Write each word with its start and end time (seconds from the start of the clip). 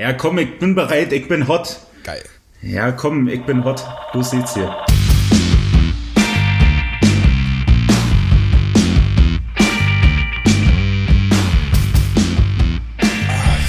Ja, 0.00 0.14
komm, 0.14 0.38
ich 0.38 0.58
bin 0.58 0.74
bereit, 0.74 1.12
ich 1.12 1.28
bin 1.28 1.46
hot. 1.46 1.78
Geil. 2.04 2.22
Ja, 2.62 2.90
komm, 2.90 3.28
ich 3.28 3.42
bin 3.44 3.62
hot. 3.64 3.84
Du 4.14 4.22
siehst 4.22 4.54
hier. 4.54 4.74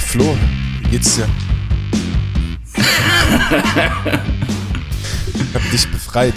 Flo, 0.06 0.36
wie 0.82 0.88
geht's 0.90 1.16
dir? 1.16 1.28
ich 5.34 5.54
hab 5.54 5.70
dich 5.70 5.90
befreit 5.90 6.34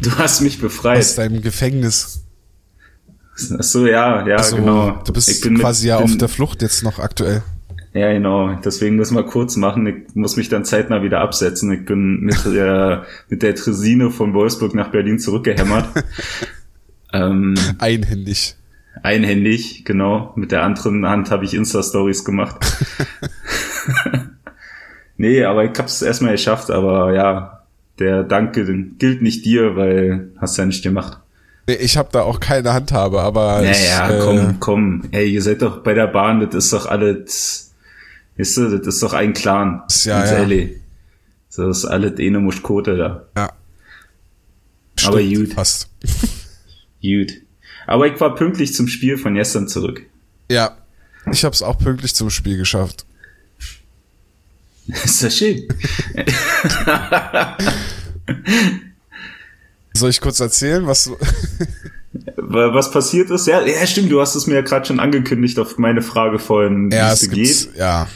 Du 0.00 0.10
hast 0.16 0.40
mich 0.42 0.60
befreit. 0.60 0.98
aus 0.98 1.14
deinem 1.16 1.40
Gefängnis. 1.42 2.24
Ach 3.58 3.62
so, 3.62 3.86
ja, 3.86 4.26
ja, 4.26 4.36
Also, 4.36 4.56
genau. 4.56 4.90
du 5.04 5.12
bist 5.12 5.28
Ich 5.28 5.40
bin 5.40 5.54
mit- 5.54 5.62
quasi 5.62 5.88
ja 5.88 5.98
auf 5.98 6.16
der 6.16 6.28
Flucht 6.28 6.62
jetzt 6.62 6.82
noch 6.84 6.98
aktuell. 7.00 7.42
Ja, 7.94 8.12
genau. 8.12 8.54
Deswegen 8.64 8.96
müssen 8.96 9.16
wir 9.16 9.24
kurz 9.24 9.56
machen. 9.56 9.86
Ich 9.86 10.14
muss 10.14 10.36
mich 10.36 10.48
dann 10.48 10.64
zeitnah 10.64 11.02
wieder 11.02 11.20
absetzen. 11.20 11.72
Ich 11.72 11.84
bin 11.84 12.20
mit 12.20 12.44
der, 12.44 13.06
mit 13.28 13.42
der 13.42 13.54
Tresine 13.54 14.10
von 14.10 14.34
Wolfsburg 14.34 14.74
nach 14.74 14.90
Berlin 14.90 15.18
zurückgehämmert. 15.18 15.86
ähm, 17.12 17.54
Einhändig. 17.78 18.56
einhändig, 19.02 19.84
genau. 19.84 20.32
Mit 20.36 20.52
der 20.52 20.62
anderen 20.62 21.06
Hand 21.06 21.30
habe 21.30 21.44
ich 21.44 21.54
Insta-Stories 21.54 22.24
gemacht. 22.24 22.56
nee, 25.16 25.44
aber 25.44 25.64
ich 25.64 25.78
hab's 25.78 26.02
erstmal 26.02 26.32
geschafft. 26.32 26.70
Aber 26.70 27.12
ja, 27.14 27.62
der 27.98 28.22
Danke 28.22 28.64
gilt 28.98 29.22
nicht 29.22 29.44
dir, 29.44 29.76
weil 29.76 30.30
hast 30.38 30.58
ja 30.58 30.66
nicht 30.66 30.82
gemacht. 30.82 31.18
Nee, 31.66 31.74
Ich 31.74 31.96
habe 31.96 32.08
da 32.12 32.22
auch 32.22 32.40
keine 32.40 32.72
Handhabe, 32.72 33.20
aber 33.20 33.62
Naja, 33.62 34.08
ich, 34.08 34.14
äh, 34.14 34.18
komm, 34.20 34.60
komm. 34.60 35.02
Ey, 35.10 35.30
ihr 35.30 35.42
seid 35.42 35.62
doch 35.62 35.82
bei 35.82 35.94
der 35.94 36.06
Bahn, 36.06 36.40
das 36.40 36.64
ist 36.66 36.72
doch 36.72 36.86
alles, 36.86 37.67
weißt 38.38 38.56
du, 38.56 38.78
das 38.78 38.94
ist 38.94 39.02
doch 39.02 39.12
ein 39.12 39.34
Clan. 39.34 39.82
Ja, 40.04 40.24
ja. 40.24 40.38
ehrlich. 40.38 40.76
Das 41.54 41.78
ist 41.78 41.84
alles 41.84 42.18
eine 42.18 42.38
Muschkote 42.40 42.96
da. 42.96 43.26
Ja. 43.36 43.52
Aber 45.04 45.20
Stimmt, 45.20 45.36
gut. 45.48 45.54
Fast. 45.54 45.88
Gut. 47.02 47.32
Aber 47.86 48.08
ich 48.08 48.20
war 48.20 48.34
pünktlich 48.34 48.74
zum 48.74 48.88
Spiel 48.88 49.16
von 49.16 49.34
gestern 49.34 49.68
zurück. 49.68 50.02
Ja. 50.50 50.76
Ich 51.30 51.44
habe 51.44 51.54
es 51.54 51.62
auch 51.62 51.78
pünktlich 51.78 52.12
zum 52.14 52.28
Spiel 52.30 52.56
geschafft. 52.56 53.06
ist 54.88 55.22
das 55.22 55.36
schön. 55.36 55.68
Soll 59.94 60.10
ich 60.10 60.20
kurz 60.20 60.40
erzählen, 60.40 60.86
was 60.86 61.10
Was 62.36 62.90
passiert 62.90 63.30
ist? 63.30 63.46
Ja, 63.46 63.60
ja, 63.64 63.86
stimmt, 63.86 64.10
du 64.10 64.20
hast 64.20 64.34
es 64.34 64.46
mir 64.46 64.54
ja 64.54 64.60
gerade 64.62 64.86
schon 64.86 65.00
angekündigt 65.00 65.58
auf 65.58 65.76
meine 65.78 66.02
Frage 66.02 66.38
vorhin, 66.38 66.90
wie 66.90 66.96
ja, 66.96 67.12
es 67.12 67.28
geht. 67.30 67.76
ja. 67.76 68.08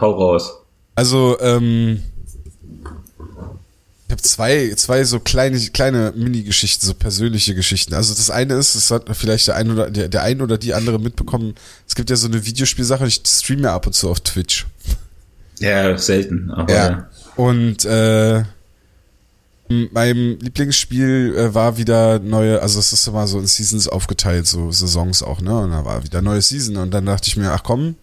Hau 0.00 0.10
raus. 0.12 0.52
Also, 0.94 1.38
ähm, 1.40 2.02
ich 4.06 4.12
habe 4.12 4.22
zwei, 4.22 4.72
zwei 4.76 5.02
so 5.02 5.18
kleine, 5.18 5.58
kleine 5.58 6.12
Mini-Geschichten, 6.14 6.86
so 6.86 6.94
persönliche 6.94 7.56
Geschichten. 7.56 7.92
Also 7.92 8.14
das 8.14 8.30
eine 8.30 8.54
ist, 8.54 8.76
das 8.76 8.92
hat 8.92 9.04
vielleicht 9.16 9.48
der 9.48 9.56
ein 9.56 9.70
oder 9.70 9.90
der, 9.90 10.08
der 10.08 10.22
ein 10.22 10.40
oder 10.40 10.58
die 10.58 10.74
andere 10.74 11.00
mitbekommen. 11.00 11.56
Es 11.88 11.96
gibt 11.96 12.08
ja 12.08 12.14
so 12.14 12.28
eine 12.28 12.46
Videospielsache, 12.46 13.04
ich 13.06 13.20
streame 13.26 13.62
ja 13.62 13.74
ab 13.74 13.86
und 13.86 13.94
zu 13.94 14.08
auf 14.08 14.20
Twitch. 14.20 14.66
Ja, 15.58 15.98
selten, 15.98 16.52
aber 16.52 16.72
Ja. 16.72 17.10
Und 17.34 17.84
äh, 17.84 18.44
meinem 19.68 20.38
Lieblingsspiel 20.38 21.34
äh, 21.36 21.54
war 21.54 21.76
wieder 21.76 22.20
neue, 22.20 22.62
also 22.62 22.78
es 22.78 22.92
ist 22.92 23.08
immer 23.08 23.26
so 23.26 23.40
in 23.40 23.46
Seasons 23.46 23.88
aufgeteilt, 23.88 24.46
so 24.46 24.70
Saisons 24.70 25.24
auch, 25.24 25.40
ne? 25.40 25.58
Und 25.58 25.72
da 25.72 25.84
war 25.84 26.04
wieder 26.04 26.22
neue 26.22 26.42
Season 26.42 26.76
und 26.76 26.92
dann 26.92 27.06
dachte 27.06 27.28
ich 27.28 27.36
mir, 27.36 27.50
ach 27.50 27.64
komm, 27.64 27.96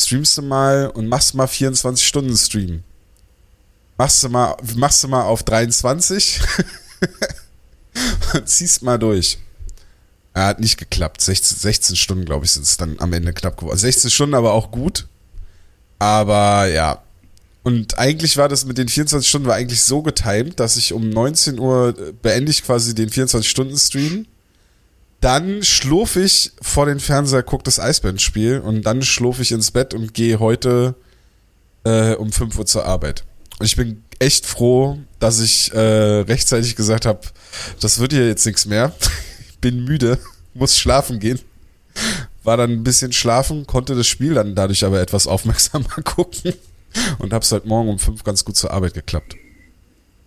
streamst 0.00 0.36
du 0.38 0.42
mal 0.42 0.88
und 0.88 1.08
machst 1.08 1.34
mal 1.34 1.46
24 1.46 2.06
Stunden 2.06 2.36
Stream. 2.36 2.82
Machst 3.98 4.22
du 4.22 4.28
mal, 4.28 4.56
machst 4.76 5.04
du 5.04 5.08
mal 5.08 5.24
auf 5.24 5.42
23 5.42 6.40
und 8.34 8.48
ziehst 8.48 8.82
mal 8.82 8.98
durch. 8.98 9.38
Er 10.32 10.46
hat 10.46 10.60
nicht 10.60 10.78
geklappt. 10.78 11.20
16, 11.20 11.58
16 11.58 11.96
Stunden, 11.96 12.24
glaube 12.24 12.44
ich, 12.44 12.52
sind 12.52 12.62
es 12.62 12.76
dann 12.76 12.98
am 13.00 13.12
Ende 13.12 13.32
knapp 13.32 13.56
geworden. 13.58 13.78
16 13.78 14.10
Stunden 14.10 14.34
aber 14.34 14.52
auch 14.52 14.70
gut. 14.70 15.06
Aber 15.98 16.66
ja. 16.66 17.02
Und 17.62 17.98
eigentlich 17.98 18.36
war 18.36 18.48
das 18.48 18.64
mit 18.64 18.78
den 18.78 18.88
24 18.88 19.28
Stunden 19.28 19.48
war 19.48 19.56
eigentlich 19.56 19.82
so 19.82 20.02
getimt, 20.02 20.60
dass 20.60 20.76
ich 20.76 20.94
um 20.94 21.10
19 21.10 21.58
Uhr 21.58 21.94
äh, 21.98 22.12
beende 22.12 22.50
ich 22.50 22.64
quasi 22.64 22.94
den 22.94 23.10
24-Stunden-Stream. 23.10 24.26
Dann 25.20 25.62
schlurf 25.62 26.16
ich 26.16 26.52
vor 26.62 26.86
den 26.86 26.98
Fernseher, 26.98 27.42
guck 27.42 27.62
das 27.64 27.78
Eisbären-Spiel 27.78 28.60
und 28.60 28.82
dann 28.82 29.02
schlurf 29.02 29.38
ich 29.38 29.52
ins 29.52 29.70
Bett 29.70 29.92
und 29.92 30.14
gehe 30.14 30.38
heute 30.38 30.94
äh, 31.84 32.14
um 32.14 32.32
5 32.32 32.58
Uhr 32.58 32.66
zur 32.66 32.86
Arbeit. 32.86 33.24
Und 33.58 33.66
ich 33.66 33.76
bin 33.76 34.02
echt 34.18 34.46
froh, 34.46 34.98
dass 35.18 35.40
ich 35.40 35.72
äh, 35.74 35.78
rechtzeitig 36.20 36.74
gesagt 36.74 37.04
habe, 37.04 37.20
das 37.80 37.98
wird 37.98 38.12
hier 38.12 38.26
jetzt 38.26 38.46
nichts 38.46 38.64
mehr. 38.64 38.94
Ich 39.50 39.58
bin 39.60 39.84
müde, 39.84 40.18
muss 40.54 40.78
schlafen 40.78 41.18
gehen. 41.18 41.38
War 42.42 42.56
dann 42.56 42.70
ein 42.70 42.84
bisschen 42.84 43.12
schlafen, 43.12 43.66
konnte 43.66 43.94
das 43.94 44.06
Spiel 44.06 44.32
dann 44.32 44.54
dadurch 44.54 44.84
aber 44.84 45.00
etwas 45.00 45.26
aufmerksamer 45.26 46.02
gucken 46.02 46.54
und 47.18 47.34
hab's 47.34 47.52
heute 47.52 47.68
Morgen 47.68 47.90
um 47.90 47.98
5 47.98 48.24
ganz 48.24 48.44
gut 48.44 48.56
zur 48.56 48.70
Arbeit 48.70 48.94
geklappt. 48.94 49.36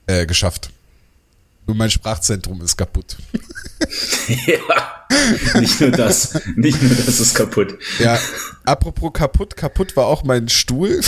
Äh, 0.05 0.27
geschafft. 0.27 0.69
Nur 1.65 1.75
mein 1.77 1.89
Sprachzentrum 1.89 2.61
ist 2.61 2.75
kaputt. 2.77 3.17
ja. 4.47 5.59
Nicht 5.59 5.79
nur 5.79 5.91
das. 5.91 6.39
Nicht 6.55 6.81
nur 6.81 6.91
das 6.93 7.19
ist 7.19 7.35
kaputt. 7.35 7.77
Ja, 7.99 8.17
apropos 8.65 9.13
kaputt, 9.13 9.55
kaputt 9.55 9.95
war 9.95 10.07
auch 10.07 10.23
mein 10.23 10.49
Stuhl. 10.49 10.99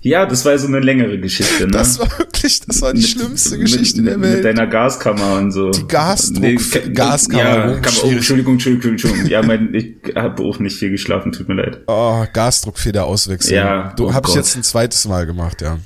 Ja, 0.00 0.26
das 0.26 0.44
war 0.44 0.58
so 0.58 0.66
eine 0.66 0.80
längere 0.80 1.18
Geschichte, 1.18 1.64
ne? 1.64 1.70
Das 1.70 1.98
war 1.98 2.08
wirklich, 2.18 2.60
das 2.60 2.82
war 2.82 2.92
die 2.92 3.00
Mit- 3.02 3.08
schlimmste 3.10 3.56
Geschichte 3.58 4.02
mit, 4.02 4.10
der 4.12 4.20
Welt. 4.20 4.34
Mit 4.36 4.44
deiner 4.44 4.66
Gaskammer 4.66 5.34
und 5.38 5.52
so. 5.52 5.70
Die 5.70 5.82
Gasdruck- 5.84 6.72
ka- 6.72 6.88
Gaskammer, 6.92 7.42
Ja, 7.44 7.70
oh, 7.70 7.80
Kammer, 7.80 7.96
oh. 8.04 8.10
Entschuldigung, 8.10 8.54
Entschuldigung, 8.54 8.90
Entschuldigung. 8.92 9.26
Ja, 9.30 9.42
mein, 9.42 9.72
ich 9.74 9.94
habe 10.16 10.42
auch 10.42 10.58
nicht 10.58 10.76
viel 10.76 10.90
geschlafen, 10.90 11.30
tut 11.30 11.48
mir 11.48 11.54
leid. 11.54 11.80
Oh, 11.86 12.24
Gasdruckfeder 12.32 13.04
auswechseln. 13.04 13.54
Ja, 13.54 13.92
du 13.96 14.06
oh 14.08 14.10
ich 14.10 14.16
Gott. 14.22 14.34
jetzt 14.34 14.56
ein 14.56 14.64
zweites 14.64 15.06
Mal 15.06 15.24
gemacht, 15.24 15.62
ja. 15.62 15.78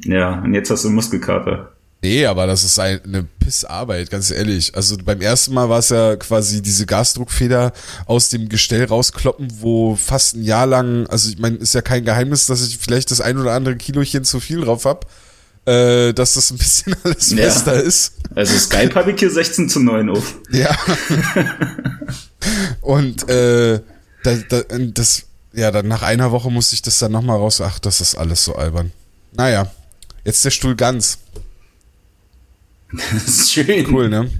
Ja, 0.00 0.40
und 0.42 0.52
jetzt 0.52 0.70
hast 0.70 0.84
du 0.84 0.90
Muskelkater. 0.90 1.72
Nee, 2.04 2.26
aber 2.26 2.46
das 2.46 2.64
ist 2.64 2.78
ein- 2.78 3.00
eine 3.02 3.22
Pissarbeit, 3.22 4.10
ganz 4.10 4.30
ehrlich. 4.30 4.74
Also 4.76 4.98
beim 5.02 5.22
ersten 5.22 5.54
Mal 5.54 5.70
war 5.70 5.78
es 5.78 5.88
ja 5.88 6.16
quasi 6.16 6.60
diese 6.60 6.84
Gasdruckfeder 6.84 7.72
aus 8.04 8.28
dem 8.28 8.50
Gestell 8.50 8.84
rauskloppen, 8.84 9.48
wo 9.62 9.96
fast 9.96 10.36
ein 10.36 10.42
Jahr 10.42 10.66
lang, 10.66 11.06
also 11.06 11.30
ich 11.30 11.38
meine, 11.38 11.56
ist 11.56 11.72
ja 11.72 11.80
kein 11.80 12.04
Geheimnis, 12.04 12.44
dass 12.46 12.60
ich 12.66 12.76
vielleicht 12.76 13.10
das 13.10 13.22
ein 13.22 13.38
oder 13.38 13.52
andere 13.52 13.76
Kilochen 13.76 14.22
zu 14.24 14.38
viel 14.38 14.60
drauf 14.60 14.84
hab, 14.84 15.06
äh, 15.64 16.12
dass 16.12 16.34
das 16.34 16.50
ein 16.50 16.58
bisschen 16.58 16.94
alles 17.04 17.30
Ja. 17.30 17.36
fester 17.38 17.82
ist. 17.82 18.12
Also 18.34 18.58
Skype 18.58 18.94
habe 18.94 19.12
ich 19.12 19.18
hier 19.20 19.30
16 19.30 19.70
zu 19.70 19.80
9 19.80 20.10
auf. 20.10 20.34
Ja. 20.50 20.76
Und 22.82 23.26
äh, 23.30 23.80
da, 24.24 24.34
da, 24.50 24.62
das, 24.92 25.22
ja, 25.54 25.70
dann 25.70 25.88
nach 25.88 26.02
einer 26.02 26.32
Woche 26.32 26.50
musste 26.50 26.74
ich 26.74 26.82
das 26.82 26.98
dann 26.98 27.12
nochmal 27.12 27.38
raus. 27.38 27.62
Ach, 27.62 27.78
das 27.78 28.02
ist 28.02 28.14
alles 28.14 28.44
so 28.44 28.54
albern. 28.56 28.92
Naja, 29.32 29.70
jetzt 30.24 30.44
der 30.44 30.50
Stuhl 30.50 30.76
ganz. 30.76 31.18
Das 33.12 33.26
ist 33.28 33.52
schön. 33.52 33.86
Cool, 33.92 34.08
ne? 34.08 34.30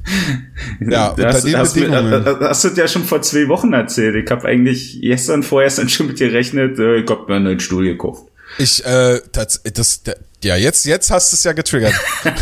Ja, 0.80 1.10
unter 1.10 1.22
das, 1.24 1.42
den 1.44 1.56
hast, 1.56 1.76
du, 1.76 1.80
Bedingungen. 1.80 2.24
das 2.24 2.40
hast 2.64 2.64
du 2.76 2.80
ja 2.80 2.88
schon 2.88 3.04
vor 3.04 3.20
zwei 3.22 3.48
Wochen 3.48 3.72
erzählt. 3.72 4.14
Ich 4.16 4.30
habe 4.30 4.46
eigentlich 4.46 4.98
gestern, 5.00 5.42
vorgestern 5.42 5.88
schon 5.88 6.06
mit 6.08 6.20
dir 6.20 6.28
gerechnet, 6.28 6.78
äh, 6.78 6.96
ich 6.96 7.10
hab 7.10 7.28
mir 7.28 7.36
einen 7.36 7.44
neuen 7.44 7.60
Stuhl 7.60 7.84
gekauft. 7.84 8.24
Ich, 8.58 8.84
äh, 8.84 9.20
das, 9.32 9.62
der- 10.04 10.18
ja, 10.42 10.56
jetzt, 10.56 10.84
jetzt 10.84 11.10
hast 11.10 11.32
du 11.32 11.36
es 11.36 11.44
ja 11.44 11.52
getriggert. 11.52 11.94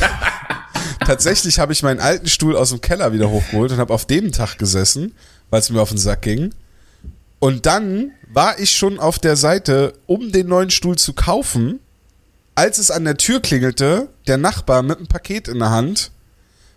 Tatsächlich 1.06 1.58
habe 1.58 1.72
ich 1.72 1.82
meinen 1.82 2.00
alten 2.00 2.28
Stuhl 2.28 2.56
aus 2.56 2.70
dem 2.70 2.80
Keller 2.80 3.12
wieder 3.12 3.30
hochgeholt 3.30 3.72
und 3.72 3.78
habe 3.78 3.92
auf 3.94 4.06
dem 4.06 4.32
Tag 4.32 4.58
gesessen, 4.58 5.14
weil 5.50 5.60
es 5.60 5.70
mir 5.70 5.80
auf 5.80 5.88
den 5.90 5.98
Sack 5.98 6.22
ging. 6.22 6.52
Und 7.38 7.66
dann 7.66 8.12
war 8.32 8.58
ich 8.60 8.70
schon 8.70 8.98
auf 8.98 9.18
der 9.18 9.36
Seite, 9.36 9.94
um 10.06 10.30
den 10.32 10.46
neuen 10.46 10.70
Stuhl 10.70 10.96
zu 10.96 11.12
kaufen, 11.12 11.80
als 12.54 12.78
es 12.78 12.90
an 12.90 13.04
der 13.04 13.16
Tür 13.16 13.40
klingelte, 13.40 14.08
der 14.26 14.36
Nachbar 14.36 14.82
mit 14.82 14.98
einem 14.98 15.06
Paket 15.06 15.48
in 15.48 15.58
der 15.58 15.70
Hand, 15.70 16.10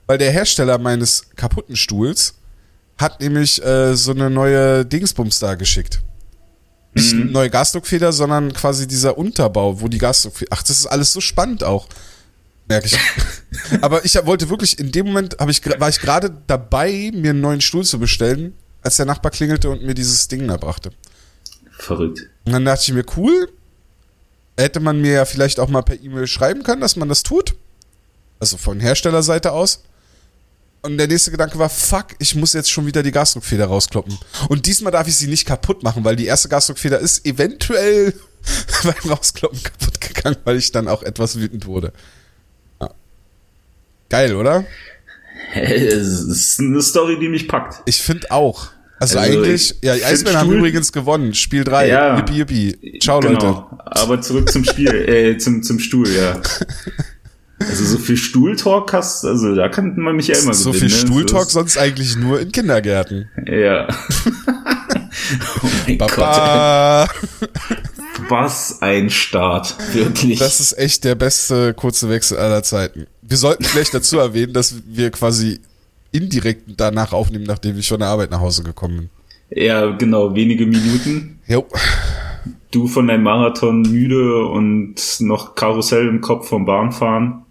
weil 0.07 0.17
der 0.17 0.31
Hersteller 0.31 0.77
meines 0.77 1.29
kaputten 1.35 1.75
Stuhls 1.75 2.35
hat 2.97 3.19
nämlich 3.19 3.63
äh, 3.65 3.95
so 3.95 4.11
eine 4.11 4.29
neue 4.29 4.85
Dingsbums 4.85 5.39
da 5.39 5.55
geschickt. 5.55 6.01
Nicht 6.93 7.11
eine 7.13 7.25
neue 7.25 7.49
Gasdruckfeder, 7.49 8.13
sondern 8.13 8.53
quasi 8.53 8.87
dieser 8.87 9.17
Unterbau, 9.17 9.81
wo 9.81 9.89
die 9.89 9.97
Gasdruckfeder. 9.97 10.51
Ach, 10.53 10.63
das 10.63 10.79
ist 10.79 10.85
alles 10.87 11.11
so 11.11 11.19
spannend 11.19 11.63
auch. 11.63 11.89
Merke 12.69 12.87
ich. 12.87 12.97
Aber 13.81 14.05
ich 14.05 14.15
hab- 14.15 14.25
wollte 14.27 14.49
wirklich, 14.49 14.79
in 14.79 14.93
dem 14.93 15.07
Moment 15.07 15.35
ich, 15.49 15.65
war 15.79 15.89
ich 15.89 15.99
gerade 15.99 16.31
dabei, 16.47 17.11
mir 17.13 17.31
einen 17.31 17.41
neuen 17.41 17.59
Stuhl 17.59 17.83
zu 17.83 17.99
bestellen, 17.99 18.53
als 18.81 18.95
der 18.95 19.05
Nachbar 19.05 19.31
klingelte 19.31 19.69
und 19.69 19.83
mir 19.83 19.93
dieses 19.93 20.29
Ding 20.29 20.47
da 20.47 20.55
brachte. 20.55 20.91
Verrückt. 21.77 22.21
Und 22.45 22.53
dann 22.53 22.63
dachte 22.63 22.83
ich 22.83 22.93
mir, 22.93 23.03
cool, 23.17 23.49
hätte 24.57 24.79
man 24.79 25.01
mir 25.01 25.11
ja 25.11 25.25
vielleicht 25.25 25.59
auch 25.59 25.69
mal 25.69 25.81
per 25.81 26.01
E-Mail 26.01 26.27
schreiben 26.27 26.63
können, 26.63 26.81
dass 26.81 26.95
man 26.95 27.09
das 27.09 27.23
tut. 27.23 27.55
Also 28.39 28.57
von 28.57 28.79
Herstellerseite 28.79 29.51
aus. 29.51 29.83
und 30.81 30.97
der 30.97 31.07
nächste 31.07 31.31
Gedanke 31.31 31.57
war, 31.57 31.69
fuck, 31.69 32.07
ich 32.19 32.35
muss 32.35 32.53
jetzt 32.53 32.69
schon 32.69 32.85
wieder 32.85 33.01
die 33.01 33.11
Gasdruckfeder 33.11 33.65
rauskloppen. 33.65 34.17
Und 34.49 34.65
diesmal 34.67 34.91
darf 34.91 35.07
ich 35.07 35.15
sie 35.17 35.27
nicht 35.27 35.45
kaputt 35.47 35.81
machen, 35.83 36.03
weil 36.03 36.15
die 36.15 36.25
erste 36.27 36.47
Gasdruckfeder 36.49 36.99
ist 36.99 37.25
eventuell 37.25 38.13
beim 38.83 39.11
Rauskloppen 39.11 39.61
kaputt 39.63 39.99
gegangen, 39.99 40.37
weil 40.43 40.57
ich 40.57 40.71
dann 40.71 40.87
auch 40.87 41.01
etwas 41.01 41.37
wütend 41.39 41.65
wurde. 41.65 41.91
Ja. 42.79 42.91
Geil, 44.09 44.35
oder? 44.35 44.65
Es 45.53 46.21
ist 46.21 46.59
eine 46.59 46.81
Story, 46.81 47.17
die 47.19 47.29
mich 47.29 47.47
packt. 47.47 47.81
Ich 47.85 48.01
finde 48.01 48.31
auch. 48.31 48.67
Also, 48.99 49.19
also 49.19 49.31
eigentlich, 49.31 49.75
ja, 49.81 49.95
die 49.95 50.05
Eisbären 50.05 50.37
haben 50.37 50.51
übrigens 50.51 50.91
gewonnen. 50.91 51.33
Spiel 51.33 51.63
3. 51.63 51.87
Ja, 51.87 52.17
yippie, 52.17 52.37
yippie. 52.37 52.99
Ciao, 52.99 53.19
genau. 53.19 53.33
Leute. 53.33 53.65
Aber 53.85 54.21
zurück 54.21 54.49
zum 54.51 54.63
Spiel, 54.63 54.93
äh, 55.09 55.37
zum, 55.37 55.63
zum 55.63 55.79
Stuhl, 55.79 56.07
ja. 56.09 56.41
Also 57.59 57.85
so 57.85 57.97
viel 57.97 58.17
Stuhltalk 58.17 58.91
hast, 58.93 59.23
also 59.23 59.55
da 59.55 59.69
kann 59.69 59.95
man 59.97 60.15
mich 60.15 60.27
ja 60.27 60.37
immer 60.37 60.53
so. 60.53 60.71
So 60.71 60.73
viel 60.73 60.89
ne? 60.89 60.95
Stuhltalk 60.95 61.49
sonst 61.49 61.77
eigentlich 61.77 62.15
nur 62.17 62.39
in 62.39 62.51
Kindergärten. 62.51 63.29
Ja. 63.47 63.87
oh 65.63 65.67
mein 65.87 65.97
Papa. 65.97 67.07
Gott. 67.07 67.49
Was 68.29 68.81
ein 68.81 69.09
Start, 69.09 69.75
wirklich. 69.93 70.39
Das 70.39 70.59
ist 70.59 70.77
echt 70.77 71.03
der 71.03 71.15
beste 71.15 71.73
kurze 71.73 72.09
Wechsel 72.09 72.37
aller 72.37 72.63
Zeiten. 72.63 73.07
Wir 73.21 73.37
sollten 73.37 73.63
vielleicht 73.63 73.93
dazu 73.93 74.19
erwähnen, 74.19 74.53
dass 74.53 74.75
wir 74.87 75.11
quasi 75.11 75.59
indirekt 76.15 76.63
danach 76.77 77.13
aufnehmen, 77.13 77.45
nachdem 77.45 77.77
ich 77.77 77.87
von 77.87 77.99
der 77.99 78.09
Arbeit 78.09 78.31
nach 78.31 78.39
Hause 78.39 78.63
gekommen 78.63 78.97
bin. 78.97 79.09
Ja, 79.63 79.91
genau, 79.91 80.35
wenige 80.35 80.65
Minuten. 80.65 81.39
Jo. 81.47 81.65
Du 82.71 82.87
von 82.87 83.07
deinem 83.07 83.23
Marathon 83.23 83.83
müde 83.83 84.45
und 84.45 84.95
noch 85.19 85.55
Karussell 85.55 86.07
im 86.07 86.21
Kopf 86.21 86.49
vom 86.49 86.65
Bahnfahren. 86.65 87.43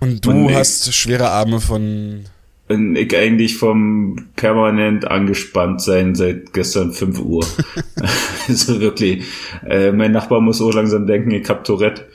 Und 0.00 0.24
du 0.24 0.30
und 0.30 0.54
hast 0.54 0.88
ich, 0.88 0.96
schwere 0.96 1.30
Arme 1.30 1.60
von. 1.60 2.24
Und 2.68 2.96
ich 2.96 3.16
eigentlich 3.16 3.56
vom 3.56 4.28
permanent 4.36 5.10
angespannt 5.10 5.80
sein 5.80 6.14
seit 6.14 6.52
gestern 6.52 6.92
5 6.92 7.18
Uhr. 7.20 7.44
also 8.48 8.80
wirklich. 8.80 9.24
Äh, 9.66 9.92
mein 9.92 10.12
Nachbar 10.12 10.40
muss 10.40 10.58
so 10.58 10.70
langsam 10.70 11.06
denken, 11.06 11.32
ich 11.32 11.48
hab 11.48 11.64
Tourette. 11.64 12.06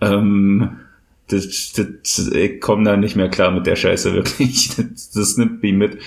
Ähm, 0.00 0.76
das, 1.28 1.72
das, 1.72 2.30
ich 2.32 2.60
komme 2.60 2.84
da 2.84 2.96
nicht 2.96 3.16
mehr 3.16 3.28
klar 3.28 3.50
mit 3.50 3.66
der 3.66 3.76
Scheiße, 3.76 4.12
wirklich. 4.14 4.70
Das, 4.76 5.10
das 5.10 5.36
nimmt 5.36 5.62
mich 5.62 5.74
mit. 5.74 5.98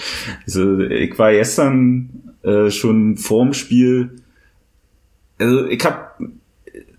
Also, 0.45 0.79
ich 0.79 1.17
war 1.19 1.31
gestern 1.31 2.09
äh, 2.43 2.69
schon 2.71 3.17
vorm 3.17 3.53
Spiel. 3.53 4.21
Also 5.37 5.65
ich 5.67 5.83
hab 5.85 6.19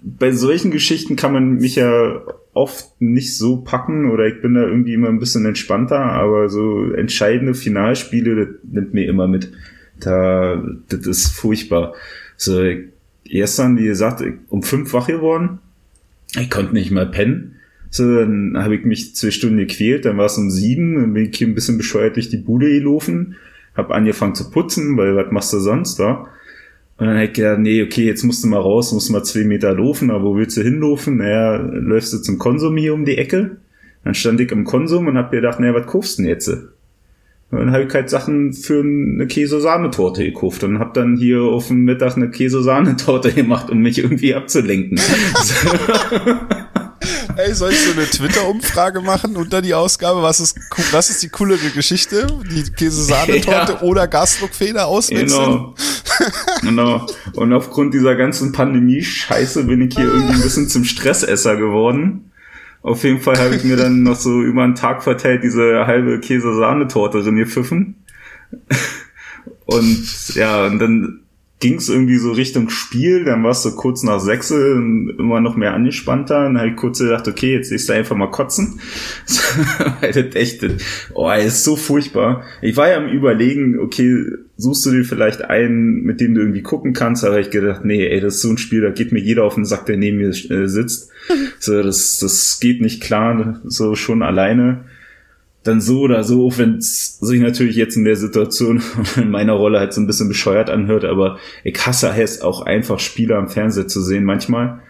bei 0.02 0.32
solchen 0.32 0.70
Geschichten 0.70 1.16
kann 1.16 1.32
man 1.32 1.56
mich 1.56 1.76
ja 1.76 2.22
oft 2.52 3.00
nicht 3.00 3.36
so 3.36 3.58
packen 3.58 4.10
oder 4.10 4.26
ich 4.26 4.40
bin 4.40 4.54
da 4.54 4.62
irgendwie 4.62 4.94
immer 4.94 5.08
ein 5.08 5.18
bisschen 5.18 5.46
entspannter, 5.46 6.00
aber 6.00 6.48
so 6.48 6.92
entscheidende 6.92 7.54
Finalspiele, 7.54 8.36
das 8.36 8.48
nimmt 8.64 8.94
mir 8.94 9.08
immer 9.08 9.28
mit. 9.28 9.52
Da, 9.98 10.62
das 10.88 11.06
ist 11.06 11.28
furchtbar. 11.28 11.94
So, 12.36 12.62
gestern, 13.24 13.78
wie 13.78 13.84
gesagt, 13.84 14.24
um 14.48 14.62
fünf 14.62 14.92
wach 14.92 15.06
geworden. 15.06 15.58
Ich 16.38 16.50
konnte 16.50 16.72
nicht 16.72 16.90
mal 16.90 17.06
pennen. 17.06 17.56
So, 17.90 18.20
dann 18.20 18.56
habe 18.56 18.76
ich 18.76 18.84
mich 18.84 19.16
zwei 19.16 19.32
Stunden 19.32 19.58
gequält, 19.58 20.04
dann 20.04 20.16
war 20.16 20.26
es 20.26 20.38
um 20.38 20.50
sieben, 20.50 20.94
dann 20.94 21.12
bin 21.12 21.28
ich 21.28 21.36
hier 21.36 21.48
ein 21.48 21.56
bisschen 21.56 21.76
bescheuert 21.76 22.14
durch 22.16 22.28
die 22.28 22.36
Bude 22.36 22.70
gelaufen, 22.70 23.34
hab 23.74 23.90
angefangen 23.90 24.36
zu 24.36 24.50
putzen, 24.50 24.96
weil 24.96 25.16
was 25.16 25.32
machst 25.32 25.52
du 25.52 25.58
sonst 25.58 25.98
da? 25.98 26.28
Und 26.98 27.06
dann 27.06 27.16
hätte 27.16 27.32
ich 27.32 27.36
gedacht, 27.36 27.58
nee, 27.58 27.82
okay, 27.82 28.04
jetzt 28.04 28.22
musst 28.22 28.44
du 28.44 28.48
mal 28.48 28.60
raus, 28.60 28.92
musst 28.92 29.10
mal 29.10 29.24
zwei 29.24 29.44
Meter 29.44 29.74
laufen, 29.74 30.10
aber 30.10 30.22
wo 30.24 30.36
willst 30.36 30.56
du 30.56 30.62
hinlaufen? 30.62 31.16
Naja, 31.16 31.56
läufst 31.56 32.12
du 32.12 32.18
zum 32.18 32.38
Konsum 32.38 32.76
hier 32.76 32.94
um 32.94 33.04
die 33.04 33.16
Ecke. 33.16 33.56
Dann 34.04 34.14
stand 34.14 34.40
ich 34.40 34.52
im 34.52 34.64
Konsum 34.64 35.06
und 35.06 35.16
hab 35.16 35.32
gedacht, 35.32 35.60
naja, 35.60 35.74
was 35.74 35.86
kaufst 35.86 36.18
du 36.18 36.22
denn 36.22 36.30
jetzt? 36.30 36.48
Und 36.48 37.58
dann 37.58 37.72
habe 37.72 37.84
ich 37.84 37.94
halt 37.94 38.10
Sachen 38.10 38.52
für 38.52 38.80
eine 38.82 39.26
Käse-Sahnetorte 39.26 40.24
gekauft 40.24 40.62
und 40.62 40.78
hab 40.78 40.94
dann 40.94 41.16
hier 41.16 41.42
auf 41.42 41.68
dem 41.68 41.84
Mittag 41.84 42.16
eine 42.16 42.30
Käse-Sahnetorte 42.30 43.32
gemacht, 43.34 43.70
um 43.70 43.78
mich 43.78 43.98
irgendwie 43.98 44.34
abzulenken. 44.34 45.00
Ey, 47.46 47.54
soll 47.54 47.70
ich 47.70 47.80
so 47.80 47.92
eine 47.92 48.04
Twitter-Umfrage 48.04 49.00
machen 49.00 49.36
unter 49.36 49.62
die 49.62 49.72
Ausgabe? 49.72 50.22
Was 50.22 50.40
ist, 50.40 50.58
was 50.92 51.08
ist 51.08 51.22
die 51.22 51.30
coolere 51.30 51.70
Geschichte? 51.70 52.26
Die 52.50 52.70
Käse-Sahnetorte 52.70 53.72
ja. 53.80 53.82
oder 53.82 54.06
Gasdruckfeder 54.06 54.86
auswechseln? 54.86 55.28
Genau. 55.28 55.74
genau. 56.62 57.06
Und 57.34 57.52
aufgrund 57.54 57.94
dieser 57.94 58.16
ganzen 58.16 58.52
Pandemie-Scheiße 58.52 59.64
bin 59.64 59.80
ich 59.80 59.94
hier 59.94 60.04
irgendwie 60.04 60.34
ein 60.34 60.42
bisschen 60.42 60.68
zum 60.68 60.84
Stressesser 60.84 61.56
geworden. 61.56 62.30
Auf 62.82 63.04
jeden 63.04 63.20
Fall 63.20 63.38
habe 63.38 63.54
ich 63.56 63.64
mir 63.64 63.76
dann 63.76 64.02
noch 64.02 64.16
so 64.16 64.42
über 64.42 64.62
einen 64.62 64.74
Tag 64.74 65.02
verteilt 65.02 65.42
diese 65.42 65.86
halbe 65.86 66.20
Käse-Sahnetorte 66.20 67.22
drin 67.22 67.36
gepfiffen. 67.36 68.04
Und 69.64 70.34
ja, 70.34 70.66
und 70.66 70.78
dann 70.78 71.20
ging 71.60 71.74
es 71.74 71.90
irgendwie 71.90 72.16
so 72.16 72.32
Richtung 72.32 72.70
Spiel, 72.70 73.24
dann 73.24 73.44
warst 73.44 73.66
du 73.66 73.76
kurz 73.76 74.02
nach 74.02 74.18
sechs 74.18 74.50
immer 74.50 75.42
noch 75.42 75.56
mehr 75.56 75.74
angespannter. 75.74 76.44
Dann 76.44 76.58
habe 76.58 76.70
ich 76.70 76.76
kurz 76.76 76.98
gedacht, 76.98 77.28
okay, 77.28 77.52
jetzt 77.52 77.70
ist 77.70 77.90
du 77.90 77.92
einfach 77.92 78.16
mal 78.16 78.30
kotzen. 78.30 78.80
Weil 80.00 80.12
das 80.12 80.34
echt, 80.34 80.66
oh, 81.12 81.28
das 81.28 81.44
ist 81.46 81.64
so 81.64 81.76
furchtbar. 81.76 82.44
Ich 82.62 82.78
war 82.78 82.88
ja 82.88 82.96
am 82.96 83.08
überlegen, 83.08 83.78
okay, 83.78 84.24
suchst 84.56 84.86
du 84.86 84.90
dir 84.90 85.04
vielleicht 85.04 85.44
einen, 85.44 86.02
mit 86.02 86.22
dem 86.22 86.34
du 86.34 86.40
irgendwie 86.40 86.62
gucken 86.62 86.94
kannst, 86.94 87.24
aber 87.24 87.38
ich 87.38 87.50
gedacht, 87.50 87.84
nee, 87.84 88.06
ey, 88.06 88.20
das 88.20 88.36
ist 88.36 88.42
so 88.42 88.50
ein 88.50 88.58
Spiel, 88.58 88.80
da 88.80 88.90
geht 88.90 89.12
mir 89.12 89.20
jeder 89.20 89.44
auf 89.44 89.54
den 89.54 89.66
Sack, 89.66 89.84
der 89.84 89.98
neben 89.98 90.16
mir 90.16 90.30
äh, 90.30 90.66
sitzt. 90.66 91.10
So, 91.58 91.82
das, 91.82 92.18
das 92.20 92.58
geht 92.60 92.80
nicht 92.80 93.02
klar, 93.02 93.60
so 93.64 93.94
schon 93.94 94.22
alleine 94.22 94.86
dann 95.62 95.80
so 95.80 96.00
oder 96.00 96.24
so, 96.24 96.46
auch 96.46 96.58
wenn 96.58 96.76
es 96.76 97.18
sich 97.18 97.40
natürlich 97.40 97.76
jetzt 97.76 97.96
in 97.96 98.04
der 98.04 98.16
Situation 98.16 98.82
in 99.16 99.30
meiner 99.30 99.52
Rolle 99.52 99.78
halt 99.78 99.92
so 99.92 100.00
ein 100.00 100.06
bisschen 100.06 100.28
bescheuert 100.28 100.70
anhört, 100.70 101.04
aber 101.04 101.38
ich 101.64 101.86
hasse 101.86 102.12
es 102.16 102.40
auch 102.40 102.62
einfach 102.62 102.98
Spieler 102.98 103.36
am 103.36 103.48
Fernseher 103.48 103.86
zu 103.86 104.00
sehen 104.00 104.24
manchmal. 104.24 104.80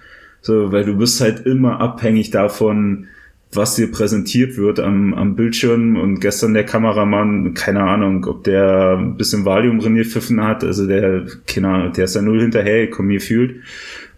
So, 0.42 0.72
weil 0.72 0.84
du 0.84 0.96
bist 0.96 1.20
halt 1.20 1.44
immer 1.44 1.80
abhängig 1.80 2.30
davon, 2.30 3.08
was 3.52 3.74
dir 3.74 3.90
präsentiert 3.90 4.56
wird 4.56 4.78
am, 4.78 5.12
am 5.12 5.34
Bildschirm 5.34 5.96
und 5.96 6.20
gestern 6.20 6.54
der 6.54 6.64
Kameramann, 6.64 7.52
keine 7.54 7.82
Ahnung, 7.82 8.24
ob 8.26 8.44
der 8.44 8.96
ein 8.96 9.16
bisschen 9.16 9.44
Valium 9.44 9.80
drin 9.80 9.96
gepfiffen 9.96 10.42
hat, 10.42 10.62
also 10.62 10.86
der, 10.86 11.26
keine 11.46 11.68
Ahnung, 11.68 11.92
der 11.92 12.04
ist 12.04 12.14
da 12.14 12.22
null 12.22 12.40
hinterher 12.40 12.86
gekommen 12.86 13.10
gefühlt. 13.10 13.56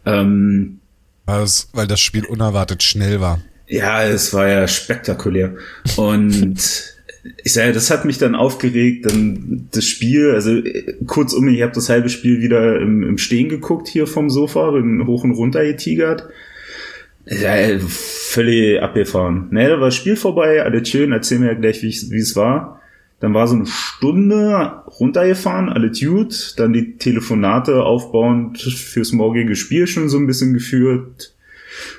Ähm, 0.04 0.80
also, 1.24 1.66
weil 1.72 1.86
das 1.86 2.00
Spiel 2.00 2.26
unerwartet 2.26 2.82
schnell 2.82 3.20
war. 3.20 3.40
Ja, 3.72 4.04
es 4.04 4.34
war 4.34 4.48
ja 4.48 4.68
spektakulär. 4.68 5.54
Und 5.96 6.56
ich 7.42 7.52
sage, 7.54 7.72
das 7.72 7.90
hat 7.90 8.04
mich 8.04 8.18
dann 8.18 8.34
aufgeregt, 8.34 9.06
dann 9.06 9.68
das 9.72 9.86
Spiel, 9.86 10.32
also 10.32 10.60
kurzum, 11.06 11.48
ich 11.48 11.62
habe 11.62 11.72
das 11.72 11.88
halbe 11.88 12.10
Spiel 12.10 12.42
wieder 12.42 12.78
im, 12.78 13.02
im 13.02 13.16
Stehen 13.16 13.48
geguckt 13.48 13.88
hier 13.88 14.06
vom 14.06 14.28
Sofa, 14.28 14.72
bin 14.72 15.06
hoch 15.06 15.24
und 15.24 15.30
runter 15.32 15.64
getigert. 15.64 16.28
Ja, 17.24 17.54
völlig 17.78 18.82
abgefahren. 18.82 19.48
Ne, 19.52 19.68
da 19.68 19.80
war 19.80 19.86
das 19.86 19.96
Spiel 19.96 20.16
vorbei, 20.16 20.62
alles 20.62 20.86
schön, 20.90 21.12
erzähl 21.12 21.38
mir 21.38 21.46
ja 21.46 21.54
gleich, 21.54 21.82
wie 21.82 21.88
es 21.88 22.36
war. 22.36 22.78
Dann 23.20 23.32
war 23.32 23.46
so 23.46 23.54
eine 23.54 23.66
Stunde 23.66 24.82
runtergefahren, 25.00 25.70
alles 25.70 25.98
gut. 25.98 26.54
Dann 26.58 26.74
die 26.74 26.98
Telefonate 26.98 27.84
aufbauend 27.84 28.60
fürs 28.60 29.12
morgige 29.12 29.56
Spiel 29.56 29.86
schon 29.86 30.10
so 30.10 30.18
ein 30.18 30.26
bisschen 30.26 30.52
geführt. 30.52 31.34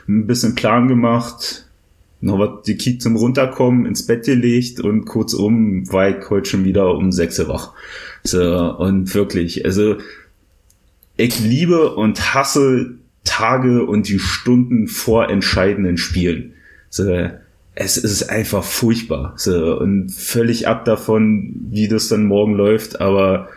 Ein 0.08 0.28
bisschen 0.28 0.54
Plan 0.54 0.88
gemacht 0.88 1.63
was 2.26 2.64
die 2.66 2.76
Kiek 2.76 3.02
zum 3.02 3.16
Runterkommen 3.16 3.86
ins 3.86 4.06
Bett 4.06 4.26
gelegt 4.26 4.80
und 4.80 5.06
kurzum 5.06 5.92
war 5.92 6.10
ich 6.10 6.30
heute 6.30 6.50
schon 6.50 6.64
wieder 6.64 6.96
um 6.96 7.12
sechs 7.12 7.40
wach. 7.48 7.74
So, 8.24 8.76
und 8.78 9.14
wirklich, 9.14 9.66
also 9.66 9.98
ich 11.18 11.40
liebe 11.40 11.94
und 11.96 12.34
hasse 12.34 12.96
Tage 13.24 13.86
und 13.86 14.08
die 14.08 14.20
Stunden 14.20 14.88
vor 14.88 15.30
entscheidenden 15.30 15.98
Spielen. 15.98 16.54
So, 16.90 17.30
es 17.76 17.98
ist 17.98 18.30
einfach 18.30 18.64
furchtbar. 18.64 19.34
So, 19.38 19.78
und 19.78 20.10
völlig 20.10 20.68
ab 20.68 20.86
davon, 20.86 21.54
wie 21.70 21.88
das 21.88 22.08
dann 22.08 22.26
morgen 22.26 22.54
läuft, 22.54 23.02
aber 23.02 23.50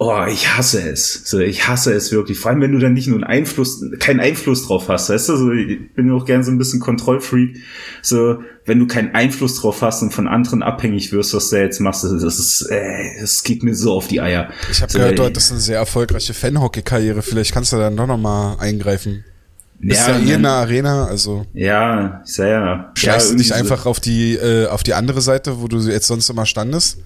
Oh, 0.00 0.24
ich 0.30 0.56
hasse 0.56 0.80
es. 0.88 1.22
So, 1.24 1.40
ich 1.40 1.66
hasse 1.66 1.92
es 1.92 2.12
wirklich. 2.12 2.38
Vor 2.38 2.52
allem, 2.52 2.60
wenn 2.60 2.70
du 2.70 2.78
dann 2.78 2.92
nicht 2.92 3.08
nur 3.08 3.16
einen 3.16 3.24
Einfluss, 3.24 3.82
keinen 3.98 4.20
Einfluss 4.20 4.64
drauf 4.64 4.88
hast. 4.88 5.10
Weißt 5.10 5.28
du, 5.28 5.36
so, 5.36 5.50
ich 5.50 5.92
bin 5.94 6.12
auch 6.12 6.24
gern 6.24 6.44
so 6.44 6.52
ein 6.52 6.58
bisschen 6.58 6.78
Kontrollfreak. 6.78 7.56
So, 8.00 8.38
wenn 8.64 8.78
du 8.78 8.86
keinen 8.86 9.16
Einfluss 9.16 9.60
drauf 9.60 9.82
hast 9.82 10.02
und 10.02 10.12
von 10.12 10.28
anderen 10.28 10.62
abhängig 10.62 11.10
wirst, 11.12 11.34
was 11.34 11.50
du 11.50 11.56
jetzt 11.56 11.80
machst, 11.80 12.04
das 12.04 12.12
ist, 12.12 12.62
äh, 12.70 13.20
das 13.20 13.42
geht 13.42 13.64
mir 13.64 13.74
so 13.74 13.92
auf 13.92 14.06
die 14.06 14.20
Eier. 14.20 14.50
Ich 14.70 14.80
habe 14.80 14.92
so, 14.92 14.98
gehört, 14.98 15.18
du 15.18 15.24
hattest 15.24 15.50
eine 15.50 15.60
sehr 15.60 15.78
erfolgreiche 15.78 16.32
Fanhockey-Karriere. 16.32 17.22
Vielleicht 17.22 17.52
kannst 17.52 17.72
du 17.72 17.76
doch 17.78 18.06
noch 18.06 18.16
mal 18.16 18.56
eingreifen. 18.60 19.24
Bist 19.80 20.06
ja, 20.06 20.16
ja 20.16 20.24
eh 20.24 20.34
in 20.34 20.42
der 20.42 20.52
Arena, 20.52 21.06
also. 21.06 21.44
Ja, 21.54 22.20
sehr. 22.24 22.92
Schleichst 22.94 23.30
ja, 23.30 23.32
du 23.32 23.38
dich 23.38 23.52
einfach 23.52 23.86
auf 23.86 23.98
die, 23.98 24.34
äh, 24.34 24.66
auf 24.66 24.84
die 24.84 24.94
andere 24.94 25.20
Seite, 25.22 25.60
wo 25.60 25.66
du 25.66 25.78
jetzt 25.80 26.06
sonst 26.06 26.28
immer 26.30 26.46
standest? 26.46 26.98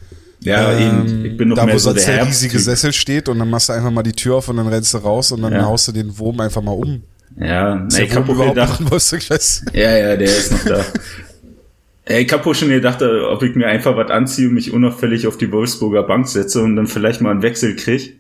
Ja, 0.45 0.73
ähm, 0.73 1.07
eben. 1.07 1.25
Ich 1.25 1.37
bin 1.37 1.49
noch 1.49 1.57
da, 1.57 1.67
mehr 1.67 1.75
wo 1.75 1.79
so 1.79 1.91
sonst 1.91 2.07
der, 2.07 2.17
der 2.17 2.27
riesige 2.27 2.59
Sessel 2.59 2.93
steht 2.93 3.29
und 3.29 3.39
dann 3.39 3.51
machst 3.51 3.69
du 3.69 3.73
einfach 3.73 3.91
mal 3.91 4.03
die 4.03 4.13
Tür 4.13 4.37
auf 4.37 4.49
und 4.49 4.57
dann 4.57 4.67
rennst 4.67 4.93
du 4.95 4.99
raus 4.99 5.33
und 5.33 5.43
dann 5.43 5.53
ja. 5.53 5.63
haust 5.63 5.89
du 5.89 5.93
den 5.93 6.17
Wurm 6.19 6.41
einfach 6.41 6.63
mal 6.63 6.73
um. 6.73 7.03
Ja, 7.39 7.87
na, 7.91 7.99
ich 7.99 8.15
habe 8.15 8.35
gedacht, 8.35 8.81
was, 8.91 9.13
ich 9.13 9.31
weiß. 9.31 9.65
Ja, 9.73 9.97
ja, 9.97 10.17
der 10.17 10.29
ist 10.29 10.53
noch 10.53 10.65
da. 10.65 10.85
Ey, 12.05 12.25
ich 12.25 12.33
hab 12.33 12.47
auch 12.47 12.55
schon 12.55 12.69
gedacht, 12.69 13.01
äh, 13.01 13.21
ob 13.21 13.43
ich 13.43 13.55
mir 13.55 13.69
einfach 13.69 13.97
was 13.97 14.11
anziehe 14.11 14.49
und 14.49 14.55
mich 14.55 14.73
unauffällig 14.73 15.27
auf 15.29 15.39
die 15.39 15.51
Wolfsburger 15.53 16.03
Bank 16.03 16.29
setze 16.29 16.61
und 16.61 16.75
dann 16.77 16.89
vielleicht 16.89 17.21
mal 17.21 17.31
einen 17.31 17.43
Wechsel 17.43 17.77
krieg. 17.77 18.19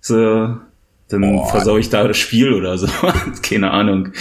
So, 0.00 0.56
dann 1.08 1.24
oh. 1.24 1.44
versau 1.46 1.76
ich 1.76 1.90
da 1.90 2.08
das 2.08 2.16
Spiel 2.16 2.52
oder 2.52 2.78
so. 2.78 2.88
Keine 3.42 3.72
Ahnung. 3.72 4.12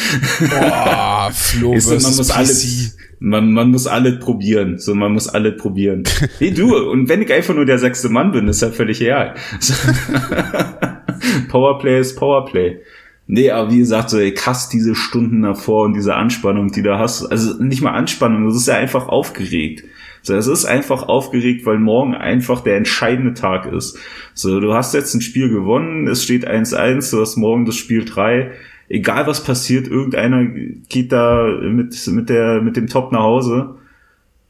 Boah, 0.50 1.31
Flo, 1.34 1.74
ist, 1.74 1.88
man 1.89 2.15
muss 2.15 2.29
alles, 2.29 2.98
man, 3.20 3.52
man 3.52 3.70
muss 3.72 3.88
alles 3.88 4.20
probieren. 4.20 4.80
So, 4.80 4.96
man 4.96 5.14
muss 5.14 5.28
alles 5.28 5.58
probieren. 5.58 6.04
Hey, 6.40 6.54
du, 6.54 6.76
und 6.90 7.10
wenn 7.10 7.22
ich 7.22 7.32
einfach 7.34 7.54
nur 7.54 7.66
der 7.66 7.80
sechste 7.80 8.10
Mann 8.10 8.32
bin, 8.32 8.48
ist 8.48 8.62
ja 8.62 8.70
völlig 8.70 9.02
egal. 9.02 9.36
Powerplay 11.50 12.00
ist 12.00 12.16
Powerplay. 12.16 12.80
Nee, 13.28 13.52
aber 13.52 13.72
wie 13.72 13.80
gesagt, 13.80 14.10
so, 14.10 14.18
ich 14.18 14.44
hasse 14.46 14.70
diese 14.72 14.96
Stunden 14.96 15.44
davor 15.44 15.86
und 15.86 15.94
diese 15.94 16.16
Anspannung, 16.16 16.72
die 16.72 16.82
du 16.82 16.98
hast. 16.98 17.26
Also 17.26 17.62
nicht 17.62 17.82
mal 17.82 17.92
Anspannung, 17.92 18.46
das 18.48 18.56
ist 18.56 18.68
ja 18.68 18.76
einfach 18.76 19.08
aufgeregt. 19.08 19.84
So, 20.22 20.34
es 20.34 20.48
ist 20.48 20.66
einfach 20.66 21.08
aufgeregt, 21.08 21.66
weil 21.66 21.78
morgen 21.78 22.16
einfach 22.16 22.62
der 22.62 22.78
entscheidende 22.78 23.34
Tag 23.34 23.72
ist. 23.72 23.98
So, 24.34 24.60
du 24.60 24.74
hast 24.74 24.94
jetzt 24.94 25.14
ein 25.14 25.22
Spiel 25.22 25.50
gewonnen, 25.50 26.08
es 26.08 26.24
steht 26.24 26.50
1-1, 26.50 27.12
du 27.12 27.22
hast 27.22 27.36
morgen 27.38 27.66
das 27.66 27.76
Spiel 27.76 28.04
3. 28.04 28.52
Egal 28.89 29.27
was 29.27 29.43
passiert, 29.43 29.88
irgendeiner 29.88 30.43
geht 30.89 31.12
da 31.12 31.48
mit, 31.62 32.08
mit 32.08 32.29
der, 32.29 32.62
mit 32.62 32.75
dem 32.75 32.88
Top 32.88 33.12
nach 33.12 33.22
Hause. 33.22 33.75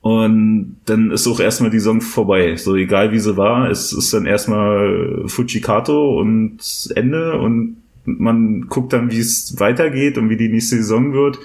Und 0.01 0.77
dann 0.85 1.11
ist 1.11 1.27
auch 1.27 1.41
erstmal 1.41 1.71
die 1.71 1.79
Saison 1.79 1.99
vorbei. 1.99 2.55
So 2.55 2.75
egal 2.75 3.11
wie 3.11 3.19
sie 3.19 3.35
war, 3.35 3.69
es 3.69 3.91
ist 3.91 4.13
dann 4.13 4.25
erstmal 4.25 5.23
Fujikato 5.27 6.17
und 6.19 6.57
Ende 6.95 7.37
und 7.37 7.77
man 8.05 8.67
guckt 8.69 8.93
dann, 8.93 9.11
wie 9.11 9.19
es 9.19 9.59
weitergeht 9.59 10.17
und 10.17 10.29
wie 10.29 10.37
die 10.37 10.49
nächste 10.49 10.77
Saison 10.77 11.13
wird. 11.13 11.37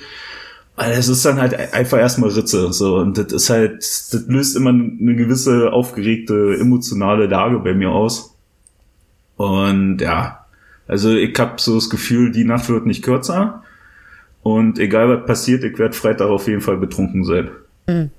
Also 0.76 0.98
es 1.00 1.08
ist 1.08 1.24
dann 1.24 1.40
halt 1.40 1.74
einfach 1.74 1.98
erstmal 1.98 2.30
Ritze, 2.30 2.72
so. 2.72 2.96
Und 2.96 3.18
das 3.18 3.32
ist 3.32 3.50
halt, 3.50 3.78
das 3.78 4.24
löst 4.26 4.56
immer 4.56 4.70
eine 4.70 5.14
gewisse 5.14 5.72
aufgeregte, 5.72 6.56
emotionale 6.58 7.26
Lage 7.26 7.58
bei 7.58 7.74
mir 7.74 7.90
aus. 7.90 8.36
Und 9.36 10.00
ja, 10.00 10.43
also 10.86 11.14
ich 11.14 11.38
habe 11.38 11.60
so 11.60 11.74
das 11.74 11.90
Gefühl, 11.90 12.32
die 12.32 12.44
Nacht 12.44 12.68
wird 12.68 12.86
nicht 12.86 13.02
kürzer. 13.02 13.62
Und 14.42 14.78
egal 14.78 15.08
was 15.08 15.26
passiert, 15.26 15.64
ich 15.64 15.78
werde 15.78 15.94
Freitag 15.94 16.28
auf 16.28 16.46
jeden 16.46 16.60
Fall 16.60 16.76
betrunken 16.76 17.24
sein. 17.24 17.50
Mhm. 17.86 18.10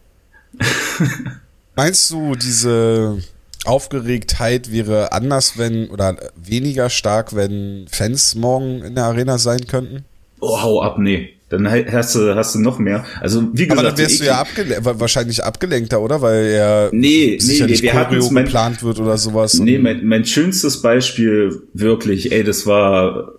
Meinst 1.76 2.10
du, 2.10 2.36
diese 2.36 3.22
Aufgeregtheit 3.66 4.72
wäre 4.72 5.12
anders, 5.12 5.58
wenn 5.58 5.90
oder 5.90 6.18
weniger 6.36 6.90
stark, 6.90 7.36
wenn 7.36 7.86
Fans 7.92 8.34
morgen 8.36 8.82
in 8.84 8.96
der 8.96 9.06
Arena 9.06 9.38
sein 9.38 9.68
könnten? 9.68 10.06
Oh, 10.40 10.62
hau 10.62 10.82
ab, 10.82 10.98
nee. 10.98 11.35
Dann 11.58 11.70
hast 11.92 12.16
du, 12.16 12.36
hast 12.36 12.56
du 12.56 12.60
noch 12.60 12.80
mehr. 12.80 13.06
Also, 13.22 13.50
wie 13.54 13.68
gesagt. 13.68 13.80
Aber 13.80 13.90
dann 13.90 13.98
wärst 13.98 14.20
du 14.20 14.26
ja 14.26 14.40
abgele 14.40 14.78
wahrscheinlich 14.82 15.44
abgelenkter, 15.44 16.02
oder? 16.02 16.22
Weil 16.22 16.46
er 16.46 16.90
nee, 16.92 17.38
nee, 17.42 17.64
nee, 17.66 17.82
wir 17.82 17.94
hatten 17.94 18.18
mein, 18.34 18.46
geplant 18.46 18.84
wird 18.84 19.00
oder 19.00 19.18
sowas. 19.18 19.60
Nee, 19.60 19.78
mein, 19.78 20.06
mein 20.06 20.26
schönstes 20.26 20.82
Beispiel, 20.82 21.62
wirklich, 21.74 22.32
ey, 22.32 22.44
das 22.44 22.66
war, 22.66 23.34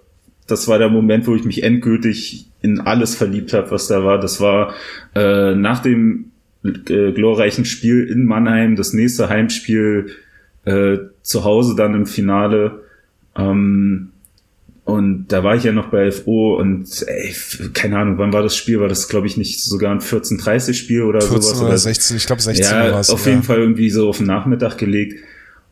das 0.47 0.69
war 0.69 0.79
der 0.79 0.89
Moment, 0.89 1.27
wo 1.27 1.35
ich 1.35 1.45
mich 1.45 1.63
endgültig 1.63 2.49
in 2.63 2.81
alles 2.81 3.15
verliebt 3.15 3.53
habe, 3.53 3.71
was 3.71 3.87
da 3.89 4.05
war. 4.05 4.19
Das 4.19 4.41
war 4.41 4.75
äh, 5.15 5.55
nach 5.55 5.81
dem 5.81 6.33
äh, 6.65 7.13
glorreichen 7.13 7.65
Spiel 7.65 8.05
in 8.05 8.25
Mannheim, 8.25 8.77
das 8.77 8.93
nächste 8.93 9.29
Heimspiel 9.29 10.11
äh, 10.65 10.99
zu 11.23 11.45
Hause 11.45 11.77
dann 11.77 11.95
im 11.95 12.07
Finale. 12.07 12.83
Ähm, 13.37 14.11
und 14.87 15.27
da 15.33 15.43
war 15.43 15.57
ich 15.57 15.65
ja 15.65 15.73
noch 15.73 15.89
bei 15.89 16.13
FO 16.13 16.57
und 16.61 17.05
ey, 17.09 17.35
keine 17.75 17.99
Ahnung, 17.99 18.19
wann 18.19 18.33
war 18.33 18.45
das 18.45 18.55
Spiel? 18.55 18.79
War 18.79 18.87
das, 18.87 19.09
glaube 19.09 19.27
ich, 19.27 19.37
nicht 19.37 19.61
sogar 19.61 19.91
ein 19.91 19.99
14:30 19.99 20.75
Spiel 20.75 21.03
oder 21.03 21.21
14 21.21 21.43
sowas? 21.43 21.61
Oder 21.61 21.77
16, 21.77 22.17
ich 22.17 22.27
glaube 22.27 22.41
16 22.41 22.65
ja, 22.65 22.93
war 22.93 23.01
es. 23.01 23.11
Auf 23.11 23.27
ja. 23.27 23.33
jeden 23.33 23.43
Fall 23.43 23.59
irgendwie 23.59 23.91
so 23.91 24.09
auf 24.09 24.19
den 24.19 24.29
Nachmittag 24.29 24.79
gelegt. 24.79 25.19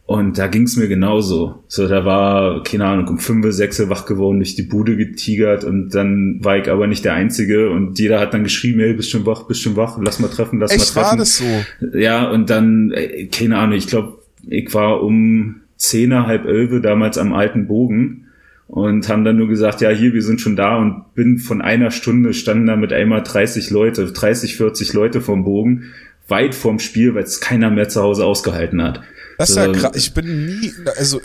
Und 0.04 0.37
da 0.37 0.49
ging's 0.49 0.75
mir 0.75 0.88
genauso. 0.88 1.62
So, 1.68 1.87
da 1.87 2.04
war, 2.04 2.64
keine 2.64 2.87
Ahnung, 2.87 3.06
um 3.06 3.18
fünf, 3.18 3.47
sechs 3.52 3.80
wach 3.88 4.04
geworden, 4.04 4.38
durch 4.38 4.56
die 4.56 4.64
Bude 4.64 4.97
getigert 4.97 5.62
und 5.62 5.94
dann 5.94 6.40
war 6.42 6.59
ich 6.59 6.68
aber 6.68 6.88
nicht 6.88 7.04
der 7.04 7.14
Einzige 7.14 7.71
und 7.71 8.00
jeder 8.00 8.18
hat 8.18 8.35
dann 8.35 8.42
geschrieben, 8.42 8.80
hey, 8.80 8.94
bist 8.94 9.11
schon 9.11 9.26
wach, 9.26 9.47
bist 9.47 9.62
schon 9.62 9.76
wach, 9.76 9.97
lass 10.02 10.18
mal 10.18 10.28
treffen, 10.28 10.59
lass 10.59 10.73
Echt, 10.73 10.80
mal 10.80 11.02
treffen. 11.02 11.11
war 11.11 11.16
das 11.16 11.38
so? 11.38 11.97
Ja, 11.97 12.28
und 12.28 12.50
dann, 12.50 12.92
keine 13.30 13.59
Ahnung, 13.59 13.78
ich 13.78 13.87
glaube, 13.87 14.18
ich 14.47 14.75
war 14.75 15.04
um 15.04 15.61
zehner, 15.76 16.26
halb 16.26 16.47
elf 16.47 16.83
damals 16.83 17.16
am 17.16 17.33
alten 17.33 17.68
Bogen 17.68 18.25
und 18.68 19.09
haben 19.09 19.25
dann 19.25 19.37
nur 19.37 19.49
gesagt, 19.49 19.80
ja, 19.80 19.90
hier, 19.90 20.12
wir 20.14 20.23
sind 20.23 20.40
schon 20.40 20.56
da 20.56 20.76
und 20.76 21.14
bin 21.14 21.38
von 21.38 21.61
einer 21.61 21.90
Stunde 21.90 22.33
standen 22.33 22.66
da 22.66 22.76
mit 22.76 22.92
einmal 22.92 23.23
30 23.23 23.71
Leute, 23.71 24.12
30, 24.12 24.56
40 24.56 24.92
Leute 24.92 25.21
vom 25.21 25.44
Bogen, 25.44 25.92
weit 26.28 26.54
vorm 26.54 26.78
Spiel, 26.78 27.14
weil 27.14 27.25
es 27.25 27.40
keiner 27.40 27.71
mehr 27.71 27.88
zu 27.88 28.02
Hause 28.02 28.25
ausgehalten 28.25 28.83
hat. 28.83 29.02
Das 29.38 29.50
ist 29.50 29.56
ja 29.56 29.71
krass. 29.73 29.92
Ich 29.97 30.14
bin 30.14 30.47
nie, 30.47 30.73
also 30.97 31.21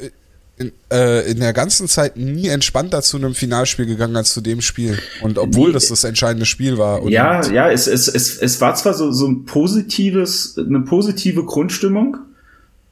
in, 0.58 0.74
äh, 0.92 1.32
in 1.32 1.40
der 1.40 1.54
ganzen 1.54 1.88
Zeit 1.88 2.18
nie 2.18 2.50
entspannter 2.50 3.02
zu 3.02 3.18
einem 3.18 3.34
Finalspiel 3.34 3.86
gegangen 3.86 4.18
als 4.18 4.34
zu 4.34 4.42
dem 4.42 4.60
Spiel. 4.60 5.00
Und 5.22 5.38
obwohl 5.38 5.72
das 5.72 5.88
das 5.88 6.04
entscheidende 6.04 6.46
Spiel 6.46 6.78
war. 6.78 7.08
ja, 7.08 7.42
ja, 7.50 7.72
es, 7.72 7.88
es, 7.88 8.10
es, 8.10 8.38
es 8.38 8.60
war 8.60 8.76
zwar 8.76 8.94
so, 8.94 9.12
so 9.12 9.26
ein 9.28 9.46
positives, 9.46 10.58
eine 10.58 10.82
positive 10.82 11.46
Grundstimmung, 11.46 12.18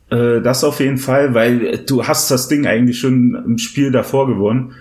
äh, 0.09 0.41
das 0.41 0.63
auf 0.63 0.79
jeden 0.79 0.97
Fall, 0.97 1.33
weil 1.33 1.79
du 1.85 2.05
hast 2.05 2.31
das 2.31 2.47
Ding 2.47 2.65
eigentlich 2.65 2.99
schon 2.99 3.35
im 3.45 3.57
Spiel 3.57 3.91
davor 3.91 4.27
gewonnen. 4.27 4.73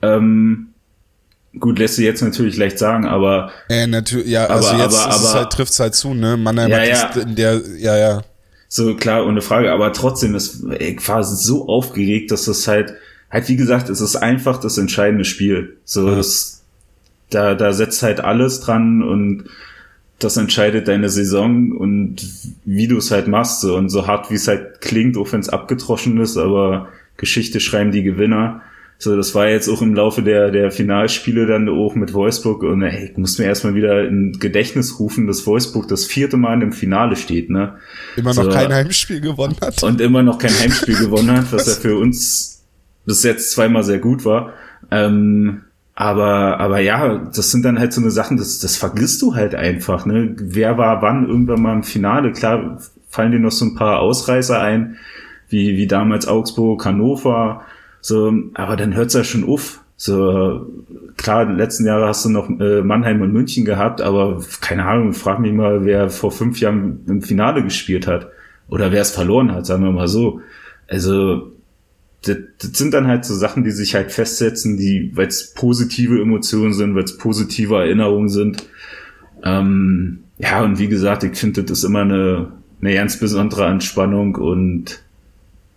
Ähm, 0.00 0.68
gut, 1.58 1.78
lässt 1.78 1.96
sich 1.96 2.04
jetzt 2.04 2.22
natürlich 2.22 2.56
leicht 2.56 2.78
sagen, 2.78 3.06
aber. 3.06 3.50
Äh, 3.68 3.86
natürlich, 3.86 4.26
ja, 4.26 4.46
also 4.46 4.68
aber, 4.68 4.82
jetzt 4.82 4.98
aber, 4.98 5.14
aber, 5.14 5.34
halt, 5.34 5.50
trifft's 5.50 5.78
halt 5.78 5.94
zu, 5.94 6.14
ne? 6.14 6.36
Mannheim 6.36 6.70
ja, 6.70 6.84
ja. 6.84 7.10
in 7.10 7.36
der, 7.36 7.60
ja, 7.78 7.96
ja. 7.96 8.22
So, 8.68 8.96
klar, 8.96 9.26
ohne 9.26 9.42
Frage, 9.42 9.70
aber 9.70 9.92
trotzdem 9.92 10.34
ist, 10.34 10.64
ich 10.78 11.06
war 11.06 11.22
so 11.22 11.68
aufgeregt, 11.68 12.30
dass 12.30 12.46
das 12.46 12.66
halt, 12.66 12.94
halt, 13.30 13.48
wie 13.48 13.56
gesagt, 13.56 13.90
es 13.90 14.00
ist 14.00 14.16
einfach 14.16 14.58
das 14.58 14.78
entscheidende 14.78 15.26
Spiel. 15.26 15.76
So, 15.84 16.08
ja. 16.08 16.16
das, 16.16 16.62
da, 17.30 17.54
da 17.54 17.72
setzt 17.72 18.02
halt 18.02 18.20
alles 18.20 18.60
dran 18.60 19.02
und 19.02 19.44
das 20.24 20.36
entscheidet 20.36 20.88
deine 20.88 21.08
Saison 21.08 21.72
und 21.72 22.26
wie 22.64 22.88
du 22.88 22.98
es 22.98 23.10
halt 23.10 23.28
machst. 23.28 23.60
So. 23.60 23.76
Und 23.76 23.88
so 23.88 24.06
hart 24.06 24.30
wie 24.30 24.34
es 24.34 24.48
halt 24.48 24.80
klingt, 24.80 25.16
auch 25.16 25.32
wenn 25.32 25.40
es 25.40 25.48
abgetroschen 25.48 26.18
ist, 26.20 26.36
aber 26.36 26.88
Geschichte 27.16 27.60
schreiben 27.60 27.92
die 27.92 28.02
Gewinner. 28.02 28.62
So, 28.98 29.16
das 29.16 29.34
war 29.34 29.48
jetzt 29.48 29.68
auch 29.68 29.82
im 29.82 29.94
Laufe 29.94 30.22
der, 30.22 30.52
der 30.52 30.70
Finalspiele 30.70 31.46
dann 31.46 31.68
auch 31.68 31.96
mit 31.96 32.14
Wolfsburg 32.14 32.62
und 32.62 32.82
ey, 32.82 33.10
ich 33.10 33.16
muss 33.16 33.36
mir 33.36 33.46
erstmal 33.46 33.74
wieder 33.74 34.06
in 34.06 34.38
Gedächtnis 34.38 35.00
rufen, 35.00 35.26
dass 35.26 35.44
Wolfsburg 35.44 35.88
das 35.88 36.04
vierte 36.06 36.36
Mal 36.36 36.62
im 36.62 36.72
Finale 36.72 37.16
steht, 37.16 37.50
ne? 37.50 37.78
Immer 38.16 38.32
noch 38.32 38.44
so, 38.44 38.50
kein 38.50 38.72
Heimspiel 38.72 39.20
gewonnen 39.20 39.56
hat. 39.60 39.82
Und 39.82 40.00
immer 40.00 40.22
noch 40.22 40.38
kein 40.38 40.56
Heimspiel 40.56 40.96
gewonnen 40.96 41.32
hat, 41.32 41.52
was 41.52 41.66
ja 41.66 41.72
für 41.80 41.98
uns 41.98 42.62
bis 43.04 43.24
jetzt 43.24 43.50
zweimal 43.50 43.82
sehr 43.82 43.98
gut 43.98 44.24
war. 44.24 44.52
Ähm, 44.92 45.62
aber, 45.94 46.58
aber 46.58 46.80
ja, 46.80 47.18
das 47.18 47.50
sind 47.50 47.64
dann 47.64 47.78
halt 47.78 47.92
so 47.92 48.00
eine 48.00 48.10
Sachen, 48.10 48.36
das, 48.36 48.58
das 48.60 48.76
vergisst 48.76 49.20
du 49.20 49.34
halt 49.34 49.54
einfach, 49.54 50.06
ne? 50.06 50.34
Wer 50.38 50.78
war 50.78 51.02
wann 51.02 51.28
irgendwann 51.28 51.62
mal 51.62 51.74
im 51.74 51.82
Finale? 51.82 52.32
Klar, 52.32 52.78
fallen 53.08 53.32
dir 53.32 53.38
noch 53.38 53.50
so 53.50 53.66
ein 53.66 53.74
paar 53.74 54.00
Ausreißer 54.00 54.58
ein, 54.60 54.96
wie, 55.48 55.76
wie 55.76 55.86
damals 55.86 56.26
Augsburg, 56.26 56.84
Hannover, 56.84 57.62
so, 58.00 58.32
aber 58.54 58.76
dann 58.76 58.94
hört's 58.94 59.14
ja 59.14 59.22
schon 59.22 59.48
auf. 59.48 59.80
So, 59.96 60.66
klar, 61.16 61.46
die 61.46 61.52
letzten 61.52 61.86
Jahre 61.86 62.08
hast 62.08 62.24
du 62.24 62.30
noch 62.30 62.48
äh, 62.48 62.82
Mannheim 62.82 63.20
und 63.20 63.32
München 63.32 63.64
gehabt, 63.64 64.00
aber 64.00 64.42
keine 64.60 64.84
Ahnung, 64.86 65.12
frag 65.12 65.38
mich 65.38 65.52
mal, 65.52 65.84
wer 65.84 66.10
vor 66.10 66.32
fünf 66.32 66.58
Jahren 66.58 67.04
im 67.06 67.22
Finale 67.22 67.62
gespielt 67.62 68.08
hat. 68.08 68.28
Oder 68.68 68.90
wer 68.90 69.02
es 69.02 69.12
verloren 69.12 69.52
hat, 69.52 69.66
sagen 69.66 69.84
wir 69.84 69.92
mal 69.92 70.08
so. 70.08 70.40
Also, 70.88 71.51
das, 72.22 72.36
das 72.58 72.70
sind 72.78 72.94
dann 72.94 73.06
halt 73.06 73.24
so 73.24 73.34
Sachen, 73.34 73.64
die 73.64 73.70
sich 73.72 73.94
halt 73.94 74.12
festsetzen, 74.12 74.76
die, 74.76 75.10
weil 75.14 75.26
es 75.26 75.54
positive 75.54 76.20
Emotionen 76.20 76.72
sind, 76.72 76.94
weil 76.94 77.04
es 77.04 77.18
positive 77.18 77.76
Erinnerungen 77.76 78.28
sind. 78.28 78.64
Ähm, 79.44 80.20
ja, 80.38 80.62
und 80.62 80.78
wie 80.78 80.88
gesagt, 80.88 81.24
ich 81.24 81.36
finde, 81.36 81.64
das 81.64 81.78
ist 81.78 81.84
immer 81.84 82.02
eine, 82.02 82.52
eine 82.80 82.94
ganz 82.94 83.18
besondere 83.18 83.66
Anspannung 83.66 84.36
und 84.36 85.02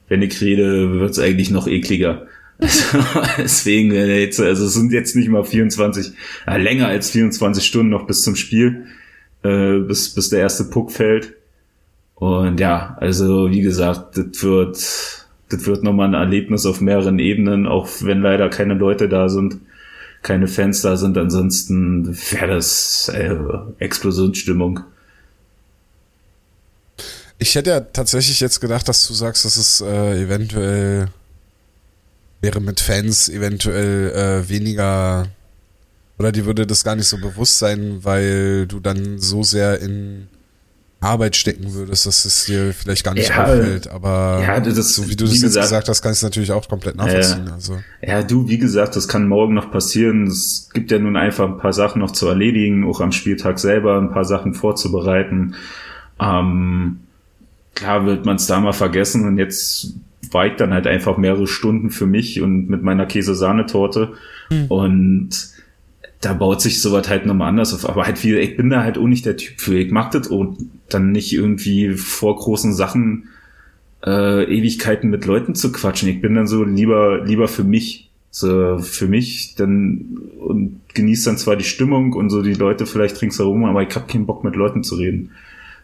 wenn 0.08 0.22
ich 0.22 0.40
rede, 0.42 1.00
wird's 1.00 1.20
eigentlich 1.20 1.52
noch 1.52 1.68
ekliger. 1.68 2.28
Also, 2.58 2.98
deswegen, 3.38 3.92
äh, 3.92 4.22
jetzt, 4.22 4.40
also 4.40 4.66
es 4.66 4.74
sind 4.74 4.94
jetzt 4.94 5.14
nicht 5.18 5.28
mal 5.28 5.44
24, 5.44 6.14
äh, 6.48 6.58
länger 6.58 6.88
als 6.88 7.12
24 7.12 7.66
Stunden 7.66 7.90
noch 7.90 8.08
bis 8.08 8.22
zum 8.22 8.38
Spiel, 8.38 8.86
äh, 9.44 9.80
bis, 9.80 10.16
bis 10.16 10.30
der 10.30 10.40
erste 10.40 10.64
Puck 10.64 10.94
fällt. 10.94 11.34
Und 12.14 12.62
ja, 12.62 12.96
also 13.02 13.52
wie 13.52 13.60
gesagt, 13.60 14.18
das 14.18 14.42
wird, 14.42 15.25
das 15.50 15.66
wird 15.66 15.84
nochmal 15.84 16.08
ein 16.08 16.14
Erlebnis 16.14 16.66
auf 16.66 16.82
mehreren 16.82 17.20
Ebenen, 17.20 17.68
auch 17.68 17.88
wenn 18.02 18.22
leider 18.22 18.50
keine 18.50 18.74
Leute 18.74 19.08
da 19.08 19.30
sind, 19.30 19.58
keine 20.22 20.48
Fans 20.48 20.82
da 20.82 20.98
sind. 20.98 21.18
Ansonsten 21.18 22.08
wäre 22.32 22.48
das 22.48 23.10
äh, 23.10 23.36
Explosionsstimmung. 23.80 24.82
Ich 27.38 27.54
hätte 27.56 27.70
ja 27.70 27.80
tatsächlich 27.82 28.40
jetzt 28.40 28.62
gedacht, 28.62 28.88
dass 28.88 29.08
du 29.08 29.14
sagst, 29.14 29.46
dass 29.46 29.58
es 29.58 29.82
äh, 29.82 30.24
eventuell 30.24 31.10
wäre 32.42 32.62
mit 32.62 32.80
Fans 32.80 33.30
eventuell 33.30 34.12
äh, 34.12 34.50
weniger 34.50 35.28
oder 36.18 36.32
die 36.32 36.46
würde 36.46 36.66
das 36.66 36.84
gar 36.84 36.96
nicht 36.96 37.08
so 37.08 37.18
bewusst 37.18 37.60
sein, 37.60 38.00
weil 38.04 38.68
du 38.68 38.80
dann 38.80 39.20
so 39.20 39.44
sehr 39.44 39.82
in 39.82 40.28
Arbeit 41.06 41.36
stecken 41.36 41.74
würdest, 41.74 42.06
dass 42.06 42.26
es 42.26 42.46
dir 42.46 42.74
vielleicht 42.74 43.04
gar 43.04 43.14
nicht 43.14 43.30
ja, 43.30 43.44
auffällt. 43.44 43.88
Aber 43.88 44.42
ja, 44.42 44.60
das, 44.60 44.96
so 44.96 45.10
wie 45.10 45.16
du 45.16 45.26
das 45.26 45.42
jetzt 45.42 45.56
gesagt 45.56 45.88
hast, 45.88 46.02
kann 46.02 46.12
ich 46.12 46.18
es 46.18 46.24
natürlich 46.24 46.52
auch 46.52 46.68
komplett 46.68 46.96
nachvollziehen. 46.96 47.48
Ja, 47.48 47.54
also. 47.54 47.78
ja, 48.02 48.24
du, 48.24 48.48
wie 48.48 48.58
gesagt, 48.58 48.96
das 48.96 49.08
kann 49.08 49.28
morgen 49.28 49.54
noch 49.54 49.72
passieren. 49.72 50.28
Es 50.28 50.70
gibt 50.74 50.92
ja 50.92 51.00
nun 51.00 51.16
einfach 51.16 51.48
ein 51.48 51.58
paar 51.58 51.74
Sachen 51.74 52.00
noch 52.00 52.12
zu 52.12 52.28
erledigen, 52.28 52.86
auch 52.86 53.02
am 53.02 53.12
Spieltag 53.12 53.60
selber 53.60 53.98
ein 54.00 54.12
paar 54.12 54.26
Sachen 54.26 54.54
vorzubereiten. 54.54 55.56
Ähm, 56.20 57.00
klar 57.76 58.06
wird 58.06 58.26
man 58.26 58.38
es 58.38 58.48
da 58.48 58.60
mal 58.60 58.74
vergessen 58.74 59.28
und 59.28 59.38
jetzt 59.38 59.94
war 60.32 60.48
ich 60.48 60.56
dann 60.56 60.74
halt 60.74 60.88
einfach 60.88 61.18
mehrere 61.18 61.48
Stunden 61.48 61.92
für 61.92 62.06
mich 62.06 62.42
und 62.42 62.68
mit 62.68 62.84
meiner 62.84 63.06
Käse-Sahnetorte 63.06 64.14
mhm. 64.50 64.66
und 64.70 65.55
da 66.26 66.34
baut 66.34 66.60
sich 66.60 66.82
sowas 66.82 67.08
halt 67.08 67.28
nochmal 67.28 67.50
anders 67.50 67.72
auf. 67.72 67.88
Aber 67.88 68.06
halt 68.06 68.24
wie, 68.24 68.36
ich 68.36 68.58
bin 68.58 68.72
da 68.72 68.84
halt 68.84 68.98
auch 68.98 69.06
nicht 69.06 69.28
der 69.28 69.38
Typ 69.38 69.62
für. 69.62 69.78
Ich 69.78 69.92
mag 69.92 70.10
das 70.10 70.28
und 70.28 70.58
dann 70.90 71.12
nicht 71.12 71.32
irgendwie 71.32 71.92
vor 71.92 72.36
großen 72.36 72.74
Sachen 72.74 73.30
äh, 74.04 74.44
Ewigkeiten 74.46 75.12
mit 75.12 75.26
Leuten 75.26 75.54
zu 75.54 75.72
quatschen. 75.72 76.10
Ich 76.10 76.22
bin 76.22 76.34
dann 76.34 76.48
so 76.48 76.64
lieber, 76.64 77.24
lieber 77.24 77.48
für 77.48 77.64
mich. 77.64 78.10
So 78.32 78.80
für 78.80 79.08
mich 79.08 79.56
dann 79.56 80.18
und 80.40 80.82
genieße 80.94 81.30
dann 81.30 81.38
zwar 81.38 81.56
die 81.56 81.64
Stimmung 81.64 82.12
und 82.14 82.30
so 82.32 82.42
die 82.42 82.54
Leute 82.56 82.86
vielleicht 82.86 83.22
ringsherum, 83.22 83.64
aber 83.64 83.88
ich 83.88 83.96
hab 83.96 84.10
keinen 84.10 84.26
Bock 84.26 84.44
mit 84.44 84.56
Leuten 84.56 84.84
zu 84.84 84.96
reden. 84.96 85.32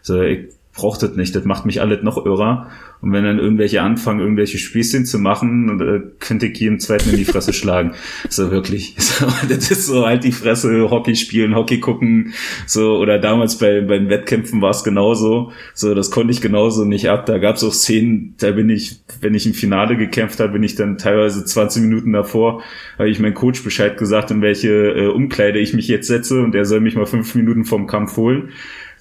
So, 0.02 0.20
ich 0.20 0.48
braucht 0.74 1.02
das 1.02 1.16
nicht. 1.16 1.34
Das 1.34 1.44
macht 1.44 1.66
mich 1.66 1.80
alles 1.80 2.02
noch 2.02 2.24
irrer. 2.24 2.68
Und 3.02 3.12
wenn 3.12 3.24
dann 3.24 3.38
irgendwelche 3.38 3.82
anfangen, 3.82 4.20
irgendwelche 4.20 4.58
Späßchen 4.58 5.04
zu 5.04 5.18
machen, 5.18 5.80
äh, 5.80 6.00
könnte 6.18 6.46
ich 6.46 6.58
jedem 6.58 6.78
zweiten 6.78 7.10
in 7.10 7.16
die 7.16 7.24
Fresse 7.24 7.52
schlagen. 7.52 7.92
So 8.28 8.50
wirklich. 8.50 8.96
So, 9.12 9.26
das 9.48 9.70
ist 9.70 9.86
so 9.86 10.06
halt 10.06 10.24
die 10.24 10.32
Fresse, 10.32 10.90
Hockey 10.90 11.16
spielen, 11.16 11.54
Hockey 11.54 11.80
gucken, 11.80 12.32
so, 12.66 12.96
oder 12.96 13.18
damals 13.18 13.58
bei, 13.58 13.82
beim 13.82 14.08
Wettkämpfen 14.08 14.62
war 14.62 14.70
es 14.70 14.84
genauso. 14.84 15.52
So, 15.74 15.94
das 15.94 16.10
konnte 16.10 16.32
ich 16.32 16.40
genauso 16.40 16.84
nicht 16.84 17.10
ab. 17.10 17.26
Da 17.26 17.38
gab 17.38 17.56
es 17.56 17.64
auch 17.64 17.74
Szenen, 17.74 18.34
da 18.38 18.52
bin 18.52 18.70
ich, 18.70 19.00
wenn 19.20 19.34
ich 19.34 19.46
im 19.46 19.54
Finale 19.54 19.96
gekämpft 19.96 20.40
habe, 20.40 20.54
bin 20.54 20.62
ich 20.62 20.76
dann 20.76 20.96
teilweise 20.98 21.44
20 21.44 21.82
Minuten 21.82 22.12
davor, 22.12 22.62
habe 22.98 23.10
ich 23.10 23.18
meinem 23.18 23.34
Coach 23.34 23.62
Bescheid 23.62 23.98
gesagt, 23.98 24.30
in 24.30 24.40
welche 24.40 24.70
äh, 24.70 25.06
Umkleide 25.08 25.58
ich 25.58 25.74
mich 25.74 25.88
jetzt 25.88 26.06
setze 26.06 26.40
und 26.40 26.54
er 26.54 26.64
soll 26.64 26.80
mich 26.80 26.96
mal 26.96 27.06
fünf 27.06 27.34
Minuten 27.34 27.64
vom 27.64 27.86
Kampf 27.86 28.16
holen. 28.16 28.50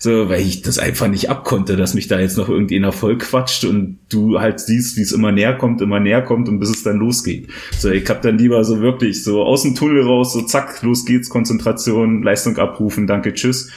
So, 0.04 0.30
weil 0.30 0.42
ich 0.42 0.64
das 0.64 0.80
einfach 0.80 1.08
nicht 1.08 1.30
abkonnte, 1.30 1.78
dass 1.78 1.94
mich 1.94 2.08
da 2.08 2.20
jetzt 2.20 2.36
noch 2.36 2.50
irgendeiner 2.50 2.92
voll 2.92 3.20
quatscht 3.20 3.66
und 3.66 4.00
du 4.10 4.40
halt 4.40 4.60
siehst, 4.60 4.98
wie 4.98 5.02
es 5.02 5.12
immer 5.12 5.32
näher 5.32 5.56
kommt, 5.56 5.80
immer 5.80 6.00
näher 6.00 6.24
kommt 6.24 6.50
und 6.50 6.60
bis 6.60 6.72
es 6.72 6.82
dann 6.82 6.98
losgeht. 6.98 7.50
So, 7.78 7.92
ich 7.92 8.10
hab 8.10 8.24
dann 8.24 8.40
lieber 8.40 8.64
so 8.64 8.82
wirklich 8.82 9.24
so 9.24 9.44
aus 9.44 9.62
dem 9.62 9.76
Tunnel 9.76 10.02
raus, 10.02 10.34
so 10.34 10.42
zack, 10.42 10.82
los 10.82 11.06
geht's, 11.06 11.30
Konzentration, 11.30 12.24
Leistung 12.24 12.58
abrufen, 12.58 13.06
danke, 13.06 13.36
tschüss. 13.36 13.70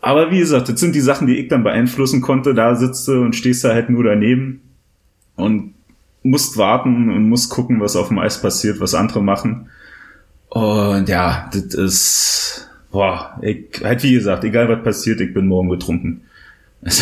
Aber 0.00 0.30
wie 0.30 0.38
gesagt, 0.38 0.68
das 0.68 0.78
sind 0.78 0.94
die 0.94 1.00
Sachen, 1.00 1.26
die 1.26 1.38
ich 1.38 1.48
dann 1.48 1.64
beeinflussen 1.64 2.20
konnte. 2.20 2.54
Da 2.54 2.76
sitzt 2.76 3.08
du 3.08 3.20
und 3.20 3.34
stehst 3.34 3.64
da 3.64 3.70
halt 3.70 3.90
nur 3.90 4.04
daneben 4.04 4.60
und 5.34 5.74
musst 6.22 6.56
warten 6.56 7.10
und 7.10 7.28
musst 7.28 7.50
gucken, 7.50 7.80
was 7.80 7.96
auf 7.96 8.06
dem 8.06 8.20
Eis 8.20 8.40
passiert, 8.40 8.78
was 8.78 8.94
andere 8.94 9.24
machen. 9.24 9.70
Und 10.50 11.08
ja, 11.08 11.50
das 11.52 11.74
ist 11.74 12.67
boah, 12.90 13.38
ich, 13.42 13.66
halt 13.82 14.02
wie 14.02 14.12
gesagt, 14.12 14.44
egal 14.44 14.68
was 14.68 14.82
passiert, 14.82 15.20
ich 15.20 15.32
bin 15.34 15.46
morgen 15.46 15.68
betrunken. 15.68 16.22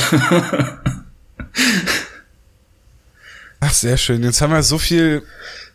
Ach, 3.60 3.72
sehr 3.72 3.96
schön. 3.96 4.22
Jetzt 4.22 4.40
haben 4.40 4.52
wir 4.52 4.62
so 4.62 4.78
viel 4.78 5.22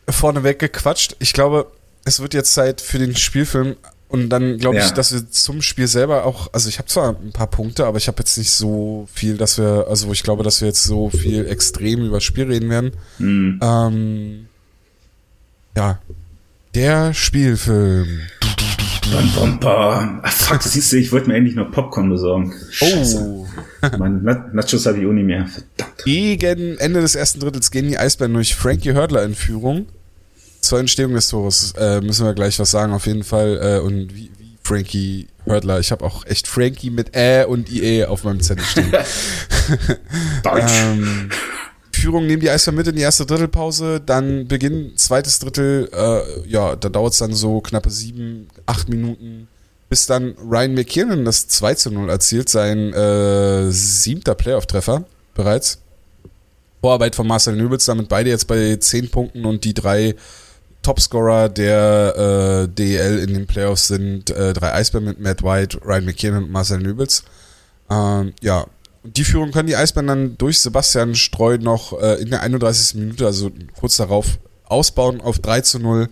vorneweg 0.10 0.60
gequatscht. 0.60 1.16
Ich 1.20 1.34
glaube, 1.34 1.72
es 2.06 2.20
wird 2.20 2.34
jetzt 2.34 2.54
Zeit 2.54 2.82
für 2.82 3.00
den 3.00 3.16
Spielfilm. 3.16 3.76
Und 4.08 4.30
dann 4.30 4.58
glaube 4.58 4.78
ich, 4.78 4.84
ja. 4.84 4.92
dass 4.92 5.14
wir 5.14 5.32
zum 5.32 5.62
Spiel 5.62 5.88
selber 5.88 6.26
auch, 6.26 6.50
also 6.52 6.68
ich 6.68 6.80
habe 6.80 6.90
zwar 6.90 7.16
ein 7.16 7.32
paar 7.32 7.48
Punkte, 7.48 7.86
aber 7.86 7.98
ich 7.98 8.10
habe 8.10 8.18
jetzt 8.20 8.38
nicht 8.38 8.52
so 8.52 9.08
viel, 9.14 9.38
dass 9.38 9.58
wir, 9.58 9.86
also 9.88 10.12
ich 10.12 10.22
glaube, 10.22 10.44
dass 10.44 10.60
wir 10.60 10.68
jetzt 10.68 10.84
so 10.84 11.10
viel 11.10 11.48
extrem 11.48 12.06
über 12.06 12.18
das 12.18 12.26
Spiel 12.26 12.44
reden 12.44 12.70
werden. 12.70 12.92
Mhm. 13.20 13.60
Ähm, 13.64 14.48
ja, 15.78 16.00
der 16.76 17.14
Spielfilm. 17.14 18.20
Bam, 19.12 19.30
bam, 19.36 19.60
bam. 19.60 20.20
Ach, 20.24 20.32
fuck, 20.32 20.64
siehst 20.64 20.94
du, 20.94 20.98
ich 20.98 21.12
wollte 21.12 21.28
mir 21.28 21.36
endlich 21.36 21.56
noch 21.56 21.70
Popcorn 21.70 22.10
besorgen. 22.10 22.54
Scheiße. 22.70 23.20
Oh. 23.20 23.46
Mein 23.98 24.24
Nachos 24.24 24.86
habe 24.86 25.00
ich 25.00 25.06
auch 25.06 25.12
nicht 25.12 25.26
mehr. 25.26 25.48
Verdammt. 25.48 26.04
Gegen 26.06 26.78
Ende 26.78 27.02
des 27.02 27.16
ersten 27.16 27.42
Drittels 27.42 27.72
gehen 27.72 27.90
die 27.90 27.98
Eisbären 27.98 28.34
durch 28.34 28.56
Frankie 28.56 28.94
Hördler 28.94 29.24
in 29.24 29.36
Führung. 29.36 29.88
Zur 30.62 30.80
Entstehung 30.80 31.14
des 31.14 31.28
Tores 31.28 31.74
äh, 31.78 32.00
müssen 32.00 32.26
wir 32.26 32.34
gleich 32.34 32.58
was 32.60 32.72
sagen, 32.72 32.94
auf 32.94 33.06
jeden 33.06 33.24
Fall. 33.24 33.60
Äh, 33.62 33.86
und 33.86 34.16
wie, 34.16 34.32
wie 34.38 34.58
Frankie 34.64 35.28
Hördler. 35.46 35.80
Ich 35.80 35.92
habe 35.92 36.06
auch 36.06 36.26
echt 36.26 36.48
Frankie 36.48 36.90
mit 36.90 37.16
Ä 37.16 37.44
und 37.46 37.70
IE 37.70 38.06
auf 38.06 38.24
meinem 38.24 38.40
Zettel 38.40 38.64
stehen. 38.64 38.92
Deutsch. 40.44 40.72
ähm, 40.72 41.30
Führung 42.02 42.26
nehmen 42.26 42.42
die 42.42 42.50
Eisbären 42.50 42.78
mit 42.78 42.88
in 42.88 42.96
die 42.96 43.04
erste 43.04 43.28
Drittelpause, 43.28 44.02
dann 44.04 44.48
Beginn, 44.48 44.94
zweites 44.96 45.38
Drittel, 45.38 45.88
äh, 45.94 46.50
ja, 46.50 46.76
da 46.76 46.90
dauert 46.90 47.14
es 47.14 47.20
dann 47.20 47.34
so 47.34 47.62
knappe 47.62 47.92
sieben, 47.92 48.48
acht 48.66 48.90
Minuten, 48.90 49.48
bis 49.88 50.08
dann 50.08 50.36
Ryan 50.50 50.74
McKinnon 50.74 51.26
das 51.26 51.48
2 51.48 51.76
zu 51.76 51.92
0 51.92 52.10
erzielt, 52.10 52.50
sein 52.50 52.92
äh, 52.94 53.72
siebter 53.72 54.34
Playoff-Treffer 54.34 55.04
bereits. 55.36 55.80
Vorarbeit 56.82 57.16
von 57.16 57.28
Marcel 57.28 57.56
Nöbels, 57.56 57.86
damit 57.86 58.10
beide 58.10 58.32
jetzt 58.32 58.48
bei 58.48 58.76
zehn 58.78 59.10
Punkten 59.12 59.46
und 59.46 59.64
die 59.64 59.76
drei 59.76 60.16
Topscorer 60.82 61.50
der 61.50 62.64
äh, 62.64 62.68
DEL 62.68 63.20
in 63.20 63.36
den 63.36 63.46
Playoffs 63.46 63.88
sind 63.88 64.32
äh, 64.32 64.54
drei 64.54 64.74
Eisbären 64.74 65.06
mit 65.06 65.20
Matt 65.20 65.44
White, 65.44 65.80
Ryan 65.86 66.06
McKinnon 66.06 66.44
und 66.46 66.52
Marcel 66.52 66.80
Nöbels. 66.80 67.24
Ähm, 67.92 68.34
ja, 68.42 68.66
die 69.04 69.24
Führung 69.24 69.52
können 69.52 69.68
die 69.68 69.76
Eisbären 69.76 70.08
dann 70.08 70.38
durch 70.38 70.60
Sebastian 70.60 71.16
Streu 71.16 71.58
noch 71.58 72.00
äh, 72.00 72.22
in 72.22 72.30
der 72.30 72.42
31. 72.42 72.96
Minute, 73.00 73.26
also 73.26 73.52
kurz 73.80 73.98
darauf, 73.98 74.40
ausbauen 74.66 75.22
auf 75.22 75.40
3 75.40 75.62
zu 75.62 75.80
0. 75.80 76.10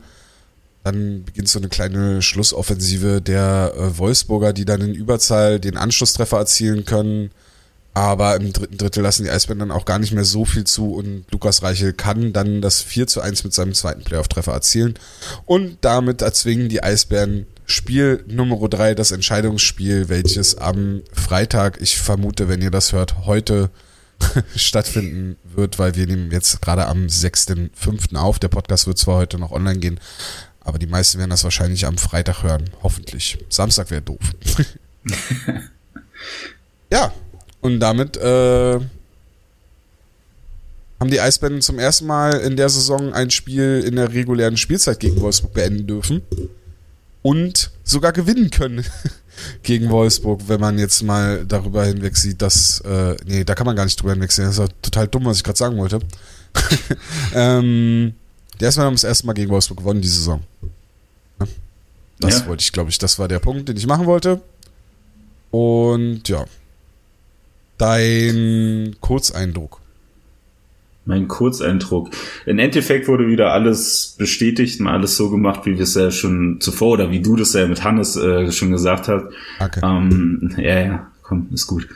Dann 0.84 1.24
beginnt 1.24 1.50
so 1.50 1.60
eine 1.60 1.70
kleine 1.70 2.22
Schlussoffensive 2.22 3.22
der 3.22 3.74
äh, 3.76 3.98
Wolfsburger, 3.98 4.54
die 4.54 4.66
dann 4.66 4.82
in 4.82 4.94
Überzahl 4.94 5.60
den 5.60 5.78
Anschlusstreffer 5.78 6.38
erzielen 6.38 6.86
können. 6.86 7.32
Aber 7.94 8.36
im 8.36 8.54
dritten 8.54 8.78
Drittel 8.78 9.04
lassen 9.04 9.24
die 9.24 9.30
Eisbären 9.30 9.60
dann 9.60 9.72
auch 9.72 9.86
gar 9.86 10.00
nicht 10.00 10.14
mehr 10.14 10.24
so 10.24 10.46
viel 10.46 10.64
zu 10.64 10.94
und 10.94 11.26
Lukas 11.32 11.64
Reichel 11.64 11.92
kann 11.92 12.34
dann 12.34 12.62
das 12.62 12.82
4 12.82 13.08
zu 13.08 13.20
1 13.20 13.44
mit 13.44 13.54
seinem 13.54 13.74
zweiten 13.74 14.04
Playoff-Treffer 14.04 14.54
erzielen. 14.54 14.94
Und 15.46 15.80
damit 15.82 16.22
erzwingen 16.22 16.70
die 16.70 16.82
Eisbären 16.82 17.46
Spiel 17.70 18.24
Nummer 18.26 18.68
3, 18.68 18.96
das 18.96 19.12
Entscheidungsspiel, 19.12 20.10
welches 20.10 20.58
am 20.58 21.04
Freitag, 21.14 21.80
ich 21.80 22.00
vermute, 22.00 22.50
wenn 22.50 22.64
ihr 22.64 22.72
das 22.72 22.94
hört, 22.94 23.28
heute 23.28 23.70
stattfinden 24.56 25.36
wird, 25.44 25.78
weil 25.78 25.94
wir 25.94 26.08
nehmen 26.08 26.32
jetzt 26.32 26.64
gerade 26.64 26.88
am 26.88 27.06
6.5. 27.06 28.16
auf. 28.16 28.40
Der 28.40 28.48
Podcast 28.48 28.88
wird 28.88 28.98
zwar 28.98 29.18
heute 29.18 29.38
noch 29.38 29.52
online 29.52 29.78
gehen, 29.78 30.00
aber 30.62 30.80
die 30.80 30.88
meisten 30.88 31.20
werden 31.20 31.30
das 31.30 31.44
wahrscheinlich 31.44 31.86
am 31.86 32.00
Freitag 32.00 32.42
hören. 32.42 32.72
Hoffentlich. 32.82 33.38
Samstag 33.50 33.92
wäre 33.92 34.02
doof. 34.02 34.18
ja, 36.92 37.14
und 37.62 37.80
damit 37.80 38.18
äh, 38.18 38.80
haben 41.00 41.12
die 41.12 41.22
Eisbären 41.22 41.62
zum 41.62 41.78
ersten 41.78 42.08
Mal 42.08 42.40
in 42.40 42.58
der 42.58 42.70
Saison 42.70 43.14
ein 43.14 43.30
Spiel 43.30 43.84
in 43.86 43.96
der 43.96 44.12
regulären 44.12 44.58
Spielzeit 44.58 45.00
gegen 45.00 45.22
Wolfsburg 45.22 45.54
beenden 45.54 45.86
dürfen 45.86 46.24
und 47.22 47.72
sogar 47.84 48.12
gewinnen 48.12 48.50
können 48.50 48.86
gegen 49.64 49.90
Wolfsburg, 49.90 50.42
wenn 50.48 50.60
man 50.60 50.78
jetzt 50.78 51.04
mal 51.04 51.46
darüber 51.46 51.86
hinweg 51.86 52.18
sieht, 52.18 52.42
dass, 52.42 52.82
äh, 52.82 53.16
nee, 53.26 53.44
da 53.44 53.56
kann 53.56 53.66
man 53.66 53.76
gar 53.76 53.86
nicht 53.86 54.00
drüber 54.00 54.14
hinwegsehen, 54.14 54.48
das 54.48 54.60
ist 54.60 54.74
total 54.82 55.08
dumm, 55.08 55.26
was 55.26 55.38
ich 55.38 55.44
gerade 55.44 55.58
sagen 55.58 55.78
wollte. 55.78 56.00
ähm, 57.34 58.14
der 58.60 58.66
erstmal 58.68 58.88
haben 58.88 58.96
das 58.96 59.04
erste 59.04 59.26
Mal 59.28 59.34
gegen 59.34 59.50
Wolfsburg 59.50 59.78
gewonnen, 59.78 60.02
diese 60.02 60.18
Saison. 60.18 60.42
Das 62.20 62.42
ja. 62.42 62.48
wollte 62.48 62.62
ich, 62.62 62.72
glaube 62.72 62.90
ich, 62.90 62.98
das 62.98 63.18
war 63.18 63.28
der 63.28 63.40
Punkt, 63.40 63.70
den 63.70 63.78
ich 63.78 63.88
machen 63.88 64.06
wollte. 64.06 64.42
Und 65.52 66.28
ja, 66.28 66.46
dein 67.78 68.96
Kurzeindruck. 69.00 69.80
Mein 71.10 71.28
Kurzeindruck. 71.28 72.12
Im 72.46 72.60
Endeffekt 72.60 73.08
wurde 73.08 73.28
wieder 73.28 73.52
alles 73.52 74.16
bestätigt 74.20 74.80
und 74.80 74.86
alles 74.86 75.18
so 75.18 75.32
gemacht, 75.32 75.66
wie 75.66 75.74
wir 75.74 75.82
es 75.82 75.96
ja 75.96 76.12
schon 76.12 76.62
zuvor 76.62 76.92
oder 76.92 77.10
wie 77.10 77.20
du 77.20 77.36
das 77.36 77.54
ja 77.54 77.66
mit 77.68 77.84
Hannes 77.84 78.16
äh, 78.16 78.52
schon 78.52 78.70
gesagt 78.72 79.08
hast. 79.08 79.26
Okay. 79.60 79.80
Ähm, 79.84 80.54
ja, 80.58 80.80
ja, 80.80 81.08
komm, 81.24 81.48
ist 81.52 81.66
gut. 81.66 81.88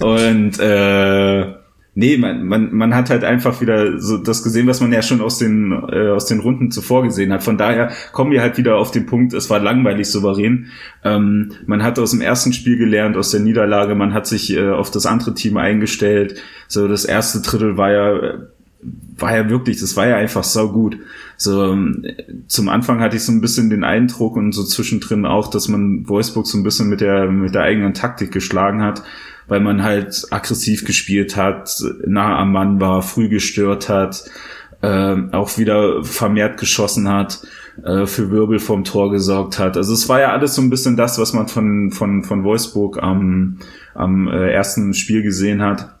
Und, 0.00 0.06
und 0.06 0.58
äh, 0.58 1.57
Nee, 2.00 2.16
man, 2.16 2.46
man, 2.46 2.72
man 2.72 2.94
hat 2.94 3.10
halt 3.10 3.24
einfach 3.24 3.60
wieder 3.60 3.98
so 3.98 4.18
das 4.18 4.44
gesehen, 4.44 4.68
was 4.68 4.80
man 4.80 4.92
ja 4.92 5.02
schon 5.02 5.20
aus 5.20 5.36
den, 5.38 5.72
äh, 5.72 6.10
aus 6.10 6.26
den 6.26 6.38
Runden 6.38 6.70
zuvor 6.70 7.02
gesehen 7.02 7.32
hat. 7.32 7.42
Von 7.42 7.58
daher 7.58 7.90
kommen 8.12 8.30
wir 8.30 8.40
halt 8.40 8.56
wieder 8.56 8.76
auf 8.76 8.92
den 8.92 9.04
Punkt, 9.04 9.32
es 9.32 9.50
war 9.50 9.58
langweilig 9.58 10.08
souverän. 10.08 10.66
Ähm, 11.02 11.50
man 11.66 11.82
hat 11.82 11.98
aus 11.98 12.12
dem 12.12 12.20
ersten 12.20 12.52
Spiel 12.52 12.76
gelernt, 12.76 13.16
aus 13.16 13.32
der 13.32 13.40
Niederlage, 13.40 13.96
man 13.96 14.14
hat 14.14 14.28
sich 14.28 14.56
äh, 14.56 14.70
auf 14.70 14.92
das 14.92 15.06
andere 15.06 15.34
Team 15.34 15.56
eingestellt. 15.56 16.40
So, 16.68 16.86
das 16.86 17.04
erste 17.04 17.40
Drittel 17.40 17.76
war 17.76 17.90
ja 17.90 18.38
war 19.16 19.36
ja 19.36 19.50
wirklich, 19.50 19.80
das 19.80 19.96
war 19.96 20.06
ja 20.06 20.18
einfach 20.18 20.44
sau 20.44 20.68
gut. 20.68 20.98
So 21.36 21.64
ähm, 21.64 22.04
zum 22.46 22.68
Anfang 22.68 23.00
hatte 23.00 23.16
ich 23.16 23.24
so 23.24 23.32
ein 23.32 23.40
bisschen 23.40 23.70
den 23.70 23.82
Eindruck 23.82 24.36
und 24.36 24.52
so 24.52 24.62
zwischendrin 24.62 25.26
auch, 25.26 25.50
dass 25.50 25.66
man 25.66 26.08
Wolfsburg 26.08 26.46
so 26.46 26.56
ein 26.56 26.62
bisschen 26.62 26.88
mit 26.88 27.00
der 27.00 27.28
mit 27.28 27.56
der 27.56 27.62
eigenen 27.62 27.92
Taktik 27.92 28.30
geschlagen 28.30 28.82
hat, 28.82 29.02
weil 29.48 29.60
man 29.60 29.82
halt 29.82 30.26
aggressiv 30.30 30.84
gespielt 30.84 31.36
hat, 31.36 31.82
nah 32.06 32.38
am 32.38 32.52
Mann 32.52 32.80
war, 32.80 33.02
früh 33.02 33.28
gestört 33.28 33.88
hat, 33.88 34.24
äh, 34.82 35.16
auch 35.32 35.58
wieder 35.58 36.04
vermehrt 36.04 36.58
geschossen 36.58 37.08
hat, 37.08 37.40
äh, 37.84 38.06
für 38.06 38.30
Wirbel 38.30 38.58
vom 38.58 38.84
Tor 38.84 39.10
gesorgt 39.10 39.58
hat. 39.58 39.76
Also 39.76 39.92
es 39.92 40.08
war 40.08 40.20
ja 40.20 40.32
alles 40.32 40.54
so 40.54 40.62
ein 40.62 40.70
bisschen 40.70 40.96
das, 40.96 41.18
was 41.18 41.32
man 41.32 41.48
von 41.48 41.90
von 41.90 42.22
von 42.22 42.44
Wolfsburg 42.44 43.02
am 43.02 43.58
am 43.94 44.28
äh, 44.28 44.52
ersten 44.52 44.94
Spiel 44.94 45.22
gesehen 45.22 45.62
hat. 45.62 45.97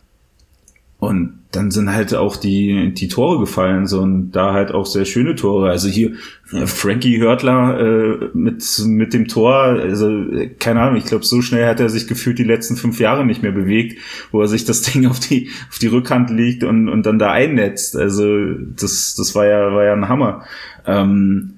Und 0.98 1.38
dann 1.52 1.70
sind 1.70 1.94
halt 1.94 2.12
auch 2.14 2.36
die, 2.36 2.92
die 2.92 3.08
Tore 3.08 3.38
gefallen, 3.38 3.86
so 3.86 4.00
und 4.00 4.32
da 4.32 4.52
halt 4.52 4.72
auch 4.72 4.84
sehr 4.84 5.04
schöne 5.04 5.36
Tore. 5.36 5.70
Also 5.70 5.88
hier 5.88 6.12
äh, 6.52 6.66
Frankie 6.66 7.18
Hörtler 7.20 7.78
äh, 7.80 8.30
mit, 8.34 8.64
mit 8.84 9.14
dem 9.14 9.28
Tor, 9.28 9.54
also 9.54 10.10
keine 10.58 10.80
Ahnung, 10.80 10.96
ich 10.96 11.04
glaube, 11.04 11.24
so 11.24 11.40
schnell 11.40 11.66
hat 11.66 11.80
er 11.80 11.88
sich 11.88 12.08
gefühlt 12.08 12.38
die 12.38 12.44
letzten 12.44 12.76
fünf 12.76 12.98
Jahre 12.98 13.24
nicht 13.24 13.42
mehr 13.42 13.52
bewegt, 13.52 13.98
wo 14.32 14.42
er 14.42 14.48
sich 14.48 14.64
das 14.64 14.82
Ding 14.92 15.06
auf 15.06 15.20
die, 15.20 15.50
auf 15.70 15.78
die 15.78 15.86
Rückhand 15.86 16.30
legt 16.30 16.64
und, 16.64 16.88
und 16.88 17.06
dann 17.06 17.18
da 17.18 17.30
einnetzt. 17.30 17.96
Also 17.96 18.54
das, 18.54 19.14
das 19.16 19.34
war 19.34 19.46
ja, 19.46 19.72
war 19.72 19.84
ja 19.84 19.92
ein 19.92 20.08
Hammer. 20.08 20.44
Ähm, 20.84 21.57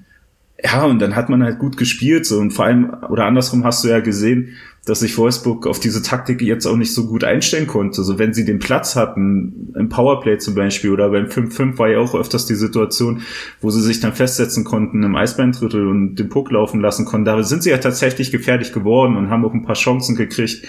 ja, 0.63 0.85
und 0.85 0.99
dann 0.99 1.15
hat 1.15 1.29
man 1.29 1.43
halt 1.43 1.59
gut 1.59 1.77
gespielt, 1.77 2.25
so 2.25 2.37
und 2.39 2.51
vor 2.51 2.65
allem, 2.65 2.93
oder 3.09 3.25
andersrum 3.25 3.63
hast 3.63 3.83
du 3.83 3.87
ja 3.87 3.99
gesehen, 3.99 4.55
dass 4.85 5.01
sich 5.01 5.15
Wolfsburg 5.17 5.67
auf 5.67 5.79
diese 5.79 6.01
Taktik 6.01 6.41
jetzt 6.41 6.65
auch 6.65 6.75
nicht 6.75 6.93
so 6.93 7.05
gut 7.05 7.23
einstellen 7.23 7.67
konnte. 7.67 8.03
So 8.03 8.17
wenn 8.17 8.33
sie 8.33 8.45
den 8.45 8.57
Platz 8.57 8.95
hatten, 8.95 9.73
im 9.75 9.89
Powerplay 9.89 10.39
zum 10.39 10.55
Beispiel 10.55 10.89
oder 10.89 11.09
beim 11.09 11.25
5-5 11.25 11.77
war 11.77 11.89
ja 11.89 11.99
auch 11.99 12.15
öfters 12.15 12.47
die 12.47 12.55
Situation, 12.55 13.21
wo 13.61 13.69
sie 13.69 13.81
sich 13.81 13.99
dann 13.99 14.13
festsetzen 14.13 14.63
konnten 14.63 15.03
im 15.03 15.15
Eisbeindrittel 15.15 15.87
und 15.87 16.15
den 16.15 16.29
Puck 16.29 16.49
laufen 16.51 16.81
lassen 16.81 17.05
konnten. 17.05 17.25
Da 17.25 17.43
sind 17.43 17.61
sie 17.61 17.69
ja 17.69 17.77
tatsächlich 17.77 18.31
gefährlich 18.31 18.73
geworden 18.73 19.17
und 19.17 19.29
haben 19.29 19.45
auch 19.45 19.53
ein 19.53 19.63
paar 19.63 19.75
Chancen 19.75 20.15
gekriegt. 20.15 20.63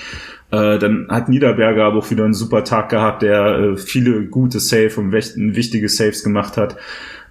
Äh, 0.51 0.79
dann 0.79 1.07
hat 1.09 1.31
Niederberger 1.31 1.85
aber 1.85 1.99
auch 1.99 2.11
wieder 2.11 2.25
einen 2.25 2.35
super 2.35 2.65
Tag 2.65 2.91
gehabt, 2.91 3.23
der 3.23 3.59
äh, 3.59 3.77
viele 3.79 4.27
gute 4.27 4.61
Save 4.61 4.93
und 4.99 5.13
wichtige 5.13 5.89
Saves 5.89 6.23
gemacht 6.23 6.59
hat. 6.59 6.77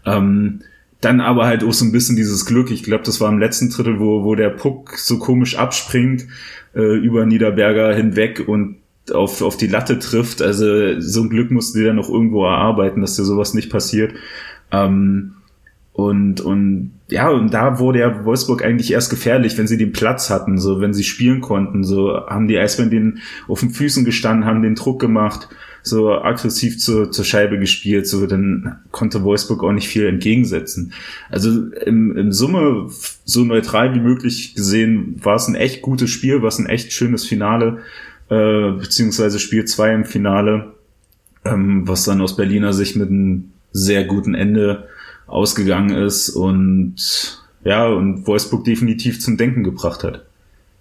Ähm, 0.03 0.61
dann 1.01 1.19
aber 1.19 1.45
halt 1.45 1.63
auch 1.63 1.73
so 1.73 1.83
ein 1.83 1.91
bisschen 1.91 2.15
dieses 2.15 2.45
Glück. 2.45 2.71
Ich 2.71 2.83
glaube, 2.83 3.03
das 3.03 3.19
war 3.19 3.29
im 3.29 3.39
letzten 3.39 3.69
Drittel, 3.69 3.99
wo, 3.99 4.23
wo 4.23 4.35
der 4.35 4.49
Puck 4.49 4.97
so 4.97 5.17
komisch 5.17 5.57
abspringt 5.57 6.27
äh, 6.75 6.97
über 6.97 7.25
Niederberger 7.25 7.93
hinweg 7.93 8.47
und 8.47 8.77
auf, 9.11 9.41
auf 9.41 9.57
die 9.57 9.67
Latte 9.67 9.97
trifft. 9.99 10.41
Also 10.41 10.99
so 10.99 11.23
ein 11.23 11.29
Glück 11.29 11.49
mussten 11.51 11.79
die 11.79 11.85
dann 11.85 11.95
noch 11.95 12.09
irgendwo 12.09 12.45
erarbeiten, 12.45 13.01
dass 13.01 13.15
dir 13.15 13.23
sowas 13.23 13.53
nicht 13.55 13.71
passiert. 13.71 14.13
Ähm, 14.71 15.33
und, 15.93 16.39
und 16.39 16.91
ja, 17.09 17.29
und 17.29 17.53
da 17.53 17.79
wurde 17.79 17.99
ja 17.99 18.23
Wolfsburg 18.23 18.63
eigentlich 18.63 18.93
erst 18.93 19.09
gefährlich, 19.09 19.57
wenn 19.57 19.67
sie 19.67 19.77
den 19.77 19.91
Platz 19.91 20.29
hatten, 20.29 20.57
so 20.57 20.79
wenn 20.79 20.93
sie 20.93 21.03
spielen 21.03 21.41
konnten. 21.41 21.83
So 21.83 22.15
haben 22.27 22.47
die 22.47 22.57
Eisbären 22.57 22.91
den 22.91 23.19
auf 23.47 23.59
den 23.59 23.71
Füßen 23.71 24.05
gestanden, 24.05 24.45
haben 24.45 24.61
den 24.61 24.75
Druck 24.75 25.01
gemacht, 25.01 25.49
so 25.83 26.11
aggressiv 26.11 26.79
zur, 26.79 27.11
zur 27.11 27.25
Scheibe 27.25 27.59
gespielt, 27.59 28.07
so 28.07 28.25
dann 28.25 28.79
konnte 28.91 29.23
Wolfsburg 29.23 29.63
auch 29.63 29.71
nicht 29.71 29.87
viel 29.87 30.05
entgegensetzen. 30.05 30.93
Also 31.29 31.49
im, 31.85 32.15
im 32.15 32.31
Summe 32.31 32.89
so 33.25 33.43
neutral 33.43 33.95
wie 33.95 33.99
möglich 33.99 34.55
gesehen 34.55 35.19
war 35.23 35.35
es 35.35 35.47
ein 35.47 35.55
echt 35.55 35.81
gutes 35.81 36.09
Spiel, 36.09 36.41
war 36.41 36.49
es 36.49 36.59
ein 36.59 36.67
echt 36.67 36.93
schönes 36.93 37.25
Finale, 37.25 37.79
äh, 38.29 38.71
beziehungsweise 38.71 39.39
Spiel 39.39 39.65
zwei 39.65 39.93
im 39.93 40.05
Finale, 40.05 40.73
ähm, 41.45 41.87
was 41.87 42.03
dann 42.03 42.21
aus 42.21 42.35
Berliner 42.35 42.73
Sicht 42.73 42.95
mit 42.95 43.09
einem 43.09 43.51
sehr 43.71 44.05
guten 44.05 44.35
Ende 44.35 44.87
ausgegangen 45.27 45.95
ist 45.95 46.29
und 46.29 47.41
ja, 47.63 47.87
und 47.87 48.27
Wolfsburg 48.27 48.65
definitiv 48.65 49.21
zum 49.21 49.37
Denken 49.37 49.63
gebracht 49.63 50.03
hat. 50.03 50.25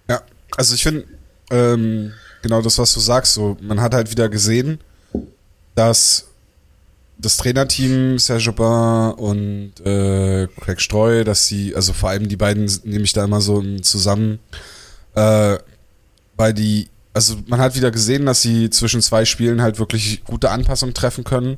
Ja, 0.09 0.21
also 0.57 0.75
ich 0.75 0.83
finde, 0.83 1.05
ähm, 1.51 2.11
genau 2.41 2.61
das, 2.61 2.77
was 2.77 2.93
du 2.93 2.99
sagst, 2.99 3.33
so, 3.33 3.57
man 3.61 3.81
hat 3.81 3.93
halt 3.93 4.11
wieder 4.11 4.29
gesehen, 4.29 4.79
dass 5.81 6.27
das 7.17 7.37
Trainerteam 7.37 8.17
Serge 8.17 8.49
Aubin 8.49 9.13
und 9.23 9.85
äh, 9.85 10.47
Craig 10.59 10.81
Streu, 10.81 11.23
dass 11.23 11.47
sie, 11.47 11.75
also 11.75 11.93
vor 11.93 12.09
allem 12.09 12.27
die 12.27 12.37
beiden 12.37 12.71
nehme 12.83 13.03
ich 13.03 13.13
da 13.13 13.23
immer 13.23 13.41
so 13.41 13.61
zusammen, 13.81 14.39
äh, 15.13 15.57
weil 16.35 16.53
die, 16.53 16.89
also 17.13 17.35
man 17.47 17.59
hat 17.59 17.75
wieder 17.75 17.91
gesehen, 17.91 18.25
dass 18.25 18.41
sie 18.41 18.69
zwischen 18.69 19.01
zwei 19.01 19.25
Spielen 19.25 19.61
halt 19.61 19.77
wirklich 19.77 20.23
gute 20.23 20.49
Anpassungen 20.49 20.95
treffen 20.95 21.23
können 21.23 21.57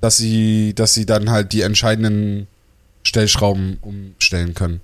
dass 0.00 0.16
sie, 0.16 0.74
dass 0.74 0.94
sie 0.94 1.06
dann 1.06 1.30
halt 1.30 1.52
die 1.52 1.62
entscheidenden 1.62 2.46
Stellschrauben 3.02 3.78
umstellen 3.82 4.54
können. 4.54 4.80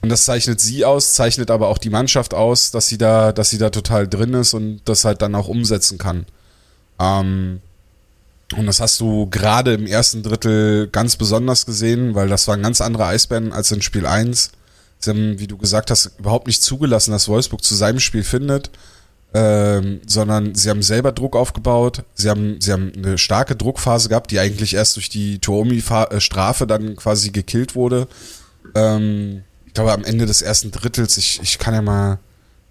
Und 0.00 0.10
das 0.10 0.24
zeichnet 0.24 0.60
sie 0.60 0.84
aus, 0.84 1.14
zeichnet 1.14 1.50
aber 1.50 1.68
auch 1.68 1.78
die 1.78 1.90
Mannschaft 1.90 2.34
aus, 2.34 2.70
dass 2.70 2.88
sie 2.88 2.98
da, 2.98 3.32
dass 3.32 3.50
sie 3.50 3.58
da 3.58 3.70
total 3.70 4.06
drin 4.06 4.34
ist 4.34 4.54
und 4.54 4.80
das 4.84 5.04
halt 5.04 5.22
dann 5.22 5.34
auch 5.34 5.48
umsetzen 5.48 5.98
kann. 5.98 6.26
Ähm, 6.98 7.60
und 8.56 8.66
das 8.66 8.80
hast 8.80 9.00
du 9.00 9.26
gerade 9.26 9.74
im 9.74 9.86
ersten 9.86 10.22
Drittel 10.22 10.88
ganz 10.88 11.16
besonders 11.16 11.66
gesehen, 11.66 12.14
weil 12.14 12.28
das 12.28 12.48
waren 12.48 12.62
ganz 12.62 12.80
andere 12.80 13.06
Eisbären 13.06 13.52
als 13.52 13.70
in 13.72 13.82
Spiel 13.82 14.06
1. 14.06 14.50
Sie 15.00 15.10
haben, 15.10 15.38
wie 15.38 15.46
du 15.46 15.58
gesagt 15.58 15.90
hast, 15.90 16.12
überhaupt 16.18 16.46
nicht 16.46 16.62
zugelassen, 16.62 17.12
dass 17.12 17.28
Wolfsburg 17.28 17.62
zu 17.62 17.74
seinem 17.74 18.00
Spiel 18.00 18.24
findet 18.24 18.70
ähm, 19.34 20.00
sondern 20.06 20.54
sie 20.54 20.70
haben 20.70 20.82
selber 20.82 21.12
Druck 21.12 21.36
aufgebaut. 21.36 22.02
Sie 22.14 22.30
haben, 22.30 22.60
sie 22.60 22.72
haben 22.72 22.92
eine 22.96 23.18
starke 23.18 23.56
Druckphase 23.56 24.08
gehabt, 24.08 24.30
die 24.30 24.38
eigentlich 24.38 24.74
erst 24.74 24.96
durch 24.96 25.08
die 25.10 25.38
Tuomi-Strafe 25.38 26.66
dann 26.66 26.96
quasi 26.96 27.30
gekillt 27.30 27.74
wurde. 27.74 28.08
Ähm, 28.74 29.42
ich 29.66 29.74
glaube, 29.74 29.92
am 29.92 30.04
Ende 30.04 30.24
des 30.24 30.40
ersten 30.40 30.70
Drittels, 30.70 31.18
ich, 31.18 31.40
ich 31.42 31.58
kann 31.58 31.74
ja 31.74 31.82
mal, 31.82 32.18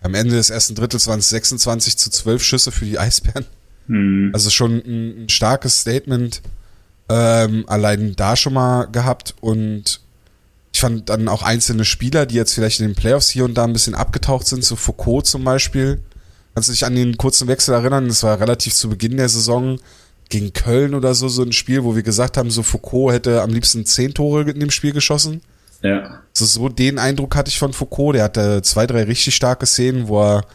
am 0.01 0.15
Ende 0.15 0.35
des 0.35 0.49
ersten 0.49 0.73
Drittels 0.73 1.07
waren 1.07 1.19
es 1.19 1.29
26 1.29 1.97
zu 1.97 2.09
12 2.09 2.43
Schüsse 2.43 2.71
für 2.71 2.85
die 2.85 2.97
Eisbären. 2.97 3.45
Hm. 3.87 4.31
Also 4.33 4.49
schon 4.49 4.81
ein, 4.85 5.23
ein 5.23 5.29
starkes 5.29 5.81
Statement 5.81 6.41
ähm, 7.09 7.65
allein 7.67 8.15
da 8.15 8.35
schon 8.35 8.53
mal 8.53 8.85
gehabt 8.85 9.35
und 9.41 10.01
ich 10.73 10.81
fand 10.81 11.09
dann 11.09 11.27
auch 11.27 11.41
einzelne 11.41 11.85
Spieler, 11.85 12.25
die 12.25 12.35
jetzt 12.35 12.53
vielleicht 12.53 12.81
in 12.81 12.87
den 12.87 12.95
Playoffs 12.95 13.29
hier 13.29 13.45
und 13.45 13.55
da 13.55 13.63
ein 13.63 13.73
bisschen 13.73 13.95
abgetaucht 13.95 14.45
sind, 14.45 14.63
so 14.63 14.75
Foucault 14.75 15.25
zum 15.25 15.43
Beispiel, 15.43 16.01
Kannst 16.57 16.69
du 16.69 16.73
dich 16.73 16.87
an 16.87 16.95
den 16.95 17.17
kurzen 17.17 17.47
Wechsel 17.47 17.75
erinnern? 17.75 18.07
Das 18.07 18.23
war 18.23 18.39
relativ 18.39 18.73
zu 18.73 18.89
Beginn 18.89 19.17
der 19.17 19.29
Saison 19.29 19.79
gegen 20.27 20.53
Köln 20.53 20.95
oder 20.95 21.13
so, 21.13 21.27
so 21.27 21.43
ein 21.43 21.51
Spiel, 21.51 21.83
wo 21.83 21.95
wir 21.95 22.01
gesagt 22.01 22.35
haben, 22.35 22.49
so 22.49 22.63
Foucault 22.63 23.13
hätte 23.13 23.43
am 23.43 23.51
liebsten 23.51 23.85
zehn 23.85 24.15
Tore 24.15 24.49
in 24.49 24.59
dem 24.59 24.71
Spiel 24.71 24.91
geschossen. 24.91 25.41
Ja. 25.83 26.23
Also 26.33 26.45
so 26.45 26.67
den 26.67 26.97
Eindruck 26.97 27.35
hatte 27.35 27.49
ich 27.49 27.59
von 27.59 27.73
Foucault. 27.73 28.15
Der 28.15 28.23
hatte 28.23 28.63
zwei, 28.63 28.87
drei 28.87 29.03
richtig 29.03 29.35
starke 29.35 29.67
Szenen, 29.67 30.07
wo 30.07 30.19
er, 30.19 30.45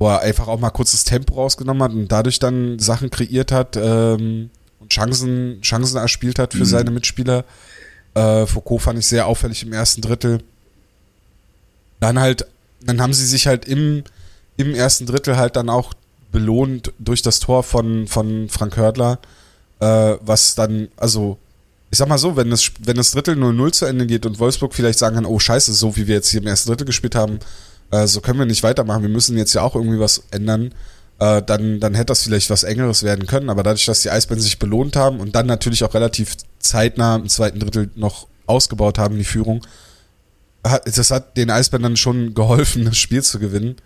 wo 0.00 0.08
er 0.08 0.22
einfach 0.22 0.48
auch 0.48 0.58
mal 0.58 0.70
kurzes 0.70 1.04
Tempo 1.04 1.34
rausgenommen 1.34 1.82
hat 1.82 1.92
und 1.92 2.08
dadurch 2.08 2.38
dann 2.38 2.78
Sachen 2.78 3.10
kreiert 3.10 3.52
hat 3.52 3.76
ähm, 3.76 4.48
und 4.80 4.90
Chancen, 4.90 5.60
Chancen 5.60 5.98
erspielt 5.98 6.38
hat 6.38 6.54
für 6.54 6.60
mhm. 6.60 6.64
seine 6.64 6.90
Mitspieler. 6.90 7.44
Äh, 8.14 8.46
Foucault 8.46 8.80
fand 8.80 8.98
ich 8.98 9.06
sehr 9.06 9.26
auffällig 9.26 9.62
im 9.62 9.74
ersten 9.74 10.00
Drittel. 10.00 10.42
Dann 12.00 12.18
halt, 12.18 12.46
dann 12.80 13.02
haben 13.02 13.12
sie 13.12 13.26
sich 13.26 13.46
halt 13.46 13.66
im, 13.66 14.02
im 14.56 14.74
ersten 14.74 15.04
Drittel 15.04 15.36
halt 15.36 15.56
dann 15.56 15.68
auch 15.68 15.92
belohnt 16.32 16.94
durch 16.98 17.20
das 17.20 17.38
Tor 17.38 17.62
von, 17.62 18.06
von 18.06 18.48
Frank 18.48 18.78
Hördler, 18.78 19.18
äh, 19.80 20.16
was 20.22 20.54
dann, 20.54 20.88
also, 20.96 21.36
ich 21.90 21.98
sag 21.98 22.08
mal 22.08 22.16
so, 22.16 22.36
wenn 22.36 22.48
das, 22.48 22.72
wenn 22.78 22.96
das 22.96 23.10
Drittel 23.10 23.36
0-0 23.36 23.72
zu 23.72 23.84
Ende 23.84 24.06
geht 24.06 24.24
und 24.24 24.38
Wolfsburg 24.38 24.72
vielleicht 24.72 24.98
sagen 24.98 25.16
kann, 25.16 25.26
oh 25.26 25.38
scheiße, 25.38 25.74
so 25.74 25.94
wie 25.96 26.06
wir 26.06 26.14
jetzt 26.14 26.30
hier 26.30 26.40
im 26.40 26.46
ersten 26.46 26.70
Drittel 26.70 26.86
gespielt 26.86 27.14
haben, 27.14 27.38
äh, 27.90 28.06
so 28.06 28.20
können 28.20 28.38
wir 28.38 28.46
nicht 28.46 28.62
weitermachen, 28.62 29.02
wir 29.02 29.08
müssen 29.08 29.36
jetzt 29.36 29.54
ja 29.54 29.62
auch 29.62 29.74
irgendwie 29.74 30.00
was 30.00 30.24
ändern, 30.30 30.72
äh, 31.18 31.42
dann, 31.42 31.80
dann 31.80 31.94
hätte 31.94 32.06
das 32.06 32.22
vielleicht 32.22 32.50
was 32.50 32.62
Engeres 32.62 33.02
werden 33.02 33.26
können, 33.26 33.50
aber 33.50 33.62
dadurch, 33.62 33.86
dass 33.86 34.02
die 34.02 34.10
Eisbären 34.10 34.40
sich 34.40 34.58
belohnt 34.58 34.96
haben 34.96 35.20
und 35.20 35.34
dann 35.34 35.46
natürlich 35.46 35.84
auch 35.84 35.94
relativ 35.94 36.36
zeitnah 36.58 37.16
im 37.16 37.28
zweiten 37.28 37.60
Drittel 37.60 37.90
noch 37.94 38.26
ausgebaut 38.46 38.98
haben, 38.98 39.16
die 39.16 39.24
Führung, 39.24 39.66
hat, 40.66 40.86
das 40.86 41.10
hat 41.10 41.36
den 41.36 41.50
Eisbären 41.50 41.82
dann 41.82 41.96
schon 41.96 42.34
geholfen, 42.34 42.84
das 42.86 42.96
Spiel 42.96 43.22
zu 43.22 43.38
gewinnen. 43.38 43.76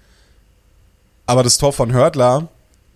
Aber 1.27 1.43
das 1.43 1.59
Tor 1.59 1.73
von 1.73 1.93
Hördler, 1.93 2.49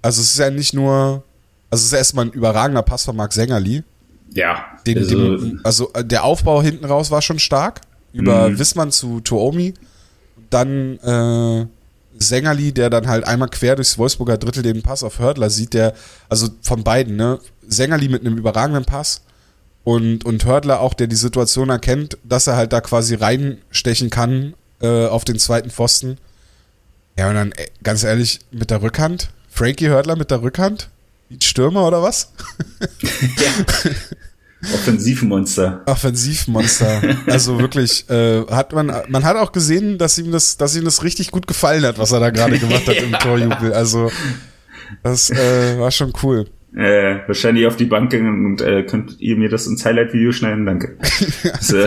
also 0.02 0.20
es 0.20 0.32
ist 0.32 0.38
ja 0.38 0.50
nicht 0.50 0.74
nur, 0.74 1.24
also 1.70 1.82
es 1.82 1.86
ist 1.86 1.92
erstmal 1.92 2.26
ein 2.26 2.32
überragender 2.32 2.82
Pass 2.82 3.04
von 3.04 3.16
Marc 3.16 3.32
Sängerli. 3.32 3.82
Ja. 4.34 4.66
Den, 4.86 4.98
also, 4.98 5.36
dem, 5.38 5.60
also 5.64 5.92
äh, 5.94 6.04
der 6.04 6.24
Aufbau 6.24 6.62
hinten 6.62 6.84
raus 6.84 7.10
war 7.10 7.22
schon 7.22 7.38
stark. 7.38 7.80
Über 8.12 8.48
mhm. 8.48 8.58
Wissmann 8.58 8.90
zu 8.90 9.20
Tuomi. 9.20 9.74
Dann 10.50 10.98
äh, 10.98 11.66
Sängerli, 12.18 12.72
der 12.72 12.90
dann 12.90 13.06
halt 13.06 13.26
einmal 13.26 13.48
quer 13.48 13.76
durchs 13.76 13.98
Wolfsburger 13.98 14.38
Drittel 14.38 14.62
den 14.62 14.82
Pass 14.82 15.02
auf 15.02 15.18
Hördler 15.18 15.50
sieht, 15.50 15.74
der, 15.74 15.94
also 16.28 16.48
von 16.62 16.84
beiden, 16.84 17.16
ne? 17.16 17.38
Sängerli 17.66 18.08
mit 18.08 18.22
einem 18.22 18.38
überragenden 18.38 18.84
Pass 18.84 19.22
und, 19.84 20.24
und 20.24 20.44
Hördler 20.44 20.80
auch, 20.80 20.94
der 20.94 21.06
die 21.06 21.16
Situation 21.16 21.68
erkennt, 21.70 22.18
dass 22.24 22.46
er 22.46 22.56
halt 22.56 22.72
da 22.72 22.80
quasi 22.80 23.14
reinstechen 23.14 24.10
kann 24.10 24.54
äh, 24.80 25.06
auf 25.06 25.24
den 25.24 25.38
zweiten 25.38 25.70
Pfosten. 25.70 26.18
Ja, 27.16 27.28
und 27.28 27.34
dann, 27.34 27.54
ganz 27.82 28.04
ehrlich, 28.04 28.40
mit 28.50 28.70
der 28.70 28.82
Rückhand, 28.82 29.30
Frankie 29.48 29.88
Hörtler 29.88 30.16
mit 30.16 30.30
der 30.30 30.42
Rückhand, 30.42 30.88
Stürmer 31.42 31.86
oder 31.86 32.02
was? 32.02 32.32
ja. 32.80 33.90
Offensivmonster. 34.62 35.82
Offensivmonster. 35.86 37.00
Also 37.26 37.60
wirklich, 37.60 38.08
äh, 38.10 38.44
hat 38.50 38.72
man, 38.72 38.92
man 39.08 39.24
hat 39.24 39.36
auch 39.36 39.52
gesehen, 39.52 39.98
dass 39.98 40.18
ihm 40.18 40.32
das, 40.32 40.56
dass 40.56 40.76
ihm 40.76 40.84
das 40.84 41.04
richtig 41.04 41.30
gut 41.30 41.46
gefallen 41.46 41.84
hat, 41.84 41.98
was 41.98 42.10
er 42.12 42.20
da 42.20 42.30
gerade 42.30 42.58
gemacht 42.58 42.86
hat 42.88 42.96
im 42.96 43.12
Torjubel. 43.20 43.72
Also 43.72 44.10
das 45.02 45.30
äh, 45.30 45.78
war 45.78 45.90
schon 45.90 46.12
cool. 46.22 46.46
Äh, 46.74 47.20
wahrscheinlich 47.26 47.66
auf 47.66 47.76
die 47.76 47.86
Bank 47.86 48.10
gegangen 48.10 48.46
und 48.46 48.60
äh, 48.60 48.82
könnt 48.82 49.20
ihr 49.20 49.36
mir 49.36 49.48
das 49.48 49.66
ins 49.66 49.84
Highlight-Video 49.84 50.32
schneiden? 50.32 50.66
Danke. 50.66 50.96
also, 51.52 51.86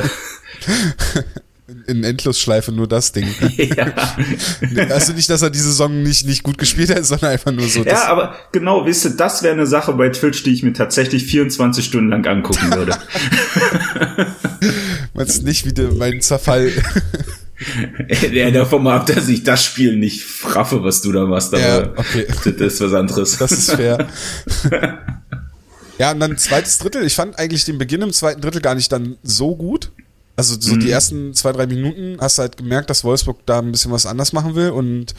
in 1.87 2.03
Endlosschleife 2.03 2.71
nur 2.71 2.87
das 2.87 3.11
Ding. 3.11 3.27
ja. 3.57 3.93
Also 4.89 5.13
nicht, 5.13 5.29
dass 5.29 5.41
er 5.41 5.49
die 5.49 5.59
Saison 5.59 6.03
nicht, 6.03 6.25
nicht 6.25 6.43
gut 6.43 6.57
gespielt 6.57 6.93
hat, 6.93 7.05
sondern 7.05 7.31
einfach 7.31 7.51
nur 7.51 7.67
so. 7.67 7.83
Ja, 7.83 8.05
aber 8.07 8.35
genau, 8.51 8.85
wisst 8.85 9.05
ihr, 9.05 9.11
das 9.11 9.43
wäre 9.43 9.53
eine 9.53 9.65
Sache 9.65 9.93
bei 9.93 10.09
Twitch, 10.09 10.43
die 10.43 10.53
ich 10.53 10.63
mir 10.63 10.73
tatsächlich 10.73 11.25
24 11.25 11.85
Stunden 11.85 12.09
lang 12.09 12.25
angucken 12.25 12.73
würde. 12.73 12.95
Meinst 15.13 15.43
nicht 15.43 15.65
wieder 15.65 15.91
mein 15.93 16.21
Zerfall? 16.21 16.71
ja, 18.31 18.51
davon 18.51 18.83
mal 18.83 18.97
ab, 18.97 19.05
dass 19.05 19.27
ich 19.27 19.43
das 19.43 19.63
Spiel 19.63 19.95
nicht 19.97 20.23
fraffe, 20.23 20.83
was 20.83 21.01
du 21.01 21.11
da 21.11 21.25
machst, 21.25 21.53
aber 21.53 21.63
ja, 21.63 21.93
okay. 21.95 22.25
das 22.57 22.73
ist 22.73 22.81
was 22.81 22.93
anderes. 22.93 23.37
Das 23.37 23.51
ist 23.51 23.71
fair. 23.71 24.07
ja, 25.97 26.11
und 26.11 26.19
dann 26.19 26.37
zweites 26.37 26.79
Drittel. 26.79 27.05
Ich 27.05 27.15
fand 27.15 27.37
eigentlich 27.37 27.65
den 27.65 27.77
Beginn 27.77 28.01
im 28.01 28.11
zweiten 28.11 28.41
Drittel 28.41 28.61
gar 28.61 28.75
nicht 28.75 28.91
dann 28.91 29.17
so 29.23 29.55
gut. 29.55 29.91
Also 30.35 30.59
so 30.59 30.75
mhm. 30.75 30.79
die 30.79 30.91
ersten 30.91 31.33
zwei, 31.33 31.51
drei 31.51 31.67
Minuten 31.67 32.17
hast 32.19 32.37
du 32.37 32.43
halt 32.43 32.57
gemerkt, 32.57 32.89
dass 32.89 33.03
Wolfsburg 33.03 33.45
da 33.45 33.59
ein 33.59 33.71
bisschen 33.71 33.91
was 33.91 34.05
anders 34.05 34.33
machen 34.33 34.55
will 34.55 34.71
und 34.71 35.13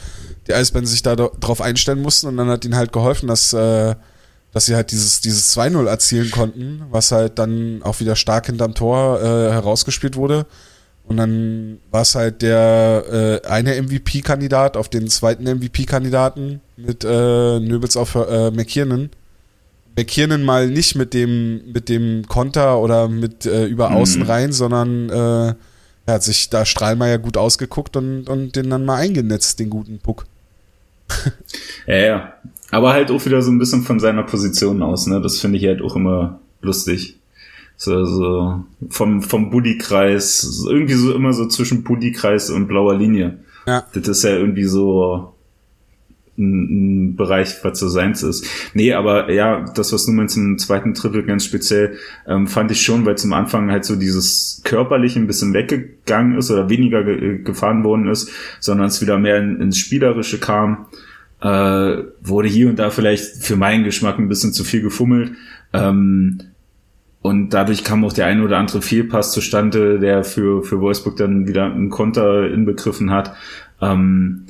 die 0.47 0.53
Eisbären 0.53 0.85
sich 0.85 1.03
da 1.03 1.15
drauf 1.15 1.61
einstellen 1.61 2.01
mussten 2.01 2.27
und 2.27 2.37
dann 2.37 2.49
hat 2.49 2.65
ihnen 2.65 2.75
halt 2.75 2.91
geholfen, 2.91 3.27
dass, 3.27 3.53
äh, 3.53 3.95
dass 4.51 4.65
sie 4.65 4.75
halt 4.75 4.91
dieses, 4.91 5.21
dieses 5.21 5.55
2-0 5.55 5.87
erzielen 5.87 6.31
konnten, 6.31 6.83
was 6.89 7.11
halt 7.11 7.39
dann 7.39 7.81
auch 7.83 7.99
wieder 7.99 8.15
stark 8.15 8.47
hinterm 8.47 8.73
Tor 8.73 9.21
äh, 9.21 9.51
herausgespielt 9.51 10.15
wurde. 10.15 10.45
Und 11.05 11.17
dann 11.17 11.79
war 11.91 12.01
es 12.01 12.15
halt 12.15 12.41
der 12.41 13.41
äh, 13.43 13.47
eine 13.47 13.81
MVP-Kandidat 13.81 14.77
auf 14.77 14.87
den 14.87 15.09
zweiten 15.09 15.43
MVP-Kandidaten 15.43 16.61
mit 16.77 17.03
äh, 17.03 17.59
Nöbels 17.59 17.97
auf 17.97 18.15
äh, 18.15 18.51
McKiernan. 18.51 19.09
McKiernan 19.95 20.43
mal 20.43 20.67
nicht 20.67 20.95
mit 20.95 21.13
dem, 21.13 21.71
mit 21.71 21.89
dem 21.89 22.27
Konter 22.27 22.79
oder 22.79 23.07
mit 23.07 23.45
äh, 23.45 23.65
über 23.65 23.89
mhm. 23.89 23.95
Außen 23.97 24.21
rein, 24.23 24.51
sondern 24.51 25.09
äh, 25.09 25.55
er 26.05 26.13
hat 26.15 26.23
sich 26.23 26.49
da 26.49 26.65
Strahlmeier 26.65 27.17
gut 27.17 27.37
ausgeguckt 27.37 27.95
und, 27.95 28.27
und 28.27 28.55
den 28.55 28.69
dann 28.69 28.85
mal 28.85 28.97
eingenetzt, 28.97 29.59
den 29.59 29.69
guten 29.69 29.99
Puck. 29.99 30.25
ja, 31.87 31.95
ja. 31.95 32.33
Aber 32.71 32.93
halt 32.93 33.11
auch 33.11 33.23
wieder 33.25 33.41
so 33.41 33.51
ein 33.51 33.59
bisschen 33.59 33.83
von 33.83 33.99
seiner 33.99 34.23
Position 34.23 34.81
aus, 34.81 35.05
ne? 35.05 35.21
Das 35.21 35.39
finde 35.39 35.59
ich 35.59 35.65
halt 35.65 35.81
auch 35.81 35.95
immer 35.95 36.39
lustig. 36.61 37.19
So, 37.77 38.05
so 38.05 38.63
vom, 38.89 39.21
vom 39.21 39.49
Buddy-Kreis, 39.49 40.65
irgendwie 40.67 40.93
so 40.93 41.13
immer 41.13 41.33
so 41.33 41.47
zwischen 41.47 41.83
Buddy-Kreis 41.83 42.49
und 42.49 42.67
blauer 42.67 42.95
Linie. 42.95 43.39
Ja. 43.67 43.85
Das 43.93 44.07
ist 44.07 44.23
ja 44.23 44.31
irgendwie 44.31 44.65
so 44.65 45.32
ein, 46.37 47.11
ein 47.11 47.15
Bereich, 47.15 47.63
was 47.63 47.79
so 47.79 47.87
seins 47.87 48.23
ist. 48.23 48.45
Nee, 48.73 48.93
aber 48.93 49.31
ja, 49.31 49.65
das, 49.75 49.93
was 49.93 50.05
du 50.05 50.11
meinst 50.11 50.37
im 50.37 50.57
zweiten 50.57 50.93
Drittel 50.93 51.23
ganz 51.23 51.45
speziell, 51.45 51.97
ähm, 52.27 52.47
fand 52.47 52.71
ich 52.71 52.81
schon, 52.81 53.05
weil 53.05 53.17
zum 53.17 53.33
Anfang 53.33 53.71
halt 53.71 53.85
so 53.85 53.95
dieses 53.95 54.61
körperliche 54.63 55.19
ein 55.19 55.27
bisschen 55.27 55.53
weggegangen 55.53 56.37
ist 56.37 56.49
oder 56.51 56.69
weniger 56.69 57.03
ge 57.03 57.43
gefahren 57.43 57.83
worden 57.83 58.07
ist, 58.07 58.29
sondern 58.59 58.87
es 58.87 59.01
wieder 59.01 59.19
mehr 59.19 59.37
in, 59.37 59.61
ins 59.61 59.77
Spielerische 59.77 60.39
kam, 60.39 60.87
äh, 61.41 62.03
wurde 62.21 62.47
hier 62.47 62.69
und 62.69 62.79
da 62.79 62.89
vielleicht 62.89 63.43
für 63.43 63.55
meinen 63.55 63.83
Geschmack 63.83 64.17
ein 64.17 64.29
bisschen 64.29 64.53
zu 64.53 64.63
viel 64.63 64.81
gefummelt. 64.81 65.33
Ähm, 65.73 66.39
und 67.21 67.51
dadurch 67.51 67.85
kam 67.85 68.03
auch 68.03 68.11
der 68.11 68.25
ein 68.25 68.41
oder 68.41 68.57
andere 68.57 68.81
Fehlpass 68.81 69.31
zustande, 69.31 69.99
der 69.99 70.25
für, 70.25 70.61
für 70.63 70.81
Wolfsburg 70.81 71.15
dann 71.15 71.47
wieder 71.47 71.65
einen 71.65 71.89
Konter 71.89 72.49
inbegriffen 72.51 73.11
hat. 73.11 73.33
Ähm, 73.81 74.47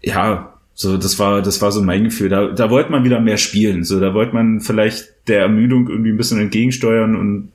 ja, 0.00 0.57
so, 0.80 0.96
das 0.96 1.18
war, 1.18 1.42
das 1.42 1.60
war 1.60 1.72
so 1.72 1.82
mein 1.82 2.04
Gefühl. 2.04 2.28
Da, 2.28 2.52
da 2.52 2.70
wollte 2.70 2.92
man 2.92 3.02
wieder 3.02 3.18
mehr 3.18 3.36
spielen. 3.36 3.82
So, 3.82 3.98
da 3.98 4.14
wollte 4.14 4.32
man 4.32 4.60
vielleicht 4.60 5.08
der 5.26 5.40
Ermüdung 5.40 5.88
irgendwie 5.88 6.12
ein 6.12 6.16
bisschen 6.16 6.38
entgegensteuern 6.38 7.16
und 7.16 7.50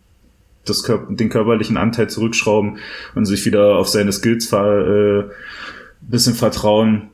das 0.66 0.84
Kör 0.84 1.08
den 1.10 1.30
körperlichen 1.30 1.78
Anteil 1.78 2.10
zurückschrauben 2.10 2.80
und 3.16 3.24
sich 3.24 3.46
wieder 3.46 3.78
auf 3.78 3.88
seine 3.88 4.12
Skills 4.12 4.52
äh, 4.52 5.24
bisschen 6.02 6.34
vertrauen. 6.34 7.12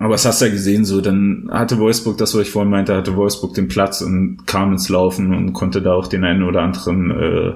Aber 0.00 0.16
es 0.16 0.24
hast 0.24 0.40
du 0.40 0.46
ja 0.46 0.50
gesehen, 0.50 0.84
so, 0.84 1.00
dann 1.00 1.48
hatte 1.52 1.78
Wolfsburg 1.78 2.18
das, 2.18 2.34
was 2.34 2.42
ich 2.42 2.50
vorhin 2.50 2.72
meinte, 2.72 2.96
hatte 2.96 3.14
Wolfsburg 3.14 3.54
den 3.54 3.68
Platz 3.68 4.00
und 4.00 4.44
kam 4.44 4.72
ins 4.72 4.88
Laufen 4.88 5.32
und 5.32 5.52
konnte 5.52 5.82
da 5.82 5.92
auch 5.92 6.08
den 6.08 6.24
einen 6.24 6.42
oder 6.42 6.62
anderen 6.62 7.12
äh, 7.12 7.52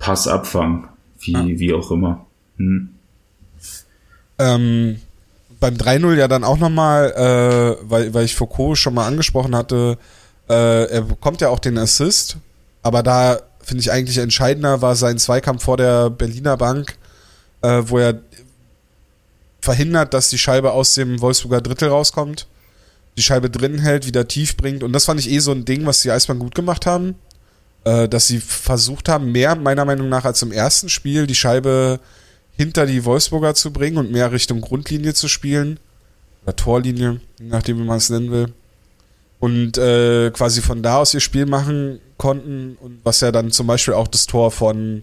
Pass 0.00 0.26
abfangen. 0.26 0.88
Wie, 1.20 1.30
ja. 1.30 1.44
wie 1.46 1.74
auch 1.74 1.92
immer. 1.92 2.26
Hm. 2.56 2.88
Ähm, 4.40 4.96
beim 5.60 5.74
3-0 5.74 6.14
ja 6.14 6.28
dann 6.28 6.44
auch 6.44 6.58
nochmal, 6.58 7.12
äh, 7.12 7.88
weil, 7.88 8.14
weil 8.14 8.24
ich 8.24 8.34
Foucault 8.34 8.78
schon 8.78 8.94
mal 8.94 9.06
angesprochen 9.06 9.54
hatte, 9.56 9.98
äh, 10.48 10.84
er 10.86 11.02
bekommt 11.02 11.40
ja 11.40 11.48
auch 11.48 11.58
den 11.58 11.78
Assist, 11.78 12.36
aber 12.82 13.02
da 13.02 13.40
finde 13.60 13.80
ich 13.80 13.90
eigentlich 13.90 14.18
entscheidender 14.18 14.82
war 14.82 14.94
sein 14.94 15.18
Zweikampf 15.18 15.64
vor 15.64 15.76
der 15.76 16.10
Berliner 16.10 16.56
Bank, 16.56 16.96
äh, 17.62 17.82
wo 17.86 17.98
er 17.98 18.20
verhindert, 19.60 20.12
dass 20.12 20.28
die 20.28 20.38
Scheibe 20.38 20.72
aus 20.72 20.94
dem 20.94 21.20
Wolfsburger 21.20 21.62
Drittel 21.62 21.88
rauskommt, 21.88 22.46
die 23.16 23.22
Scheibe 23.22 23.48
drin 23.48 23.78
hält, 23.78 24.06
wieder 24.06 24.28
tief 24.28 24.56
bringt. 24.56 24.82
Und 24.82 24.92
das 24.92 25.06
fand 25.06 25.18
ich 25.18 25.30
eh 25.30 25.38
so 25.38 25.52
ein 25.52 25.64
Ding, 25.64 25.86
was 25.86 26.02
die 26.02 26.10
Eisbahn 26.10 26.38
gut 26.38 26.54
gemacht 26.54 26.84
haben, 26.84 27.14
äh, 27.84 28.08
dass 28.08 28.26
sie 28.26 28.40
versucht 28.40 29.08
haben, 29.08 29.32
mehr 29.32 29.56
meiner 29.56 29.86
Meinung 29.86 30.08
nach 30.10 30.24
als 30.26 30.42
im 30.42 30.52
ersten 30.52 30.90
Spiel 30.90 31.26
die 31.26 31.34
Scheibe 31.34 32.00
hinter 32.56 32.86
die 32.86 33.04
Wolfsburger 33.04 33.54
zu 33.54 33.72
bringen 33.72 33.98
und 33.98 34.12
mehr 34.12 34.32
Richtung 34.32 34.60
Grundlinie 34.60 35.14
zu 35.14 35.28
spielen. 35.28 35.78
Oder 36.44 36.56
Torlinie, 36.56 37.20
nachdem, 37.40 37.78
wie 37.78 37.84
man 37.84 37.98
es 37.98 38.10
nennen 38.10 38.30
will. 38.30 38.52
Und 39.40 39.76
äh, 39.78 40.30
quasi 40.30 40.62
von 40.62 40.82
da 40.82 40.98
aus 40.98 41.12
ihr 41.14 41.20
Spiel 41.20 41.46
machen 41.46 42.00
konnten 42.16 42.76
und 42.80 43.00
was 43.02 43.20
ja 43.20 43.32
dann 43.32 43.50
zum 43.50 43.66
Beispiel 43.66 43.94
auch 43.94 44.08
das 44.08 44.26
Tor 44.26 44.50
von, 44.50 45.02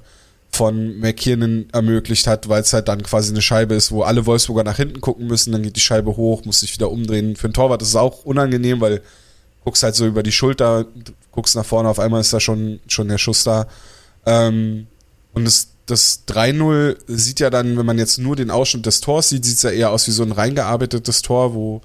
von 0.51 0.97
McKiernan 0.99 1.67
ermöglicht 1.73 2.25
hat, 2.25 2.49
weil 2.49 2.61
es 2.61 2.73
halt 2.73 2.87
dann 2.87 3.03
quasi 3.03 3.31
eine 3.31 3.41
Scheibe 3.41 3.75
ist, 3.75 3.91
wo 3.91 4.03
alle 4.03 4.25
Wolfsburger 4.25 4.63
nach 4.63 4.77
hinten 4.77 5.01
gucken 5.01 5.27
müssen, 5.27 5.51
dann 5.51 5.61
geht 5.61 5.75
die 5.75 5.81
Scheibe 5.81 6.15
hoch, 6.15 6.45
muss 6.45 6.61
sich 6.61 6.73
wieder 6.73 6.89
umdrehen. 6.89 7.35
Für 7.35 7.47
einen 7.47 7.53
Torwart 7.53 7.81
ist 7.81 7.89
es 7.89 7.95
auch 7.95 8.23
unangenehm, 8.23 8.81
weil 8.81 9.01
guckst 9.63 9.83
halt 9.83 9.95
so 9.95 10.07
über 10.07 10.23
die 10.23 10.31
Schulter, 10.31 10.85
guckst 11.31 11.55
nach 11.55 11.65
vorne, 11.65 11.89
auf 11.89 11.99
einmal 11.99 12.21
ist 12.21 12.33
da 12.33 12.39
schon, 12.39 12.79
schon 12.87 13.09
der 13.09 13.17
Schuss 13.17 13.43
da. 13.43 13.67
Ähm, 14.25 14.87
und 15.33 15.47
es 15.47 15.70
das 15.85 16.23
3-0 16.27 16.97
sieht 17.07 17.39
ja 17.39 17.49
dann, 17.49 17.77
wenn 17.77 17.85
man 17.85 17.97
jetzt 17.97 18.17
nur 18.17 18.35
den 18.35 18.51
Ausschnitt 18.51 18.85
des 18.85 19.01
Tors 19.01 19.29
sieht, 19.29 19.45
sieht 19.45 19.57
es 19.57 19.63
ja 19.63 19.71
eher 19.71 19.91
aus 19.91 20.07
wie 20.07 20.11
so 20.11 20.23
ein 20.23 20.31
reingearbeitetes 20.31 21.21
Tor, 21.21 21.53
wo 21.53 21.81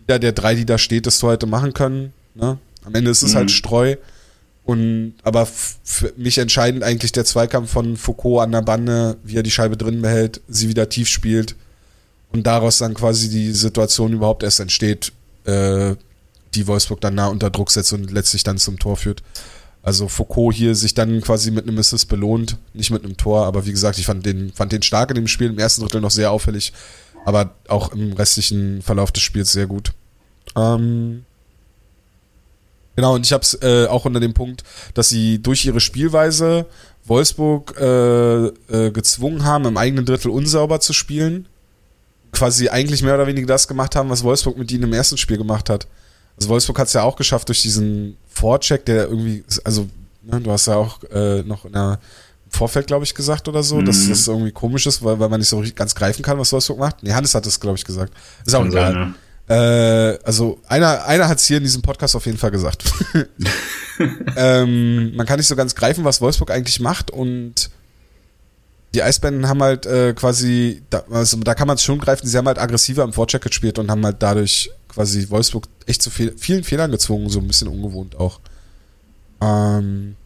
jeder 0.00 0.18
der 0.18 0.32
drei, 0.32 0.54
die 0.54 0.66
da 0.66 0.78
steht, 0.78 1.06
das 1.06 1.18
Tor 1.18 1.32
hätte 1.32 1.46
machen 1.46 1.72
können. 1.72 2.12
Ne? 2.34 2.58
Am 2.84 2.94
Ende 2.94 3.10
ist 3.10 3.22
es 3.22 3.34
halt 3.34 3.34
mhm. 3.34 3.38
halt 3.38 3.50
Streu. 3.50 3.96
Und, 4.64 5.14
aber 5.22 5.46
für 5.46 6.12
mich 6.16 6.38
entscheidend 6.38 6.84
eigentlich 6.84 7.12
der 7.12 7.24
Zweikampf 7.24 7.70
von 7.70 7.96
Foucault 7.96 8.42
an 8.42 8.52
der 8.52 8.62
Bande, 8.62 9.16
wie 9.24 9.36
er 9.36 9.42
die 9.42 9.50
Scheibe 9.50 9.76
drin 9.76 10.02
behält, 10.02 10.40
sie 10.48 10.68
wieder 10.68 10.88
tief 10.88 11.08
spielt 11.08 11.56
und 12.30 12.46
daraus 12.46 12.78
dann 12.78 12.94
quasi 12.94 13.28
die 13.28 13.52
Situation 13.52 14.12
überhaupt 14.12 14.42
erst 14.42 14.60
entsteht, 14.60 15.12
äh, 15.44 15.96
die 16.54 16.66
Wolfsburg 16.66 17.00
dann 17.00 17.14
nah 17.14 17.26
unter 17.28 17.50
Druck 17.50 17.70
setzt 17.70 17.92
und 17.92 18.10
letztlich 18.10 18.42
dann 18.42 18.58
zum 18.58 18.78
Tor 18.78 18.96
führt. 18.96 19.22
Also 19.82 20.08
Foucault 20.08 20.54
hier 20.54 20.74
sich 20.74 20.92
dann 20.92 21.20
quasi 21.22 21.50
mit 21.50 21.66
einem 21.66 21.78
Assist 21.78 22.08
belohnt, 22.08 22.58
nicht 22.74 22.90
mit 22.90 23.02
einem 23.02 23.16
Tor, 23.16 23.46
aber 23.46 23.64
wie 23.64 23.70
gesagt, 23.70 23.98
ich 23.98 24.06
fand 24.06 24.26
den, 24.26 24.52
fand 24.52 24.72
den 24.72 24.82
stark 24.82 25.10
in 25.10 25.14
dem 25.14 25.26
Spiel, 25.26 25.48
im 25.48 25.58
ersten 25.58 25.82
Drittel 25.82 26.02
noch 26.02 26.10
sehr 26.10 26.30
auffällig, 26.30 26.72
aber 27.24 27.54
auch 27.68 27.92
im 27.92 28.12
restlichen 28.12 28.82
Verlauf 28.82 29.10
des 29.10 29.22
Spiels 29.22 29.52
sehr 29.52 29.66
gut. 29.66 29.92
Ähm, 30.54 31.24
genau, 32.94 33.14
und 33.14 33.24
ich 33.24 33.32
habe 33.32 33.42
es 33.42 33.54
äh, 33.62 33.86
auch 33.86 34.04
unter 34.04 34.20
dem 34.20 34.34
Punkt, 34.34 34.64
dass 34.92 35.08
sie 35.08 35.40
durch 35.40 35.64
ihre 35.64 35.80
Spielweise 35.80 36.66
Wolfsburg 37.06 37.74
äh, 37.78 38.46
äh, 38.46 38.90
gezwungen 38.90 39.44
haben, 39.44 39.64
im 39.64 39.78
eigenen 39.78 40.04
Drittel 40.04 40.30
unsauber 40.30 40.80
zu 40.80 40.92
spielen. 40.92 41.46
Quasi 42.32 42.68
eigentlich 42.68 43.02
mehr 43.02 43.14
oder 43.14 43.26
weniger 43.26 43.46
das 43.46 43.66
gemacht 43.66 43.96
haben, 43.96 44.10
was 44.10 44.22
Wolfsburg 44.22 44.58
mit 44.58 44.70
ihnen 44.70 44.84
im 44.84 44.92
ersten 44.92 45.16
Spiel 45.16 45.38
gemacht 45.38 45.70
hat. 45.70 45.88
Also 46.40 46.48
Wolfsburg 46.48 46.78
hat 46.78 46.86
es 46.86 46.94
ja 46.94 47.02
auch 47.02 47.16
geschafft 47.16 47.48
durch 47.48 47.62
diesen 47.62 48.16
Vorcheck, 48.28 48.86
der 48.86 49.08
irgendwie, 49.08 49.44
also 49.62 49.88
ne, 50.22 50.40
du 50.40 50.50
hast 50.50 50.66
ja 50.66 50.76
auch 50.76 51.02
äh, 51.12 51.42
noch 51.42 51.66
in 51.66 51.72
der 51.72 51.98
Vorfeld, 52.48 52.86
glaube 52.86 53.04
ich, 53.04 53.14
gesagt 53.14 53.46
oder 53.46 53.62
so, 53.62 53.76
mhm. 53.76 53.84
dass 53.84 54.08
das 54.08 54.26
irgendwie 54.26 54.50
komisch 54.50 54.86
ist, 54.86 55.04
weil, 55.04 55.20
weil 55.20 55.28
man 55.28 55.40
nicht 55.40 55.48
so 55.48 55.62
ganz 55.74 55.94
greifen 55.94 56.22
kann, 56.22 56.38
was 56.38 56.52
Wolfsburg 56.52 56.78
macht. 56.78 57.02
Nee, 57.02 57.12
Hannes 57.12 57.34
hat 57.34 57.46
das, 57.46 57.60
glaube 57.60 57.76
ich, 57.76 57.84
gesagt. 57.84 58.12
Ist 58.44 58.54
auch 58.54 58.64
egal. 58.64 58.92
Sein, 58.92 59.14
äh, 59.56 60.18
also 60.24 60.58
einer, 60.66 61.04
einer 61.04 61.28
hat 61.28 61.38
es 61.38 61.46
hier 61.46 61.58
in 61.58 61.62
diesem 61.62 61.82
Podcast 61.82 62.16
auf 62.16 62.24
jeden 62.26 62.38
Fall 62.38 62.50
gesagt. 62.50 62.84
ähm, 64.36 65.14
man 65.14 65.26
kann 65.26 65.38
nicht 65.38 65.48
so 65.48 65.56
ganz 65.56 65.74
greifen, 65.74 66.04
was 66.04 66.20
Wolfsburg 66.20 66.50
eigentlich 66.50 66.80
macht 66.80 67.10
und 67.10 67.70
die 68.94 69.02
Eisbären 69.02 69.48
haben 69.48 69.62
halt 69.62 69.86
äh, 69.86 70.14
quasi, 70.14 70.82
da, 70.90 71.04
also 71.10 71.36
da 71.38 71.54
kann 71.54 71.68
man 71.68 71.76
es 71.76 71.82
schon 71.82 71.98
greifen, 71.98 72.26
sie 72.26 72.36
haben 72.36 72.46
halt 72.46 72.58
aggressiver 72.58 73.04
im 73.04 73.12
Vorcheck 73.12 73.42
gespielt 73.42 73.78
und 73.78 73.90
haben 73.90 74.04
halt 74.04 74.16
dadurch 74.20 74.70
quasi 74.88 75.28
Wolfsburg 75.30 75.68
echt 75.86 76.02
zu 76.02 76.10
viel, 76.10 76.34
vielen 76.36 76.64
Fehlern 76.64 76.90
gezwungen, 76.90 77.28
so 77.28 77.38
ein 77.38 77.46
bisschen 77.46 77.68
ungewohnt 77.68 78.16
auch. 78.16 78.40
Ähm, 79.40 80.16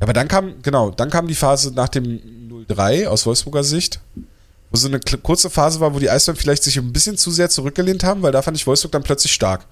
aber 0.00 0.12
dann 0.12 0.28
kam, 0.28 0.62
genau, 0.62 0.90
dann 0.90 1.10
kam 1.10 1.26
die 1.26 1.34
Phase 1.34 1.72
nach 1.72 1.88
dem 1.88 2.20
0-3 2.68 3.06
aus 3.06 3.24
Wolfsburger 3.24 3.64
Sicht, 3.64 4.00
wo 4.70 4.76
so 4.76 4.88
eine 4.88 5.00
kurze 5.00 5.48
Phase 5.48 5.80
war, 5.80 5.94
wo 5.94 5.98
die 5.98 6.10
Eisbären 6.10 6.38
vielleicht 6.38 6.62
sich 6.62 6.76
ein 6.78 6.92
bisschen 6.92 7.16
zu 7.16 7.30
sehr 7.30 7.48
zurückgelehnt 7.48 8.04
haben, 8.04 8.22
weil 8.22 8.32
da 8.32 8.42
fand 8.42 8.56
ich 8.56 8.66
Wolfsburg 8.66 8.92
dann 8.92 9.02
plötzlich 9.02 9.32
stark. 9.32 9.66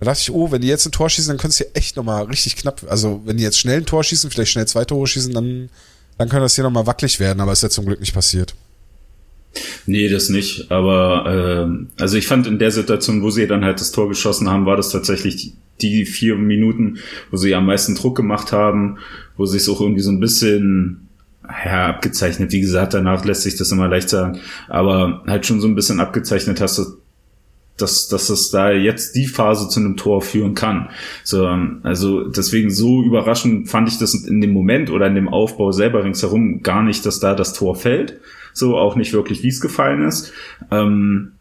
Da 0.00 0.06
dachte 0.06 0.20
ich, 0.20 0.30
oh, 0.30 0.50
wenn 0.50 0.60
die 0.60 0.68
jetzt 0.68 0.84
ein 0.86 0.92
Tor 0.92 1.08
schießen, 1.08 1.28
dann 1.28 1.38
können 1.38 1.50
es 1.50 1.58
hier 1.58 1.70
echt 1.74 1.96
nochmal 1.96 2.24
richtig 2.24 2.56
knapp. 2.56 2.84
Also, 2.88 3.22
wenn 3.24 3.36
die 3.36 3.42
jetzt 3.44 3.58
schnell 3.58 3.78
ein 3.78 3.86
Tor 3.86 4.02
schießen, 4.02 4.30
vielleicht 4.30 4.52
schnell 4.52 4.66
zwei 4.66 4.84
Tore 4.84 5.06
schießen, 5.06 5.32
dann, 5.32 5.70
dann 6.18 6.28
kann 6.28 6.40
das 6.40 6.54
hier 6.54 6.64
nochmal 6.64 6.86
wackelig 6.86 7.20
werden, 7.20 7.40
aber 7.40 7.52
ist 7.52 7.62
ja 7.62 7.70
zum 7.70 7.86
Glück 7.86 8.00
nicht 8.00 8.14
passiert. 8.14 8.54
Nee, 9.86 10.08
das 10.08 10.30
nicht. 10.30 10.70
Aber 10.70 11.68
äh, 11.68 12.02
also 12.02 12.16
ich 12.16 12.26
fand 12.26 12.46
in 12.46 12.58
der 12.58 12.70
Situation, 12.70 13.22
wo 13.22 13.30
sie 13.30 13.46
dann 13.46 13.64
halt 13.64 13.80
das 13.80 13.92
Tor 13.92 14.08
geschossen 14.08 14.48
haben, 14.48 14.66
war 14.66 14.76
das 14.76 14.90
tatsächlich 14.90 15.52
die, 15.80 16.06
vier 16.06 16.36
Minuten, 16.36 16.98
wo 17.30 17.36
sie 17.36 17.54
am 17.54 17.66
meisten 17.66 17.94
Druck 17.94 18.16
gemacht 18.16 18.52
haben, 18.52 18.98
wo 19.36 19.44
sie 19.44 19.56
es 19.56 19.68
auch 19.68 19.80
irgendwie 19.80 20.02
so 20.02 20.10
ein 20.10 20.20
bisschen 20.20 21.08
ja, 21.64 21.88
abgezeichnet. 21.88 22.52
Wie 22.52 22.60
gesagt, 22.60 22.94
danach 22.94 23.24
lässt 23.24 23.42
sich 23.42 23.56
das 23.56 23.70
immer 23.70 23.88
leicht 23.88 24.08
sagen. 24.08 24.40
Aber 24.68 25.22
halt 25.26 25.46
schon 25.46 25.60
so 25.60 25.68
ein 25.68 25.74
bisschen 25.74 26.00
abgezeichnet 26.00 26.60
hast 26.60 26.78
dass, 27.76 28.08
dass 28.08 28.30
es 28.30 28.50
da 28.50 28.70
jetzt 28.70 29.16
die 29.16 29.26
Phase 29.26 29.68
zu 29.68 29.80
einem 29.80 29.96
Tor 29.96 30.22
führen 30.22 30.54
kann. 30.54 30.90
So, 31.24 31.46
also 31.82 32.28
deswegen 32.28 32.70
so 32.70 33.02
überraschend 33.02 33.68
fand 33.68 33.88
ich 33.88 33.98
das 33.98 34.14
in 34.14 34.40
dem 34.40 34.52
Moment 34.52 34.90
oder 34.90 35.06
in 35.06 35.14
dem 35.14 35.28
Aufbau 35.28 35.72
selber 35.72 36.04
ringsherum 36.04 36.62
gar 36.62 36.82
nicht, 36.82 37.04
dass 37.04 37.20
da 37.20 37.34
das 37.34 37.52
Tor 37.52 37.74
fällt. 37.74 38.20
So 38.52 38.76
auch 38.76 38.94
nicht 38.94 39.12
wirklich, 39.12 39.42
wie 39.42 39.48
es 39.48 39.60
gefallen 39.60 40.06
ist. 40.06 40.32
Ähm, 40.70 41.32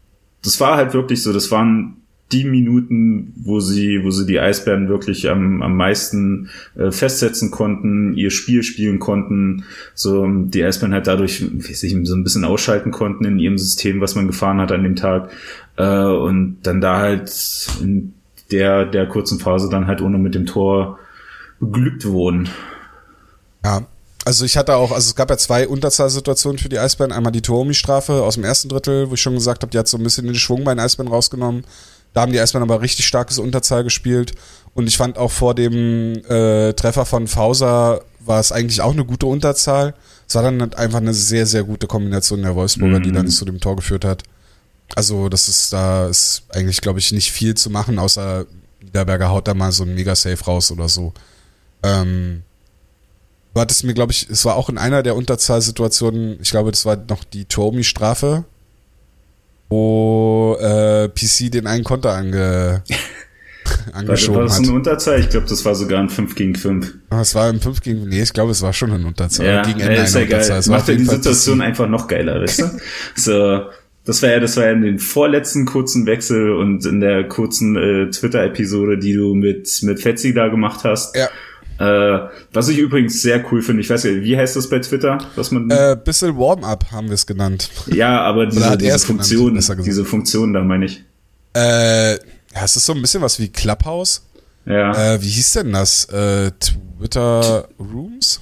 das 0.43 0.60
war 0.60 0.78
halt 0.78 0.93
wirklich 0.93 1.22
so, 1.22 1.32
das 1.32 1.52
waren 1.52 2.03
die 2.34 2.43
Minuten, 2.43 3.34
wo 3.36 3.60
sie, 3.60 4.04
wo 4.04 4.10
sie 4.10 4.26
die 4.26 4.39
Eisbären 4.39 4.89
wirklich 4.89 5.30
am, 5.30 5.62
am 5.62 5.78
meisten 5.78 6.50
äh, 6.76 6.91
festsetzen 6.91 7.52
konnten, 7.52 8.15
ihr 8.15 8.32
Spiel 8.32 8.63
spielen 8.63 9.00
konnten, 9.00 9.65
so 9.93 10.28
die 10.28 10.63
Eisbären 10.63 10.93
halt 10.93 11.08
dadurch, 11.08 11.46
sich 11.60 11.96
so 12.04 12.15
ein 12.15 12.24
bisschen 12.24 12.43
ausschalten 12.43 12.91
konnten 12.91 13.26
in 13.26 13.39
ihrem 13.39 13.58
System, 13.58 14.02
was 14.02 14.15
man 14.15 14.28
gefahren 14.28 14.60
hat 14.60 14.72
an 14.72 14.84
dem 14.84 14.96
Tag, 14.96 15.30
äh, 15.78 16.06
und 16.06 16.58
dann 16.63 16.82
da 16.82 16.98
halt 16.98 17.32
in 17.82 18.13
der, 18.52 18.86
der 18.86 19.08
kurzen 19.08 19.39
Phase 19.39 19.69
dann 19.69 19.88
halt 19.88 20.02
ohne 20.02 20.17
mit 20.17 20.36
dem 20.36 20.46
Tor 20.46 21.00
beglückt 21.60 22.06
wurden. 22.06 22.50
Ja, 23.63 23.86
also 24.26 24.46
ich 24.46 24.58
hatte 24.58 24.76
auch, 24.76 24.91
also 24.91 25.08
es 25.08 25.15
gab 25.15 25.30
ja 25.30 25.38
zwei 25.38 25.67
Unterzahlsituationen 25.67 26.58
für 26.58 26.69
die 26.69 26.80
Eisbären. 26.80 27.12
Einmal 27.12 27.32
die 27.32 27.41
Toromi-Strafe 27.41 28.24
aus 28.24 28.36
dem 28.36 28.43
ersten 28.43 28.69
Drittel, 28.69 29.10
wo 29.10 29.15
ich 29.15 29.22
schon 29.22 29.36
gesagt 29.36 29.63
habe, 29.63 29.72
die 29.72 29.78
hat 29.78 29.88
so 29.88 29.98
ein 29.98 30.04
bisschen 30.04 30.26
den 30.26 30.36
Schwung 30.36 30.63
bei 30.63 30.74
den 30.74 30.80
Eisbären 30.80 31.12
rausgenommen. 31.12 31.65
Da 32.13 32.21
haben 32.21 32.32
die 32.32 32.39
Eisbären 32.39 32.69
aber 32.69 32.82
richtig 32.82 33.06
starkes 33.08 33.39
Unterzahl 33.39 33.84
gespielt. 33.84 34.34
Und 34.73 34.88
ich 34.88 34.97
fand 34.97 35.17
auch 35.17 35.32
vor 35.32 35.56
dem 35.56 36.13
äh, 36.30 36.73
Treffer 36.73 37.06
von 37.06 37.28
Fauser 37.28 38.02
war 38.19 38.39
es 38.39 38.52
eigentlich 38.52 38.82
auch 38.82 38.93
eine 38.93 39.06
gute 39.06 39.26
Unterzahl. 39.26 39.93
Es 40.28 40.36
war 40.36 40.43
dann 40.43 40.62
halt 40.62 40.76
einfach 40.76 40.99
eine 40.99 41.13
sehr, 41.13 41.45
sehr 41.45 41.63
gute 41.63 41.88
Kombination 41.88 42.41
der 42.41 42.56
Wolfsburger, 42.56 42.99
mhm. 42.99 43.04
die 43.04 43.12
dann 43.12 43.28
zu 43.28 43.45
dem 43.45 43.60
Tor 43.60 43.76
geführt 43.76 44.06
hat. 44.06 44.23
Also 44.95 45.30
das 45.30 45.47
ist, 45.47 45.73
da 45.73 46.08
ist 46.08 46.43
eigentlich, 46.49 46.82
glaube 46.82 46.99
ich, 46.99 47.12
nicht 47.12 47.32
viel 47.32 47.56
zu 47.56 47.69
machen, 47.69 47.99
außer 47.99 48.45
Niederberger 48.82 49.30
haut 49.30 49.47
da 49.47 49.54
mal 49.54 49.71
so 49.71 49.84
ein 49.84 49.95
Mega-Safe 49.95 50.43
raus 50.45 50.71
oder 50.71 50.88
so. 50.88 51.13
Ähm, 51.82 52.43
du 53.54 53.62
hattest 53.62 53.84
mir, 53.84 53.93
glaube 53.93 54.12
ich, 54.12 54.30
es 54.30 54.45
war 54.45 54.56
auch 54.56 54.69
in 54.69 54.78
einer 54.78 55.04
der 55.04 55.15
Unterzahlsituationen, 55.15 56.39
ich 56.41 56.52
glaube, 56.52 56.71
das 56.71 56.86
war 56.86 56.95
noch 56.95 57.23
die 57.23 57.45
Tomi-Strafe, 57.45 58.45
wo 59.74 60.58
äh, 60.60 61.10
PC 61.10 61.52
den 61.52 61.68
einen 61.68 61.84
Konter 61.84 62.12
ange, 62.14 62.84
angeschoben 63.94 64.36
war, 64.36 64.42
war 64.42 64.48
das 64.48 64.60
hat. 64.60 64.66
eine 64.66 64.74
Unterzahl? 64.74 65.20
Ich 65.20 65.30
glaube, 65.30 65.48
das 65.48 65.66
war 65.66 65.76
sogar 65.76 66.00
ein 66.00 66.10
5 66.10 66.36
gegen 66.36 66.56
5. 66.56 66.94
Ah, 67.10 67.22
es 67.22 67.34
war 67.34 67.50
ein 67.50 67.60
5 67.60 67.82
gegen, 67.82 68.08
nee, 68.08 68.22
ich 68.22 68.34
glaube, 68.34 68.52
es 68.52 68.62
war 68.62 68.74
schon 68.74 68.92
ein 68.92 69.06
Unterzahl. 69.06 69.46
Ja, 69.46 69.62
gegen 69.64 69.80
Ende 69.80 70.02
ist 70.02 70.16
ja 70.16 70.26
geil. 70.26 70.42
Es 70.42 70.68
macht 70.68 70.88
ja 70.88 70.96
die 70.96 71.06
Situation 71.06 71.60
PC. 71.60 71.64
einfach 71.64 71.90
noch 71.90 72.08
geiler, 72.08 72.42
weißt 72.42 72.60
du? 72.60 72.66
so, 73.16 73.62
das 74.06 74.22
war 74.22 74.30
ja, 74.30 74.40
das 74.40 74.58
war 74.58 74.66
ja 74.66 74.72
in 74.74 74.82
den 74.82 75.00
vorletzten 75.00 75.66
kurzen 75.66 76.06
Wechsel 76.06 76.52
und 76.54 76.86
in 76.86 77.00
der 77.00 77.28
kurzen 77.28 77.76
äh, 77.76 78.10
Twitter-Episode, 78.10 79.00
die 79.00 79.14
du 79.14 79.34
mit, 79.34 79.70
mit 79.82 80.02
Fetzi 80.02 80.34
da 80.34 80.50
gemacht 80.50 80.84
hast. 80.84 81.16
Ja. 81.16 81.30
Äh, 81.84 82.30
was 82.54 82.69
ich 82.69 82.78
übrigens 82.78 83.22
sehr 83.22 83.43
cool 83.52 83.62
finde, 83.62 83.82
ich 83.82 83.89
weiß 83.89 84.04
ja, 84.04 84.12
wie 84.22 84.38
heißt 84.38 84.56
das 84.56 84.69
bei 84.69 84.80
Twitter? 84.80 85.17
Was 85.36 85.52
man 85.52 85.69
äh, 85.69 85.98
bisschen 86.02 86.38
Warm-up 86.38 86.91
haben 86.91 87.08
wir 87.08 87.15
es 87.15 87.26
genannt. 87.26 87.69
Ja, 87.88 88.22
aber 88.22 88.46
diese, 88.46 88.78
diese 88.78 89.00
Funktion, 89.00 89.56
genannt, 89.56 89.86
diese 89.86 90.06
Funktion, 90.06 90.54
da 90.54 90.62
meine 90.62 90.86
ich. 90.86 91.04
Äh, 91.56 92.13
ja, 92.13 92.63
es 92.63 92.76
ist 92.76 92.86
so 92.86 92.93
ein 92.93 93.02
bisschen 93.02 93.22
was 93.22 93.39
wie 93.39 93.50
Clubhouse. 93.50 94.24
Ja. 94.65 95.15
Äh, 95.15 95.22
wie 95.22 95.28
hieß 95.28 95.54
denn 95.54 95.74
das? 95.74 96.06
Äh, 96.06 96.52
Twitter 96.60 97.67
Rooms? 97.80 98.39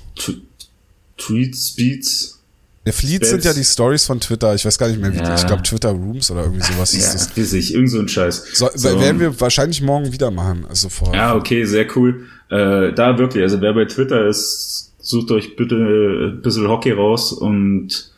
Tweet 1.18 1.56
Speeds. 1.56 2.38
Der 2.86 2.94
Fleets 2.94 3.30
sind 3.30 3.46
ja 3.46 3.54
die 3.54 3.64
Stories 3.64 4.06
von 4.06 4.20
Twitter. 4.20 4.56
Ich 4.56 4.66
weiß 4.66 4.78
gar 4.80 4.88
nicht 4.88 5.00
mehr, 5.00 5.14
wie 5.14 5.18
ja. 5.18 5.36
ich 5.36 5.46
glaube 5.46 5.62
Twitter 5.62 5.90
Rooms 5.90 6.32
oder 6.32 6.44
irgendwie 6.44 6.64
sowas 6.64 6.92
hieß 6.92 7.06
ja, 7.06 7.14
das. 7.14 7.38
Weiß 7.38 7.54
ich, 7.54 7.76
irgend 7.76 7.92
so 7.92 8.00
ein 8.00 8.08
Scheiß. 8.08 8.44
So, 8.54 8.70
so. 8.74 9.00
Werden 9.00 9.20
wir 9.20 9.40
wahrscheinlich 9.40 9.84
morgen 9.84 10.12
wieder 10.12 10.32
machen. 10.32 10.66
Also 10.68 10.90
vor. 10.90 11.14
Ja, 11.14 11.36
okay, 11.36 11.64
sehr 11.66 11.86
cool. 11.96 12.26
Äh, 12.52 12.94
da 12.94 13.18
wirklich, 13.18 13.42
also 13.42 13.62
wer 13.62 13.74
bei 13.74 13.86
Twitter 13.86 14.28
ist, 14.28 14.94
sucht 15.00 15.32
euch 15.32 15.56
bitte 15.56 15.76
ein 15.76 16.42
bisschen 16.42 16.68
Hockey 16.68 16.92
raus 16.92 17.34
und 17.34 18.12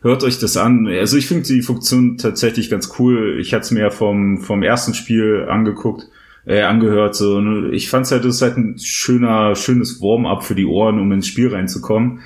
hört 0.00 0.24
euch 0.24 0.38
das 0.38 0.56
an. 0.56 0.88
Also 0.88 1.16
ich 1.16 1.28
finde 1.28 1.44
die 1.44 1.62
Funktion 1.62 2.16
tatsächlich 2.16 2.70
ganz 2.70 2.92
cool. 2.98 3.38
Ich 3.38 3.52
hatte 3.52 3.64
es 3.64 3.70
mir 3.70 3.80
ja 3.80 3.90
vom, 3.90 4.38
vom 4.38 4.62
ersten 4.62 4.94
Spiel 4.94 5.46
angeguckt, 5.48 6.08
äh, 6.46 6.62
angehört. 6.62 7.14
So, 7.14 7.40
ich 7.70 7.88
fand 7.88 8.06
es 8.06 8.12
halt, 8.12 8.24
das 8.24 8.36
ist 8.36 8.42
halt 8.42 8.56
ein 8.56 8.78
schöner, 8.78 9.54
schönes 9.54 10.00
Warm-up 10.00 10.42
für 10.42 10.54
die 10.54 10.66
Ohren, 10.66 10.98
um 10.98 11.12
ins 11.12 11.26
Spiel 11.26 11.48
reinzukommen 11.48 12.20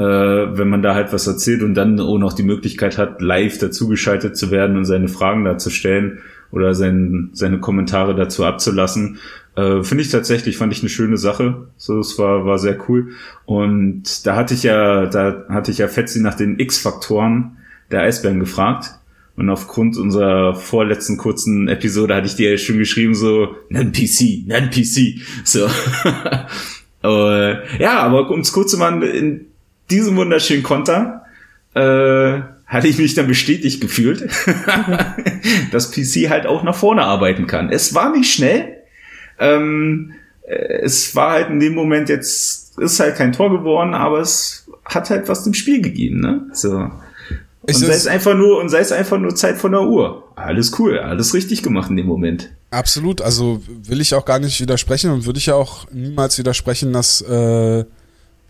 äh, 0.00 0.56
wenn 0.56 0.70
man 0.70 0.80
da 0.80 0.94
halt 0.94 1.12
was 1.12 1.26
erzählt 1.26 1.62
und 1.62 1.74
dann 1.74 2.00
auch 2.00 2.16
noch 2.16 2.32
die 2.32 2.42
Möglichkeit 2.42 2.96
hat, 2.96 3.20
live 3.20 3.58
dazugeschaltet 3.58 4.34
zu 4.34 4.50
werden 4.50 4.78
und 4.78 4.86
seine 4.86 5.08
Fragen 5.08 5.44
da 5.44 5.58
zu 5.58 5.68
stellen 5.68 6.20
oder 6.50 6.74
sein, 6.74 7.28
seine 7.34 7.60
Kommentare 7.60 8.14
dazu 8.14 8.46
abzulassen. 8.46 9.18
Äh, 9.56 9.82
Finde 9.82 10.02
ich 10.02 10.10
tatsächlich, 10.10 10.56
fand 10.56 10.72
ich 10.72 10.80
eine 10.80 10.88
schöne 10.88 11.16
Sache. 11.16 11.68
So, 11.76 11.98
es 11.98 12.18
war, 12.18 12.46
war 12.46 12.58
sehr 12.58 12.78
cool. 12.88 13.12
Und 13.46 14.26
da 14.26 14.36
hatte 14.36 14.54
ich 14.54 14.62
ja, 14.62 15.06
da 15.06 15.44
hatte 15.48 15.70
ich 15.70 15.78
ja 15.78 15.88
Fetzi 15.88 16.20
nach 16.20 16.34
den 16.34 16.58
X-Faktoren 16.58 17.56
der 17.90 18.02
Eisbären 18.02 18.40
gefragt. 18.40 18.90
Und 19.36 19.48
aufgrund 19.48 19.96
unserer 19.96 20.54
vorletzten 20.54 21.16
kurzen 21.16 21.66
Episode 21.68 22.14
hatte 22.14 22.26
ich 22.26 22.36
dir 22.36 22.50
ja 22.50 22.58
schon 22.58 22.78
geschrieben, 22.78 23.14
so, 23.14 23.56
nenn 23.70 23.92
PC, 23.92 24.46
nenn 24.46 24.70
PC. 24.70 25.20
So. 25.44 25.66
äh, 27.02 27.82
ja, 27.82 28.00
aber 28.00 28.30
um 28.30 28.40
es 28.40 28.52
kurz 28.52 28.72
zu 28.72 28.78
machen, 28.78 29.02
in 29.02 29.46
diesem 29.90 30.16
wunderschönen 30.16 30.62
Konter 30.62 31.22
äh, 31.74 32.40
hatte 32.66 32.86
ich 32.86 32.98
mich 32.98 33.14
dann 33.14 33.26
bestätigt 33.26 33.80
gefühlt, 33.80 34.28
dass 35.72 35.90
PC 35.90 36.28
halt 36.28 36.46
auch 36.46 36.62
nach 36.62 36.76
vorne 36.76 37.02
arbeiten 37.02 37.46
kann. 37.46 37.70
Es 37.70 37.94
war 37.94 38.14
nicht 38.14 38.32
schnell. 38.32 38.79
Ähm, 39.40 40.12
äh, 40.42 40.82
es 40.82 41.16
war 41.16 41.32
halt 41.32 41.50
in 41.50 41.58
dem 41.58 41.74
Moment 41.74 42.08
jetzt, 42.08 42.78
ist 42.78 43.00
halt 43.00 43.16
kein 43.16 43.32
Tor 43.32 43.50
geworden, 43.50 43.94
aber 43.94 44.20
es 44.20 44.68
hat 44.84 45.10
halt 45.10 45.28
was 45.28 45.46
im 45.46 45.54
Spiel 45.54 45.80
gegeben, 45.80 46.20
ne? 46.20 46.46
So. 46.52 46.90
Und 47.62 47.74
sei 47.74 47.92
es 47.92 48.06
einfach 48.06 48.34
nur, 48.34 48.58
und 48.58 48.68
sei 48.68 48.80
es 48.80 48.90
einfach 48.90 49.18
nur 49.18 49.34
Zeit 49.34 49.58
von 49.58 49.72
der 49.72 49.82
Uhr. 49.82 50.24
Alles 50.34 50.78
cool, 50.78 50.98
alles 50.98 51.34
richtig 51.34 51.62
gemacht 51.62 51.90
in 51.90 51.96
dem 51.96 52.06
Moment. 52.06 52.50
Absolut, 52.70 53.20
also 53.20 53.60
will 53.66 54.00
ich 54.00 54.14
auch 54.14 54.24
gar 54.24 54.38
nicht 54.38 54.60
widersprechen 54.60 55.10
und 55.10 55.26
würde 55.26 55.38
ich 55.38 55.46
ja 55.46 55.54
auch 55.54 55.90
niemals 55.92 56.38
widersprechen, 56.38 56.92
dass 56.92 57.20
äh, 57.20 57.84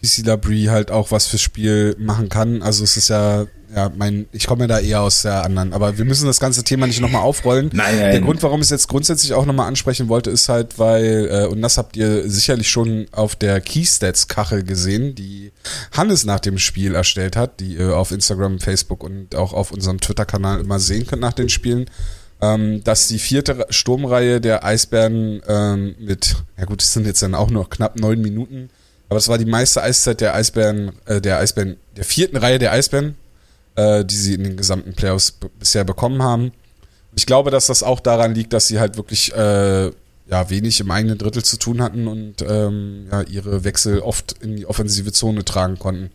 PC 0.03 0.27
Labrie 0.27 0.71
halt 0.71 0.91
auch 0.91 1.11
was 1.11 1.27
fürs 1.27 1.43
Spiel 1.43 1.97
machen 1.99 2.29
kann. 2.29 2.63
Also 2.63 2.85
es 2.85 2.97
ist 2.97 3.09
ja, 3.09 3.47
ja, 3.75 3.91
mein, 3.95 4.27
ich 4.33 4.47
komme 4.47 4.63
ja 4.63 4.67
da 4.67 4.79
eher 4.81 5.03
aus 5.03 5.23
der 5.23 5.45
anderen. 5.45 5.73
Aber 5.73 5.99
wir 5.99 6.05
müssen 6.05 6.27
das 6.27 6.41
ganze 6.41 6.65
Thema 6.65 6.87
nicht 6.87 7.01
nochmal 7.01 7.23
aufrollen. 7.23 7.71
Nein, 7.73 7.99
nein. 7.99 8.11
Der 8.13 8.21
Grund, 8.21 8.43
warum 8.43 8.61
ich 8.61 8.67
es 8.67 8.71
jetzt 8.71 8.89
grundsätzlich 8.89 9.35
auch 9.35 9.47
nochmal 9.47 9.69
ansprechen 9.69 10.09
wollte, 10.09 10.31
ist 10.31 10.49
halt, 10.49 10.79
weil, 10.79 11.29
äh, 11.31 11.47
und 11.47 11.63
das 11.63 11.79
habt 11.79 11.97
ihr 11.97 12.29
sicherlich 12.29 12.69
schon 12.71 13.07
auf 13.13 13.37
der 13.37 13.61
Keystats-Kachel 13.61 14.65
gesehen, 14.65 15.15
die 15.15 15.53
Hannes 15.93 16.25
nach 16.25 16.41
dem 16.41 16.59
Spiel 16.59 16.95
erstellt 16.95 17.37
hat, 17.37 17.61
die 17.61 17.75
ihr 17.75 17.97
auf 17.97 18.11
Instagram, 18.11 18.59
Facebook 18.59 19.05
und 19.05 19.35
auch 19.35 19.53
auf 19.53 19.71
unserem 19.71 20.01
Twitter-Kanal 20.01 20.61
immer 20.61 20.81
sehen 20.81 21.07
könnt 21.07 21.23
nach 21.23 21.33
den 21.33 21.49
Spielen. 21.49 21.87
Ähm, 22.43 22.83
dass 22.85 23.07
die 23.09 23.19
vierte 23.19 23.67
Sturmreihe 23.69 24.41
der 24.41 24.65
Eisbären 24.65 25.43
ähm, 25.47 25.95
mit, 25.99 26.37
ja 26.57 26.65
gut, 26.65 26.81
es 26.81 26.95
sind 26.95 27.07
jetzt 27.07 27.23
dann 27.23 27.35
auch 27.35 27.51
noch 27.51 27.69
knapp 27.69 28.01
neun 28.01 28.23
Minuten, 28.23 28.71
aber 29.11 29.19
es 29.19 29.29
war 29.29 29.39
die 29.39 29.45
meiste 29.45 29.83
Eiszeit 29.83 30.21
der 30.21 30.35
Eisbären, 30.35 30.93
äh, 31.05 31.21
der 31.21 31.39
Eisbären, 31.39 31.77
der 31.97 32.05
vierten 32.05 32.37
Reihe 32.37 32.61
der 32.61 32.73
Eisbären, 32.73 33.17
äh, 33.75 34.05
die 34.05 34.15
sie 34.15 34.35
in 34.35 34.45
den 34.45 34.57
gesamten 34.57 34.95
Playoffs 34.95 35.37
bisher 35.59 35.83
bekommen 35.83 36.23
haben. 36.23 36.53
Ich 37.17 37.27
glaube, 37.27 37.51
dass 37.51 37.67
das 37.67 37.83
auch 37.83 37.99
daran 37.99 38.37
liegt, 38.37 38.53
dass 38.53 38.69
sie 38.69 38.79
halt 38.79 38.97
wirklich 38.97 39.35
äh, 39.35 39.87
ja, 39.87 40.49
wenig 40.49 40.79
im 40.79 40.93
eigenen 40.93 41.19
Drittel 41.19 41.43
zu 41.43 41.59
tun 41.59 41.83
hatten 41.83 42.07
und 42.07 42.37
ähm, 42.49 43.09
ja, 43.11 43.23
ihre 43.23 43.65
Wechsel 43.65 43.99
oft 43.99 44.37
in 44.43 44.55
die 44.57 44.67
offensive 44.67 45.11
Zone 45.11 45.45
tragen 45.45 45.77
konnten. 45.77 46.11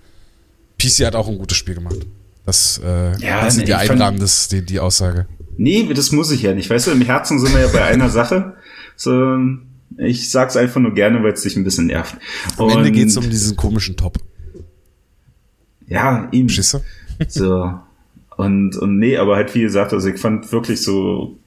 PC 0.81 1.05
hat 1.05 1.15
auch 1.15 1.27
ein 1.27 1.37
gutes 1.37 1.57
Spiel 1.57 1.75
gemacht. 1.75 1.97
Das 2.45 2.79
äh, 2.81 3.17
ja, 3.17 3.39
also 3.39 3.59
nee, 3.59 3.65
die 3.65 3.73
Einrahmen, 3.73 4.21
das, 4.21 4.47
die, 4.47 4.65
die 4.65 4.79
Aussage. 4.79 5.27
Nee, 5.57 5.93
das 5.93 6.13
muss 6.13 6.31
ich 6.31 6.43
ja 6.43 6.53
nicht. 6.53 6.69
Weißt 6.69 6.87
du, 6.87 6.91
im 6.91 7.01
Herzen 7.01 7.39
sind 7.39 7.53
wir 7.53 7.61
ja 7.61 7.67
bei 7.67 7.83
einer 7.83 8.09
Sache. 8.09 8.53
So, 8.95 9.11
ich 9.97 10.29
sag's 10.29 10.57
einfach 10.57 10.81
nur 10.81 10.93
gerne, 10.93 11.23
weil 11.23 11.33
es 11.33 11.41
dich 11.41 11.55
ein 11.55 11.63
bisschen 11.63 11.87
nervt. 11.87 12.15
Am 12.57 12.65
Und, 12.65 12.77
Ende 12.77 12.91
geht's 12.91 13.17
um 13.17 13.29
diesen 13.29 13.55
komischen 13.55 13.95
Top. 13.95 14.17
Ja, 15.87 16.27
ihm. 16.31 16.49
Schisse? 16.49 16.83
So. 17.27 17.79
Und, 18.37 18.75
und 18.75 18.99
nee, 18.99 19.17
aber 19.17 19.37
halt 19.37 19.55
wie 19.55 19.61
gesagt, 19.61 19.93
also 19.93 20.09
ich 20.09 20.19
fand 20.19 20.51
wirklich 20.51 20.81
so, 20.81 21.37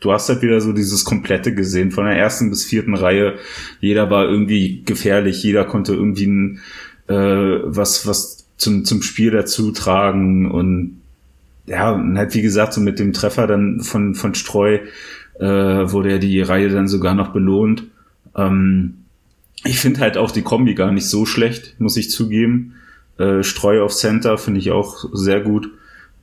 du 0.00 0.12
hast 0.12 0.28
halt 0.28 0.42
wieder 0.42 0.60
so 0.60 0.72
dieses 0.72 1.04
komplette 1.04 1.54
gesehen, 1.54 1.92
von 1.92 2.04
der 2.04 2.16
ersten 2.16 2.50
bis 2.50 2.64
vierten 2.64 2.94
Reihe. 2.94 3.38
Jeder 3.80 4.10
war 4.10 4.28
irgendwie 4.28 4.82
gefährlich, 4.84 5.42
jeder 5.42 5.64
konnte 5.64 5.94
irgendwie 5.94 6.26
ein, 6.26 6.60
äh, 7.08 7.14
was, 7.14 8.06
was 8.06 8.46
zum, 8.56 8.84
zum 8.84 9.02
Spiel 9.02 9.30
dazu 9.30 9.70
tragen 9.72 10.50
und 10.50 11.00
ja, 11.66 11.92
und 11.92 12.18
halt 12.18 12.34
wie 12.34 12.42
gesagt, 12.42 12.72
so 12.72 12.80
mit 12.80 12.98
dem 12.98 13.12
Treffer 13.12 13.46
dann 13.46 13.80
von, 13.80 14.16
von 14.16 14.34
Streu 14.34 14.80
äh, 15.38 15.46
wurde 15.46 16.12
ja 16.12 16.18
die 16.18 16.40
Reihe 16.40 16.68
dann 16.68 16.88
sogar 16.88 17.14
noch 17.14 17.32
belohnt. 17.32 17.84
Ähm, 18.36 19.04
ich 19.64 19.78
finde 19.78 20.00
halt 20.00 20.16
auch 20.16 20.30
die 20.30 20.42
Kombi 20.42 20.74
gar 20.74 20.92
nicht 20.92 21.06
so 21.06 21.26
schlecht, 21.26 21.78
muss 21.78 21.96
ich 21.96 22.10
zugeben. 22.10 22.74
Äh, 23.18 23.42
Streu 23.42 23.82
auf 23.82 23.94
Center 23.94 24.38
finde 24.38 24.60
ich 24.60 24.70
auch 24.70 25.04
sehr 25.12 25.40
gut. 25.40 25.70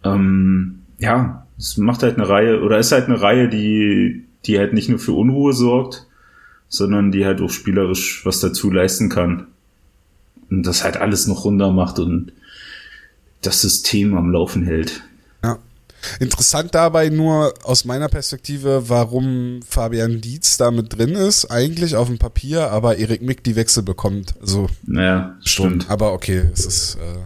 Ähm, 0.04 0.80
ja, 1.00 1.46
es 1.58 1.78
macht 1.78 2.04
halt 2.04 2.18
eine 2.18 2.28
Reihe, 2.28 2.62
oder 2.62 2.80
ist 2.80 2.92
halt 2.92 3.06
eine 3.06 3.22
Reihe, 3.22 3.50
die, 3.50 4.26
die 4.46 4.58
halt 4.58 4.74
nicht 4.74 4.90
nur 4.90 5.00
für 5.00 5.14
Unruhe 5.14 5.54
sorgt, 5.54 6.08
sondern 6.70 7.12
die 7.12 7.26
halt 7.26 7.42
auch 7.42 7.50
spielerisch 7.50 8.26
was 8.26 8.40
dazu 8.40 8.72
leisten 8.72 9.10
kann. 9.10 9.48
Und 10.50 10.66
das 10.66 10.84
halt 10.84 10.98
alles 10.98 11.28
noch 11.28 11.46
runter 11.46 11.72
macht 11.72 12.00
und 12.00 12.32
das 13.42 13.62
System 13.62 14.16
am 14.16 14.32
Laufen 14.32 14.64
hält. 14.64 15.04
Interessant 16.20 16.76
dabei 16.76 17.10
nur 17.10 17.54
aus 17.64 17.86
meiner 17.86 18.08
Perspektive, 18.08 18.90
warum 18.90 19.62
Fabian 19.68 20.22
Dietz 20.22 20.58
da 20.58 20.72
mit 20.72 20.98
drin 20.98 21.12
ist, 21.12 21.46
eigentlich 21.46 21.96
auf 21.96 22.08
dem 22.08 22.18
Papier, 22.18 22.72
aber 22.72 22.98
Erik 22.98 23.22
Mick 23.22 23.44
die 23.44 23.56
Wechsel 23.56 23.84
bekommt. 23.84 24.36
Also, 24.42 24.68
ja, 24.88 25.36
stimmt. 25.44 25.90
Aber 25.90 26.14
okay, 26.14 26.44
es 26.54 26.66
ist 26.66 26.96
äh, 26.96 27.26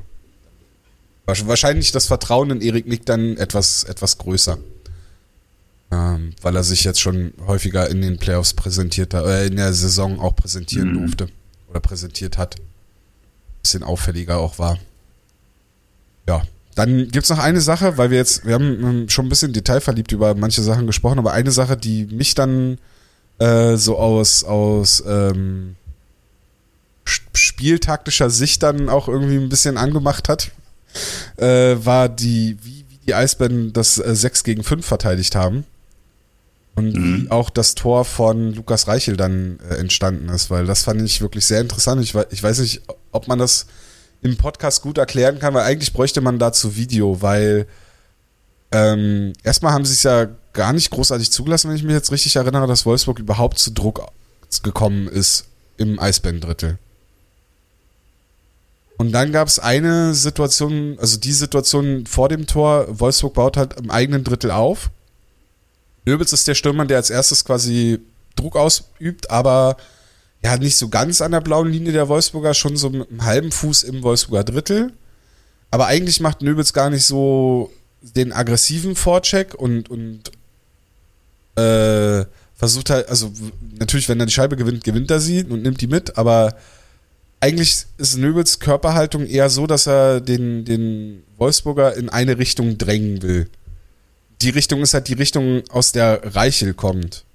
Wahrscheinlich 1.26 1.92
das 1.92 2.08
Vertrauen 2.08 2.52
in 2.52 2.62
Erik 2.62 2.88
Nick 2.88 3.06
dann 3.06 3.38
etwas, 3.38 3.84
etwas 3.84 4.18
größer. 4.18 4.58
Ähm, 5.92 6.34
weil 6.42 6.56
er 6.56 6.64
sich 6.64 6.84
jetzt 6.84 7.02
schon 7.02 7.34
häufiger 7.46 7.90
in 7.90 8.02
den 8.02 8.18
Playoffs 8.18 8.54
präsentiert 8.54 9.14
hat, 9.14 9.26
äh, 9.26 9.48
in 9.48 9.58
der 9.58 9.74
Saison 9.74 10.20
auch 10.20 10.36
präsentieren 10.36 10.94
mhm. 10.94 11.00
durfte. 11.00 11.28
Oder 11.70 11.80
präsentiert 11.80 12.38
hat. 12.38 12.56
Bisschen 13.62 13.84
auffälliger 13.84 14.38
auch 14.38 14.58
war. 14.58 14.78
Ja. 16.28 16.44
Dann 16.76 17.10
gibt's 17.10 17.30
noch 17.30 17.40
eine 17.40 17.62
Sache, 17.62 17.98
weil 17.98 18.12
wir 18.12 18.18
jetzt, 18.18 18.46
wir 18.46 18.54
haben 18.54 19.10
schon 19.10 19.26
ein 19.26 19.30
bisschen 19.30 19.54
detailverliebt 19.54 20.12
über 20.12 20.36
manche 20.36 20.62
Sachen 20.62 20.88
gesprochen, 20.88 21.20
aber 21.20 21.34
eine 21.34 21.52
Sache, 21.52 21.76
die 21.76 22.06
mich 22.06 22.34
dann 22.34 22.78
äh, 23.40 23.76
so 23.76 23.98
aus, 23.98 24.44
aus 24.44 25.04
ähm, 25.06 25.76
spieltaktischer 27.34 28.30
Sicht 28.30 28.64
dann 28.64 28.90
auch 28.90 29.08
irgendwie 29.08 29.38
ein 29.38 29.50
bisschen 29.50 29.78
angemacht 29.78 30.30
hat, 30.30 30.52
äh, 31.38 31.76
war 31.84 32.10
die, 32.10 32.58
wie, 32.62 32.86
wie 32.90 32.98
die 33.08 33.16
Eisbären 33.16 33.74
das 33.74 33.98
äh, 33.98 34.16
6 34.16 34.44
gegen 34.44 34.64
5 34.64 34.86
verteidigt 34.86 35.36
haben. 35.36 35.66
Und 36.76 36.94
mhm. 36.94 37.24
wie 37.26 37.32
auch 37.32 37.50
das 37.50 37.76
Tor 37.76 38.06
von 38.06 38.54
Lukas 38.54 38.88
Reichel 38.88 39.18
dann 39.18 39.60
äh, 39.70 39.76
entstanden 39.76 40.30
ist, 40.30 40.50
weil 40.50 40.66
das 40.66 40.84
fand 40.84 41.02
ich 41.02 41.20
wirklich 41.20 41.46
sehr 41.46 41.60
interessant. 41.60 42.02
Ich, 42.02 42.16
ich 42.30 42.42
weiß 42.42 42.60
nicht, 42.60 42.82
ob 43.12 43.28
man 43.28 43.40
das 43.40 43.66
im 44.22 44.38
Podcast 44.38 44.82
gut 44.82 44.98
erklären 44.98 45.40
kann, 45.40 45.54
weil 45.54 45.64
eigentlich 45.64 45.94
bräuchte 45.94 46.22
man 46.22 46.40
dazu 46.40 46.76
Video, 46.76 47.22
weil 47.22 47.68
ähm, 48.72 49.34
erstmal 49.44 49.74
haben 49.74 49.86
sie 49.86 49.94
es 49.94 50.04
ja 50.04 50.28
gar 50.54 50.74
nicht 50.74 50.92
großartig 50.92 51.32
zugelassen, 51.32 51.70
wenn 51.70 51.76
ich 51.76 51.84
mich 51.84 51.94
jetzt 51.94 52.12
richtig 52.12 52.36
erinnere, 52.36 52.68
dass 52.68 52.86
Wolfsburg 52.86 53.20
überhaupt 53.20 53.58
zu 53.60 53.72
Druck 53.72 54.06
gekommen 54.64 55.08
ist 55.08 55.46
im 55.78 56.00
Eisbären-Drittel. 56.00 56.78
Und 58.98 59.14
dann 59.14 59.32
gab 59.32 59.48
es 59.48 59.58
eine 59.58 60.14
Situation, 60.14 60.98
also 61.00 61.18
die 61.18 61.32
Situation 61.32 62.06
vor 62.06 62.30
dem 62.30 62.46
Tor, 62.46 62.86
Wolfsburg 62.88 63.34
baut 63.34 63.58
halt 63.58 63.80
im 63.80 63.90
eigenen 63.90 64.24
Drittel 64.24 64.52
auf. 64.52 64.92
Löbitz 66.06 66.34
ist 66.34 66.48
der 66.48 66.54
Stürmer, 66.54 66.86
der 66.86 66.98
als 66.98 67.10
erstes 67.10 67.44
quasi 67.44 68.00
Druck 68.36 68.56
ausübt, 68.56 69.32
aber 69.32 69.78
ja, 70.44 70.58
nicht 70.58 70.78
so 70.78 70.90
ganz 70.90 71.22
an 71.22 71.32
der 71.32 71.42
blauen 71.42 71.72
Linie 71.72 71.92
der 71.92 72.10
Wolfsburger, 72.10 72.54
schon 72.54 72.78
so 72.78 72.90
mit 72.90 73.10
einem 73.10 73.24
halben 73.24 73.52
Fuß 73.52 73.84
im 73.84 74.02
Wolfsburger 74.02 74.44
Drittel. 74.44 74.92
Aber 75.70 75.88
eigentlich 75.88 76.20
macht 76.20 76.42
Nöbitz 76.42 76.74
gar 76.74 76.90
nicht 76.90 77.06
so 77.06 77.72
den 78.02 78.34
aggressiven 78.34 78.96
Vorcheck 78.96 79.54
und, 79.54 79.90
und 79.90 80.32
äh, 81.56 82.26
versucht 82.56 82.90
halt, 82.90 83.08
also 83.10 83.32
natürlich, 83.80 84.10
wenn 84.10 84.20
er 84.20 84.26
die 84.26 84.32
Scheibe 84.32 84.58
gewinnt, 84.58 84.84
gewinnt 84.84 85.12
er 85.12 85.20
sie 85.20 85.44
und 85.44 85.62
nimmt 85.62 85.82
die 85.82 85.88
mit, 85.88 86.18
aber 86.18 86.56
eigentlich 87.40 87.86
ist 87.98 88.18
Nöbels 88.18 88.60
Körperhaltung 88.60 89.26
eher 89.26 89.50
so, 89.50 89.66
dass 89.68 89.88
er 89.88 90.22
den, 90.22 90.64
den 90.64 91.24
Wolfsburger 91.38 91.96
in 91.96 92.10
eine 92.10 92.38
Richtung 92.38 92.78
drängen 92.78 93.22
will. 93.24 93.50
Die 94.42 94.52
Richtung 94.52 94.82
ist 94.82 94.94
halt 94.94 95.08
die 95.08 95.14
Richtung, 95.14 95.64
aus 95.70 95.92
der 95.92 96.36
Reichel 96.36 96.74
kommt. 96.74 97.26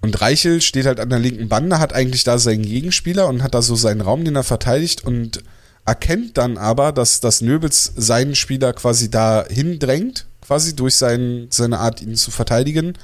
Und 0.00 0.20
Reichel 0.20 0.62
steht 0.62 0.86
halt 0.86 0.98
an 0.98 1.10
der 1.10 1.18
linken 1.18 1.48
Bande, 1.48 1.78
hat 1.78 1.92
eigentlich 1.92 2.24
da 2.24 2.38
seinen 2.38 2.62
Gegenspieler 2.62 3.28
und 3.28 3.42
hat 3.42 3.54
da 3.54 3.62
so 3.62 3.76
seinen 3.76 4.00
Raum, 4.00 4.24
den 4.24 4.36
er 4.36 4.44
verteidigt 4.44 5.04
und 5.04 5.42
erkennt 5.84 6.38
dann 6.38 6.56
aber, 6.56 6.92
dass, 6.92 7.20
dass 7.20 7.40
Nöbels 7.40 7.92
seinen 7.96 8.34
Spieler 8.34 8.72
quasi 8.72 9.10
da 9.10 9.44
hindrängt, 9.48 10.26
quasi 10.40 10.74
durch 10.74 10.94
sein, 10.94 11.48
seine 11.50 11.78
Art, 11.78 12.00
ihn 12.00 12.16
zu 12.16 12.30
verteidigen 12.30 12.94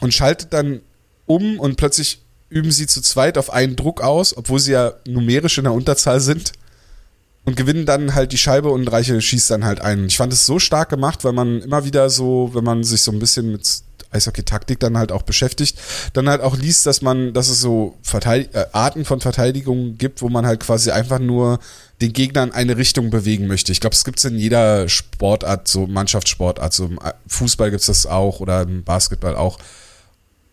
und 0.00 0.14
schaltet 0.14 0.52
dann 0.52 0.80
um 1.26 1.60
und 1.60 1.76
plötzlich 1.76 2.22
üben 2.48 2.72
sie 2.72 2.86
zu 2.86 3.00
zweit 3.00 3.38
auf 3.38 3.52
einen 3.52 3.76
Druck 3.76 4.02
aus, 4.02 4.36
obwohl 4.36 4.58
sie 4.58 4.72
ja 4.72 4.94
numerisch 5.06 5.58
in 5.58 5.64
der 5.64 5.72
Unterzahl 5.72 6.20
sind. 6.20 6.52
Und 7.44 7.56
gewinnen 7.56 7.86
dann 7.86 8.14
halt 8.14 8.32
die 8.32 8.38
Scheibe 8.38 8.68
und 8.68 8.86
Reiche 8.92 9.18
schießt 9.20 9.50
dann 9.50 9.64
halt 9.64 9.80
ein. 9.80 10.06
Ich 10.06 10.18
fand 10.18 10.32
es 10.32 10.44
so 10.44 10.58
stark 10.58 10.90
gemacht, 10.90 11.24
weil 11.24 11.32
man 11.32 11.62
immer 11.62 11.86
wieder 11.86 12.10
so, 12.10 12.50
wenn 12.52 12.64
man 12.64 12.84
sich 12.84 13.02
so 13.02 13.12
ein 13.12 13.18
bisschen 13.18 13.50
mit 13.50 13.82
Eishockey-Taktik 14.10 14.80
dann 14.80 14.98
halt 14.98 15.12
auch 15.12 15.22
beschäftigt, 15.22 15.78
dann 16.12 16.28
halt 16.28 16.40
auch 16.40 16.56
liest, 16.56 16.86
dass 16.86 17.02
man, 17.02 17.32
dass 17.32 17.48
es 17.48 17.60
so 17.60 17.96
Verteidig 18.02 18.54
äh, 18.54 18.66
Arten 18.72 19.04
von 19.04 19.20
Verteidigung 19.20 19.96
gibt, 19.98 20.22
wo 20.22 20.28
man 20.28 20.46
halt 20.46 20.60
quasi 20.60 20.90
einfach 20.90 21.18
nur 21.18 21.58
den 22.00 22.12
Gegner 22.12 22.44
in 22.44 22.52
eine 22.52 22.76
Richtung 22.76 23.10
bewegen 23.10 23.46
möchte. 23.46 23.72
Ich 23.72 23.80
glaube, 23.80 23.94
es 23.94 24.04
gibt 24.04 24.18
es 24.18 24.24
in 24.24 24.38
jeder 24.38 24.88
Sportart, 24.88 25.68
so 25.68 25.86
Mannschaftssportart, 25.86 26.72
so 26.72 26.86
im 26.86 26.98
Fußball 27.26 27.70
gibt 27.70 27.80
es 27.80 27.86
das 27.86 28.06
auch 28.06 28.40
oder 28.40 28.62
im 28.62 28.84
Basketball 28.84 29.36
auch 29.36 29.58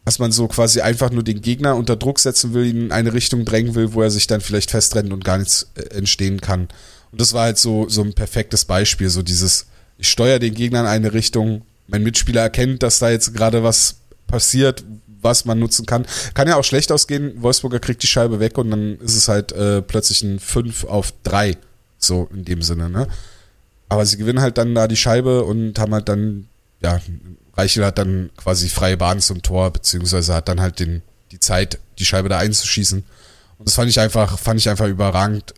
dass 0.07 0.19
man 0.19 0.31
so 0.31 0.47
quasi 0.47 0.79
einfach 0.79 1.11
nur 1.11 1.21
den 1.21 1.41
Gegner 1.41 1.75
unter 1.75 1.97
Druck 1.97 2.19
setzen 2.19 2.53
will, 2.53 2.65
ihn 2.65 2.83
in 2.83 2.91
eine 2.93 3.11
Richtung 3.11 3.43
drängen 3.43 3.75
will, 3.75 3.91
wo 3.91 4.01
er 4.01 4.09
sich 4.09 4.25
dann 4.25 4.39
vielleicht 4.39 4.71
festrennt 4.71 5.11
und 5.11 5.25
gar 5.25 5.37
nichts 5.37 5.69
äh, 5.75 5.95
entstehen 5.97 6.39
kann. 6.39 6.69
Und 7.11 7.19
das 7.19 7.33
war 7.33 7.43
halt 7.43 7.57
so, 7.57 7.89
so 7.89 8.03
ein 8.03 8.13
perfektes 8.13 8.63
Beispiel, 8.63 9.09
so 9.09 9.21
dieses, 9.21 9.65
ich 9.97 10.07
steuere 10.07 10.39
den 10.39 10.53
Gegner 10.53 10.79
in 10.79 10.85
eine 10.85 11.11
Richtung, 11.11 11.63
mein 11.87 12.03
Mitspieler 12.03 12.41
erkennt, 12.41 12.83
dass 12.83 12.99
da 12.99 13.09
jetzt 13.09 13.33
gerade 13.33 13.63
was 13.63 13.97
passiert, 14.27 14.83
was 15.21 15.45
man 15.45 15.59
nutzen 15.59 15.85
kann. 15.85 16.05
Kann 16.33 16.47
ja 16.47 16.57
auch 16.57 16.63
schlecht 16.63 16.91
ausgehen, 16.91 17.41
Wolfsburger 17.41 17.79
kriegt 17.79 18.03
die 18.03 18.07
Scheibe 18.07 18.39
weg 18.39 18.57
und 18.57 18.71
dann 18.71 18.97
ist 18.99 19.15
es 19.15 19.27
halt 19.27 19.51
äh, 19.51 19.81
plötzlich 19.81 20.21
ein 20.23 20.39
5 20.39 20.85
auf 20.85 21.13
3, 21.23 21.57
so 21.97 22.29
in 22.33 22.45
dem 22.45 22.61
Sinne, 22.61 22.89
ne? 22.89 23.07
Aber 23.89 24.05
sie 24.05 24.17
gewinnen 24.17 24.41
halt 24.41 24.57
dann 24.57 24.75
da 24.75 24.87
die 24.87 24.97
Scheibe 24.97 25.45
und 25.45 25.79
haben 25.79 25.93
halt 25.93 26.09
dann, 26.09 26.49
ja, 26.81 26.99
Reichel 27.55 27.85
hat 27.85 27.97
dann 27.97 28.29
quasi 28.35 28.67
freie 28.67 28.97
Bahn 28.97 29.21
zum 29.21 29.41
Tor, 29.41 29.71
beziehungsweise 29.71 30.33
hat 30.33 30.49
dann 30.49 30.59
halt 30.59 30.79
den, 30.79 31.01
die 31.31 31.39
Zeit, 31.39 31.79
die 31.97 32.05
Scheibe 32.05 32.27
da 32.27 32.37
einzuschießen. 32.37 33.03
Und 33.57 33.67
das 33.67 33.75
fand 33.75 33.89
ich 33.89 33.99
einfach, 33.99 34.37
fand 34.37 34.59
ich 34.59 34.69
einfach 34.69 34.87
überragend 34.87 35.53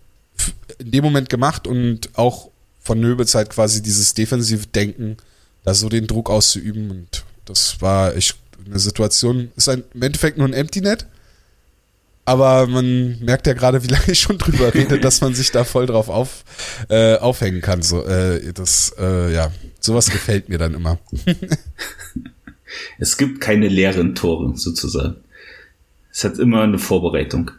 in 0.78 0.92
dem 0.92 1.04
Moment 1.04 1.30
gemacht 1.30 1.68
und 1.68 2.10
auch 2.18 2.50
von 2.80 3.00
Nöbels 3.00 3.36
halt 3.36 3.50
quasi 3.50 3.82
dieses 3.82 4.14
defensive 4.14 4.68
Denken, 4.68 5.18
da 5.64 5.74
so 5.74 5.90
den 5.90 6.08
Druck 6.08 6.30
auszuüben. 6.30 6.90
Und 6.92 7.24
das 7.46 7.82
war 7.82 8.16
echt 8.16 8.36
eine 8.66 8.80
Situation, 8.80 9.52
ist 9.56 9.70
ein, 9.70 9.84
im 9.94 10.02
Endeffekt 10.02 10.38
nur 10.38 10.48
ein 10.48 10.54
Empty 10.54 10.82
Net. 10.82 11.06
Aber 12.26 12.68
man 12.68 13.18
merkt 13.22 13.48
ja 13.48 13.54
gerade, 13.54 13.84
wie 13.84 13.88
lange 13.92 14.12
ich 14.12 14.20
schon 14.20 14.38
drüber 14.38 14.74
rede, 14.74 15.00
dass 15.00 15.22
man 15.22 15.34
sich 15.34 15.52
da 15.52 15.64
voll 15.64 15.88
drauf 15.88 16.10
auf, 16.10 16.44
äh, 16.90 17.16
aufhängen 17.16 17.62
kann. 17.62 17.82
So, 17.82 18.06
äh, 18.06 18.54
das, 18.54 18.94
äh, 19.00 19.34
ja, 19.34 19.52
Sowas 19.80 20.10
gefällt 20.10 20.50
mir 20.50 20.58
dann 20.58 20.74
immer. 20.74 21.00
es 23.00 23.18
gibt 23.18 23.40
keine 23.40 23.68
leeren 23.68 24.14
Tore, 24.14 24.58
sozusagen. 24.58 25.16
Es 26.12 26.24
hat 26.24 26.38
immer 26.38 26.64
eine 26.64 26.80
Vorbereitung. 26.80 27.52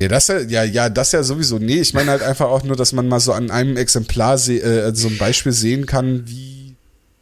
Ja, 0.00 0.08
das 0.08 0.28
ja, 0.28 0.40
ja, 0.40 0.64
ja, 0.64 0.88
das 0.88 1.12
ja 1.12 1.22
sowieso. 1.22 1.58
Nee, 1.58 1.80
ich 1.80 1.92
meine 1.92 2.10
halt 2.10 2.22
einfach 2.22 2.46
auch 2.46 2.62
nur, 2.62 2.76
dass 2.76 2.92
man 2.92 3.08
mal 3.08 3.20
so 3.20 3.32
an 3.32 3.50
einem 3.50 3.76
Exemplar 3.76 4.34
äh, 4.48 4.94
so 4.94 5.08
ein 5.08 5.18
Beispiel 5.18 5.52
sehen 5.52 5.86
kann, 5.86 6.22
wie. 6.26 6.67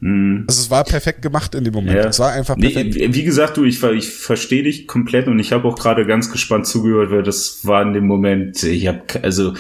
Mm. 0.01 0.45
Also 0.47 0.61
es 0.61 0.71
war 0.71 0.85
perfekt 0.85 1.23
gemacht 1.23 1.55
in 1.55 1.65
dem 1.65 1.73
Moment. 1.73 1.97
Ja. 1.97 2.09
Es 2.09 2.19
war 2.19 2.33
einfach 2.33 2.57
perfekt. 2.57 2.97
Nee, 2.97 3.15
wie 3.15 3.25
gesagt, 3.25 3.57
du, 3.57 3.65
ich, 3.65 3.83
ich 3.83 4.11
verstehe 4.11 4.63
dich 4.63 4.87
komplett 4.87 5.27
und 5.27 5.39
ich 5.39 5.53
habe 5.53 5.67
auch 5.67 5.79
gerade 5.79 6.07
ganz 6.07 6.31
gespannt 6.31 6.67
zugehört, 6.67 7.11
weil 7.11 7.23
das 7.23 7.61
war 7.65 7.83
in 7.83 7.93
dem 7.93 8.07
Moment, 8.07 8.63
ich 8.63 8.87
habe 8.87 9.03
also 9.23 9.55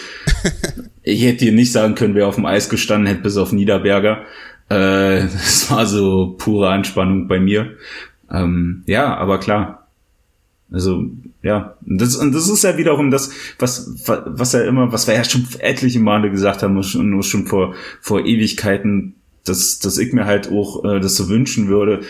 ich 1.03 1.25
hätte 1.25 1.47
dir 1.47 1.53
nicht 1.53 1.73
sagen 1.73 1.95
können, 1.95 2.15
wer 2.15 2.27
auf 2.27 2.35
dem 2.35 2.47
Eis 2.47 2.69
gestanden 2.69 3.07
hätte, 3.07 3.23
bis 3.23 3.37
auf 3.37 3.53
Niederberger. 3.53 4.25
Äh, 4.69 5.23
das 5.23 5.71
war 5.71 5.87
so 5.87 6.35
pure 6.39 6.69
Anspannung 6.69 7.29
bei 7.29 7.41
mir. 7.41 7.77
Ähm, 8.31 8.83
ja, 8.87 9.17
aber 9.17 9.39
klar. 9.39 9.87
Also, 10.71 11.05
ja. 11.43 11.77
Und 11.87 12.01
das, 12.01 12.17
und 12.17 12.35
das 12.35 12.49
ist 12.49 12.65
ja 12.65 12.77
wiederum 12.77 13.11
das, 13.11 13.31
was, 13.59 14.03
was 14.07 14.55
er 14.55 14.65
immer, 14.67 14.93
was 14.93 15.07
wir 15.07 15.15
ja 15.15 15.25
schon 15.25 15.47
etliche 15.61 16.01
Male 16.01 16.31
gesagt 16.31 16.63
haben, 16.63 16.75
nur 16.75 17.23
schon 17.23 17.47
vor, 17.47 17.75
vor 18.01 18.27
Ewigkeiten, 18.27 19.15
dass, 19.49 19.79
dass 19.79 19.99
ich 19.99 20.13
mir 20.13 20.27
halt 20.27 20.51
auch 20.51 20.85
äh, 20.85 21.01
das 21.01 21.17
so 21.17 21.29
wünschen 21.29 21.69
würde, 21.69 22.01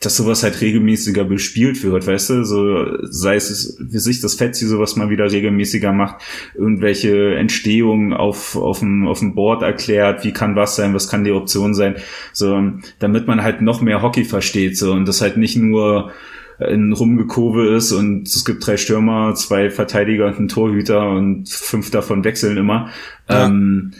dass 0.00 0.16
sowas 0.16 0.42
halt 0.42 0.60
regelmäßiger 0.60 1.24
bespielt 1.24 1.82
wird, 1.82 2.06
weißt 2.06 2.30
du, 2.30 2.44
so 2.44 2.86
sei 3.02 3.36
es 3.36 3.76
wie 3.80 3.98
sich 3.98 4.20
das 4.20 4.34
Fetzi 4.34 4.66
sowas 4.66 4.96
mal 4.96 5.10
wieder 5.10 5.30
regelmäßiger 5.30 5.92
macht, 5.92 6.22
irgendwelche 6.54 7.34
Entstehungen 7.34 8.12
auf 8.12 8.56
auf 8.56 8.80
dem 8.80 9.06
auf 9.06 9.20
dem 9.20 9.34
Board 9.34 9.62
erklärt, 9.62 10.24
wie 10.24 10.32
kann 10.32 10.56
was 10.56 10.76
sein, 10.76 10.94
was 10.94 11.08
kann 11.08 11.24
die 11.24 11.32
Option 11.32 11.74
sein, 11.74 11.96
so 12.32 12.72
damit 12.98 13.26
man 13.26 13.42
halt 13.42 13.62
noch 13.62 13.80
mehr 13.80 14.02
Hockey 14.02 14.24
versteht, 14.24 14.76
so 14.76 14.92
und 14.92 15.06
das 15.06 15.20
halt 15.20 15.36
nicht 15.36 15.56
nur 15.56 16.10
ein 16.60 16.92
Rumgekurve 16.92 17.74
ist 17.74 17.92
und 17.92 18.28
es 18.28 18.44
gibt 18.44 18.66
drei 18.66 18.76
Stürmer, 18.76 19.34
zwei 19.34 19.70
Verteidiger 19.70 20.26
und 20.26 20.36
einen 20.36 20.48
Torhüter 20.48 21.08
und 21.08 21.48
fünf 21.48 21.90
davon 21.90 22.24
wechseln 22.24 22.56
immer. 22.56 22.90
Ja. 23.28 23.46
Ähm, 23.46 23.92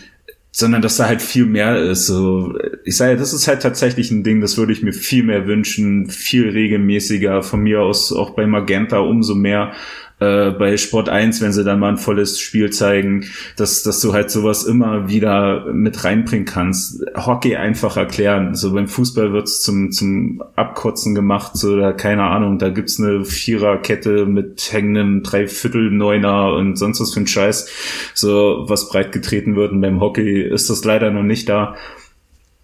sondern 0.52 0.82
dass 0.82 0.96
da 0.96 1.06
halt 1.06 1.22
viel 1.22 1.46
mehr 1.46 1.76
ist. 1.76 2.06
So, 2.06 2.54
ich 2.84 2.96
sage, 2.96 3.16
das 3.16 3.32
ist 3.32 3.46
halt 3.46 3.62
tatsächlich 3.62 4.10
ein 4.10 4.24
Ding, 4.24 4.40
das 4.40 4.56
würde 4.56 4.72
ich 4.72 4.82
mir 4.82 4.92
viel 4.92 5.22
mehr 5.22 5.46
wünschen, 5.46 6.08
viel 6.08 6.48
regelmäßiger, 6.48 7.42
von 7.42 7.60
mir 7.60 7.82
aus 7.82 8.12
auch 8.12 8.30
bei 8.30 8.46
Magenta 8.46 8.98
umso 8.98 9.34
mehr 9.34 9.72
äh, 10.20 10.50
bei 10.50 10.76
Sport 10.76 11.08
1, 11.08 11.40
wenn 11.40 11.52
sie 11.52 11.64
dann 11.64 11.80
mal 11.80 11.88
ein 11.88 11.96
volles 11.96 12.38
Spiel 12.38 12.70
zeigen, 12.70 13.24
dass, 13.56 13.82
dass 13.82 14.00
du 14.00 14.12
halt 14.12 14.30
sowas 14.30 14.64
immer 14.64 15.08
wieder 15.08 15.72
mit 15.72 16.04
reinbringen 16.04 16.44
kannst. 16.44 17.02
Hockey 17.16 17.56
einfach 17.56 17.96
erklären. 17.96 18.54
So 18.54 18.72
beim 18.72 18.86
Fußball 18.86 19.32
wird's 19.32 19.62
zum, 19.62 19.92
zum 19.92 20.42
Abkotzen 20.56 21.14
gemacht, 21.14 21.56
so 21.56 21.72
oder 21.72 21.94
keine 21.94 22.24
Ahnung, 22.24 22.58
da 22.58 22.68
gibt's 22.68 23.00
eine 23.00 23.24
Viererkette 23.24 24.26
mit 24.26 24.70
hängendem 24.72 25.22
Dreiviertel 25.22 25.90
Neuner 25.90 26.52
und 26.52 26.76
sonst 26.76 27.00
was 27.00 27.14
für 27.14 27.20
ein 27.20 27.26
Scheiß, 27.26 27.68
so 28.14 28.64
was 28.68 28.90
breit 28.90 29.12
getreten 29.12 29.56
wird. 29.56 29.72
Und 29.72 29.80
beim 29.80 30.00
Hockey 30.00 30.42
ist 30.42 30.68
das 30.68 30.84
leider 30.84 31.10
noch 31.10 31.22
nicht 31.22 31.48
da. 31.48 31.76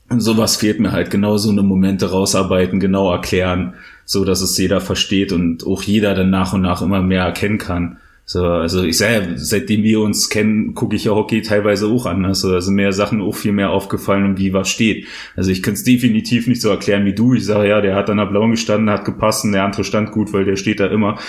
Und 0.09 0.21
sowas 0.21 0.57
fehlt 0.57 0.79
mir 0.79 0.93
halt, 0.93 1.11
genau 1.11 1.37
so 1.37 1.51
eine 1.51 1.63
Momente 1.63 2.11
rausarbeiten, 2.11 2.79
genau 2.81 3.11
erklären 3.11 3.75
so 4.07 4.25
dass 4.25 4.41
es 4.41 4.57
jeder 4.57 4.81
versteht 4.81 5.33
und 5.33 5.67
auch 5.67 5.83
jeder 5.83 6.15
dann 6.15 6.31
nach 6.31 6.55
und 6.55 6.63
nach 6.63 6.81
immer 6.81 7.03
mehr 7.03 7.25
erkennen 7.25 7.59
kann. 7.59 7.99
So, 8.29 8.45
also 8.45 8.83
ich 8.83 8.99
sage, 8.99 9.35
seitdem 9.37 9.85
wir 9.85 10.01
uns 10.01 10.31
kennen, 10.31 10.75
gucke 10.75 10.97
ich 10.97 11.05
ja 11.05 11.13
Hockey 11.13 11.43
teilweise 11.43 11.87
auch 11.87 12.07
anders. 12.07 12.45
Also, 12.45 12.57
also 12.57 12.71
mehr 12.73 12.93
Sachen 12.93 13.21
auch 13.21 13.37
viel 13.37 13.53
mehr 13.53 13.71
aufgefallen 13.71 14.37
wie 14.37 14.53
was 14.53 14.69
steht. 14.69 15.07
Also 15.37 15.53
ich 15.53 15.63
kann 15.63 15.75
es 15.75 15.85
definitiv 15.85 16.49
nicht 16.49 16.61
so 16.61 16.69
erklären 16.71 17.05
wie 17.05 17.15
du. 17.15 17.35
Ich 17.35 17.45
sage 17.45 17.69
ja, 17.69 17.81
der 17.81 17.95
hat 17.95 18.11
an 18.11 18.17
der 18.17 18.27
blauen 18.27 18.51
gestanden, 18.53 18.91
hat 18.91 19.05
gepasst 19.05 19.45
und 19.45 19.53
der 19.53 19.65
andere 19.65 19.85
stand 19.85 20.11
gut, 20.11 20.33
weil 20.33 20.45
der 20.45 20.57
steht 20.57 20.81
da 20.81 20.87
immer. 20.87 21.21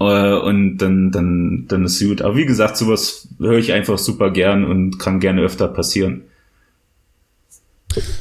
Äh, 0.00 0.34
und 0.34 0.78
dann, 0.78 1.10
dann, 1.10 1.66
dann 1.68 1.84
ist 1.84 2.02
gut. 2.02 2.22
Aber 2.22 2.36
wie 2.36 2.46
gesagt, 2.46 2.78
sowas 2.78 3.28
höre 3.38 3.58
ich 3.58 3.72
einfach 3.72 3.98
super 3.98 4.30
gern 4.30 4.64
und 4.64 4.98
kann 4.98 5.20
gerne 5.20 5.42
öfter 5.42 5.68
passieren. 5.68 6.22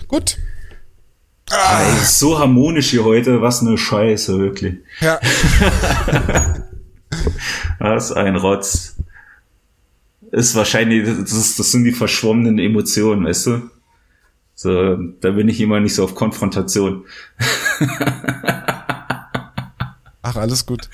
Gut, 0.10 0.38
So 2.06 2.40
harmonisch 2.40 2.92
hier 2.92 3.04
heute, 3.04 3.42
was 3.42 3.62
eine 3.62 3.78
Scheiße, 3.78 4.40
wirklich. 4.40 4.76
Ja. 5.02 5.20
was 7.80 8.12
ein 8.12 8.36
Rotz. 8.36 8.96
Ist 10.32 10.56
wahrscheinlich, 10.56 11.06
das, 11.06 11.32
ist, 11.32 11.60
das 11.60 11.72
sind 11.72 11.84
die 11.84 11.92
verschwommenen 11.92 12.60
Emotionen, 12.60 13.26
weißt 13.26 13.48
du? 13.48 13.70
So, 14.54 14.96
da 14.96 15.32
bin 15.32 15.50
ich 15.50 15.60
immer 15.60 15.80
nicht 15.80 15.96
so 15.96 16.04
auf 16.04 16.16
Konfrontation. 16.16 17.06
Ach, 20.22 20.36
alles 20.36 20.66
gut. 20.66 20.90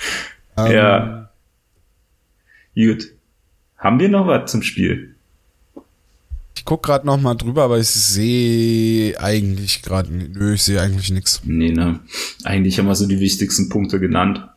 Ähm, 0.58 0.72
ja. 0.72 1.30
Gut. 2.76 3.12
Haben 3.78 4.00
wir 4.00 4.10
noch 4.10 4.28
was 4.28 4.52
zum 4.52 4.64
Spiel? 4.64 5.16
Ich 6.62 6.66
guck 6.66 6.84
gerade 6.84 7.08
noch 7.08 7.20
mal 7.20 7.34
drüber, 7.34 7.64
aber 7.64 7.80
ich 7.80 7.88
sehe 7.88 9.20
eigentlich 9.20 9.82
gerade, 9.82 10.14
nö, 10.14 10.54
ich 10.54 10.62
sehe 10.62 10.80
eigentlich 10.80 11.10
nichts. 11.10 11.42
Nee, 11.44 11.72
ne. 11.72 12.02
Eigentlich 12.44 12.78
haben 12.78 12.86
wir 12.86 12.94
so 12.94 13.08
die 13.08 13.20
wichtigsten 13.20 13.68
Punkte 13.68 14.00
genannt. 14.00 14.48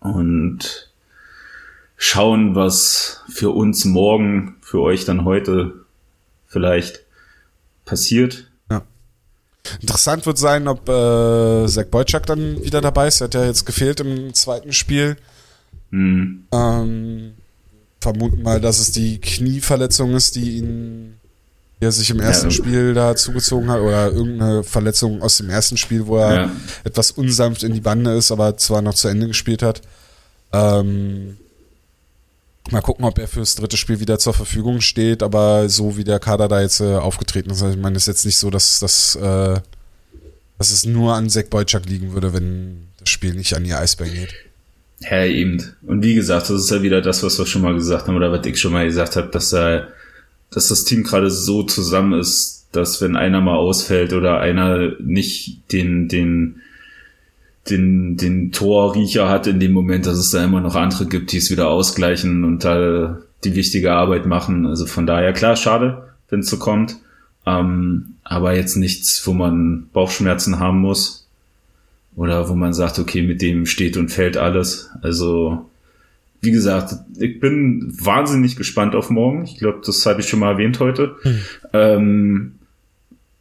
Und 0.00 0.90
schauen, 1.98 2.54
was 2.54 3.20
für 3.28 3.50
uns 3.50 3.84
morgen, 3.84 4.56
für 4.62 4.80
euch 4.80 5.04
dann 5.04 5.26
heute 5.26 5.84
vielleicht 6.46 7.00
passiert. 7.84 8.50
Ja. 8.70 8.80
Interessant 9.82 10.24
wird 10.24 10.38
sein, 10.38 10.66
ob 10.66 10.88
äh, 10.88 11.66
Zach 11.68 11.88
Boyczak 11.90 12.24
dann 12.24 12.64
wieder 12.64 12.80
dabei 12.80 13.08
ist. 13.08 13.20
Er 13.20 13.24
hat 13.24 13.34
ja 13.34 13.44
jetzt 13.44 13.66
gefehlt 13.66 14.00
im 14.00 14.32
zweiten 14.32 14.72
Spiel. 14.72 15.18
Hm. 15.90 16.46
Ähm, 16.52 17.34
vermuten 18.00 18.42
mal, 18.42 18.60
dass 18.60 18.78
es 18.78 18.92
die 18.92 19.20
Knieverletzung 19.20 20.14
ist, 20.14 20.36
die 20.36 20.58
ihn 20.58 21.16
die 21.80 21.84
er 21.84 21.92
sich 21.92 22.08
im 22.10 22.20
ersten 22.20 22.46
ja. 22.46 22.52
Spiel 22.52 22.94
da 22.94 23.14
zugezogen 23.14 23.70
hat 23.70 23.80
oder 23.80 24.10
irgendeine 24.10 24.64
Verletzung 24.64 25.20
aus 25.20 25.36
dem 25.36 25.50
ersten 25.50 25.76
Spiel, 25.76 26.06
wo 26.06 26.16
er 26.16 26.34
ja. 26.34 26.50
etwas 26.84 27.10
unsanft 27.10 27.62
in 27.62 27.74
die 27.74 27.80
Bande 27.80 28.14
ist, 28.14 28.32
aber 28.32 28.56
zwar 28.56 28.80
noch 28.80 28.94
zu 28.94 29.08
Ende 29.08 29.28
gespielt 29.28 29.62
hat. 29.62 29.82
Ähm, 30.52 31.36
mal 32.70 32.80
gucken, 32.80 33.04
ob 33.04 33.18
er 33.18 33.28
fürs 33.28 33.56
dritte 33.56 33.76
Spiel 33.76 34.00
wieder 34.00 34.18
zur 34.18 34.32
Verfügung 34.32 34.80
steht, 34.80 35.22
aber 35.22 35.68
so 35.68 35.98
wie 35.98 36.04
der 36.04 36.18
Kader 36.18 36.48
da 36.48 36.62
jetzt 36.62 36.80
äh, 36.80 36.94
aufgetreten 36.94 37.50
ist, 37.50 37.62
also 37.62 37.74
ich 37.74 37.82
meine, 37.82 37.96
es 37.96 38.04
ist 38.04 38.08
jetzt 38.08 38.24
nicht 38.24 38.38
so, 38.38 38.48
dass, 38.48 38.80
dass, 38.80 39.14
äh, 39.16 39.60
dass 40.56 40.70
es 40.70 40.86
nur 40.86 41.14
an 41.14 41.28
Zack 41.28 41.50
Boyczak 41.50 41.84
liegen 41.84 42.14
würde, 42.14 42.32
wenn 42.32 42.88
das 42.98 43.10
Spiel 43.10 43.34
nicht 43.34 43.54
an 43.54 43.66
ihr 43.66 43.78
Eisbein 43.78 44.14
geht. 44.14 44.34
Ja, 45.00 45.24
eben. 45.24 45.62
Und 45.82 46.02
wie 46.02 46.14
gesagt, 46.14 46.48
das 46.48 46.62
ist 46.62 46.70
ja 46.70 46.82
wieder 46.82 47.02
das, 47.02 47.22
was 47.22 47.38
wir 47.38 47.46
schon 47.46 47.62
mal 47.62 47.74
gesagt 47.74 48.08
haben 48.08 48.16
oder 48.16 48.32
was 48.32 48.46
ich 48.46 48.58
schon 48.58 48.72
mal 48.72 48.86
gesagt 48.86 49.16
habe, 49.16 49.28
dass, 49.28 49.52
äh, 49.52 49.82
dass 50.50 50.68
das 50.68 50.84
Team 50.84 51.02
gerade 51.02 51.30
so 51.30 51.62
zusammen 51.62 52.18
ist, 52.18 52.66
dass 52.72 53.00
wenn 53.02 53.16
einer 53.16 53.40
mal 53.40 53.56
ausfällt 53.56 54.12
oder 54.12 54.40
einer 54.40 54.92
nicht 55.00 55.72
den, 55.72 56.08
den, 56.08 56.62
den, 57.68 58.16
den 58.16 58.52
Torriecher 58.52 59.28
hat 59.28 59.46
in 59.46 59.60
dem 59.60 59.72
Moment, 59.72 60.06
dass 60.06 60.18
es 60.18 60.30
da 60.30 60.42
immer 60.44 60.60
noch 60.60 60.76
andere 60.76 61.06
gibt, 61.06 61.32
die 61.32 61.38
es 61.38 61.50
wieder 61.50 61.68
ausgleichen 61.68 62.44
und 62.44 62.64
da 62.64 63.18
die 63.44 63.54
wichtige 63.54 63.92
Arbeit 63.92 64.26
machen. 64.26 64.66
Also 64.66 64.86
von 64.86 65.06
daher, 65.06 65.32
klar, 65.32 65.56
schade, 65.56 66.08
wenn 66.30 66.40
es 66.40 66.48
so 66.48 66.58
kommt. 66.58 66.96
Ähm, 67.44 68.14
aber 68.24 68.54
jetzt 68.56 68.76
nichts, 68.76 69.26
wo 69.26 69.34
man 69.34 69.88
Bauchschmerzen 69.92 70.58
haben 70.58 70.80
muss 70.80 71.25
oder 72.16 72.48
wo 72.48 72.54
man 72.54 72.72
sagt, 72.72 72.98
okay, 72.98 73.22
mit 73.22 73.42
dem 73.42 73.66
steht 73.66 73.96
und 73.96 74.08
fällt 74.08 74.38
alles. 74.38 74.90
Also, 75.02 75.68
wie 76.40 76.50
gesagt, 76.50 76.94
ich 77.18 77.40
bin 77.40 77.92
wahnsinnig 78.00 78.56
gespannt 78.56 78.94
auf 78.94 79.10
morgen. 79.10 79.44
Ich 79.44 79.58
glaube, 79.58 79.80
das 79.84 80.04
habe 80.06 80.20
ich 80.20 80.28
schon 80.28 80.40
mal 80.40 80.52
erwähnt 80.52 80.80
heute. 80.80 81.16
Hm. 81.22 81.38
Ähm, 81.74 82.52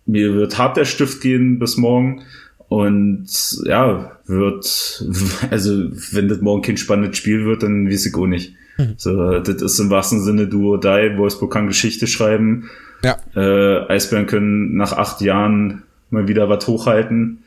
mir 0.05 0.33
wird 0.33 0.57
hart 0.57 0.77
der 0.77 0.85
Stift 0.85 1.21
gehen 1.21 1.57
bis 1.57 1.77
morgen. 1.77 2.23
Und 2.67 3.27
ja, 3.63 4.11
wird, 4.25 5.05
also 5.49 5.71
wenn 6.11 6.27
das 6.27 6.41
morgen 6.41 6.61
kein 6.61 6.77
spannendes 6.77 7.17
Spiel 7.17 7.45
wird, 7.45 7.63
dann 7.63 7.89
weiß 7.89 8.05
ich 8.05 8.15
auch 8.15 8.27
nicht. 8.27 8.55
Hm. 8.75 8.95
So, 8.97 9.39
das 9.39 9.61
ist 9.61 9.79
im 9.79 9.89
wahrsten 9.89 10.21
Sinne 10.21 10.47
du 10.47 10.73
oder 10.73 11.09
die. 11.09 11.17
Wolfsburg 11.17 11.53
kann 11.53 11.67
Geschichte 11.67 12.07
schreiben. 12.07 12.69
Ja. 13.03 13.17
Äh, 13.35 13.87
Eisbären 13.87 14.25
können 14.25 14.75
nach 14.75 14.91
acht 14.91 15.21
Jahren 15.21 15.83
mal 16.09 16.27
wieder 16.27 16.49
was 16.49 16.67
hochhalten. 16.67 17.43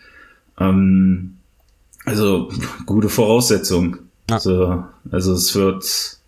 Ähm, 0.61 1.39
also 2.05 2.51
gute 2.87 3.09
Voraussetzung. 3.09 3.99
Ja. 4.29 4.37
Also, 4.37 4.85
also 5.11 5.33
es 5.35 5.55
wird, 5.55 6.19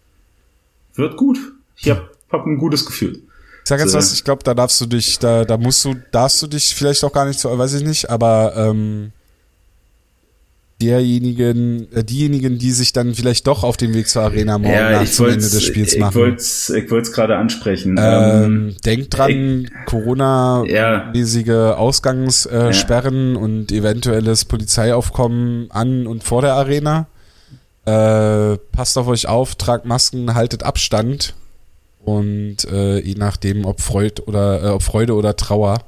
wird 0.94 1.16
gut. 1.16 1.38
Ich 1.76 1.90
habe 1.90 2.08
hab 2.30 2.46
ein 2.46 2.58
gutes 2.58 2.86
Gefühl. 2.86 3.22
sag 3.64 3.80
jetzt 3.80 3.92
so. 3.92 3.98
was, 3.98 4.12
ich 4.12 4.24
glaube, 4.24 4.42
da 4.42 4.54
darfst 4.54 4.80
du 4.80 4.86
dich, 4.86 5.18
da, 5.18 5.44
da 5.44 5.56
musst 5.56 5.84
du, 5.84 5.94
darfst 6.12 6.40
du 6.42 6.46
dich 6.46 6.74
vielleicht 6.74 7.02
auch 7.04 7.12
gar 7.12 7.26
nicht 7.26 7.40
so, 7.40 7.56
weiß 7.56 7.74
ich 7.74 7.82
nicht, 7.82 8.08
aber 8.08 8.54
ähm, 8.56 9.12
derjenigen, 10.80 11.92
äh, 11.92 12.02
diejenigen, 12.02 12.58
die 12.58 12.72
sich 12.72 12.92
dann 12.92 13.14
vielleicht 13.14 13.46
doch 13.46 13.64
auf 13.64 13.76
den 13.76 13.94
Weg 13.94 14.08
zur 14.08 14.22
Arena 14.22 14.58
morgen 14.58 14.74
ja, 14.74 15.02
nach 15.02 15.10
zum 15.10 15.26
Ende 15.26 15.40
des 15.40 15.62
Spiels 15.62 15.96
machen. 15.96 16.10
Ich 16.10 16.16
wollte 16.16 16.36
es 16.36 16.70
ich 16.70 16.90
wollt's 16.90 17.12
gerade 17.12 17.36
ansprechen. 17.36 17.96
Ähm, 17.98 18.44
ähm, 18.44 18.76
denkt 18.84 19.16
dran, 19.16 19.70
Corona-mäßige 19.86 21.46
ja. 21.46 21.74
Ausgangssperren 21.74 23.34
ja. 23.34 23.40
und 23.40 23.72
eventuelles 23.72 24.44
Polizeiaufkommen 24.44 25.70
an 25.70 26.06
und 26.06 26.24
vor 26.24 26.42
der 26.42 26.54
Arena. 26.54 27.06
Äh, 27.84 28.58
passt 28.72 28.96
auf 28.98 29.06
euch 29.08 29.26
auf, 29.26 29.54
tragt 29.54 29.86
Masken, 29.86 30.34
haltet 30.34 30.62
Abstand 30.62 31.34
und 32.04 32.64
äh, 32.70 32.98
je 33.00 33.14
nachdem, 33.14 33.64
ob 33.64 33.80
Freude 33.80 34.24
oder, 34.24 34.62
äh, 34.62 34.68
ob 34.68 34.82
Freude 34.82 35.14
oder 35.14 35.36
Trauer. 35.36 35.84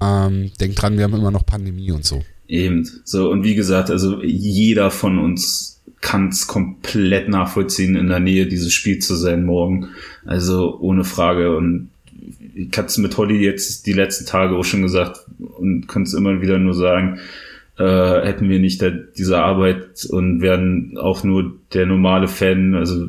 Ähm, 0.00 0.52
denkt 0.60 0.80
dran, 0.80 0.96
wir 0.96 1.04
haben 1.04 1.14
immer 1.14 1.30
noch 1.30 1.46
Pandemie 1.46 1.90
und 1.92 2.04
so. 2.04 2.22
Eben. 2.48 2.88
So, 3.04 3.30
und 3.30 3.44
wie 3.44 3.54
gesagt, 3.54 3.90
also 3.90 4.22
jeder 4.22 4.90
von 4.90 5.18
uns 5.18 5.82
kann 6.00 6.28
es 6.28 6.46
komplett 6.46 7.28
nachvollziehen, 7.28 7.96
in 7.96 8.08
der 8.08 8.20
Nähe 8.20 8.46
dieses 8.46 8.72
Spiels 8.72 9.06
zu 9.06 9.14
sein 9.14 9.44
morgen. 9.44 9.88
Also 10.26 10.78
ohne 10.80 11.04
Frage. 11.04 11.56
Und 11.56 11.88
ich 12.54 12.76
hatte 12.76 12.88
es 12.88 12.98
mit 12.98 13.16
Holly 13.16 13.42
jetzt 13.42 13.86
die 13.86 13.94
letzten 13.94 14.26
Tage 14.26 14.56
auch 14.56 14.64
schon 14.64 14.82
gesagt 14.82 15.20
und 15.38 15.88
kann 15.88 16.02
es 16.02 16.14
immer 16.14 16.42
wieder 16.42 16.58
nur 16.58 16.74
sagen, 16.74 17.18
äh, 17.78 17.84
hätten 18.26 18.48
wir 18.48 18.60
nicht 18.60 18.82
da, 18.82 18.90
diese 18.90 19.38
Arbeit 19.38 20.04
und 20.04 20.40
wären 20.40 20.96
auch 20.98 21.24
nur 21.24 21.54
der 21.72 21.86
normale 21.86 22.28
Fan, 22.28 22.74
also 22.74 23.08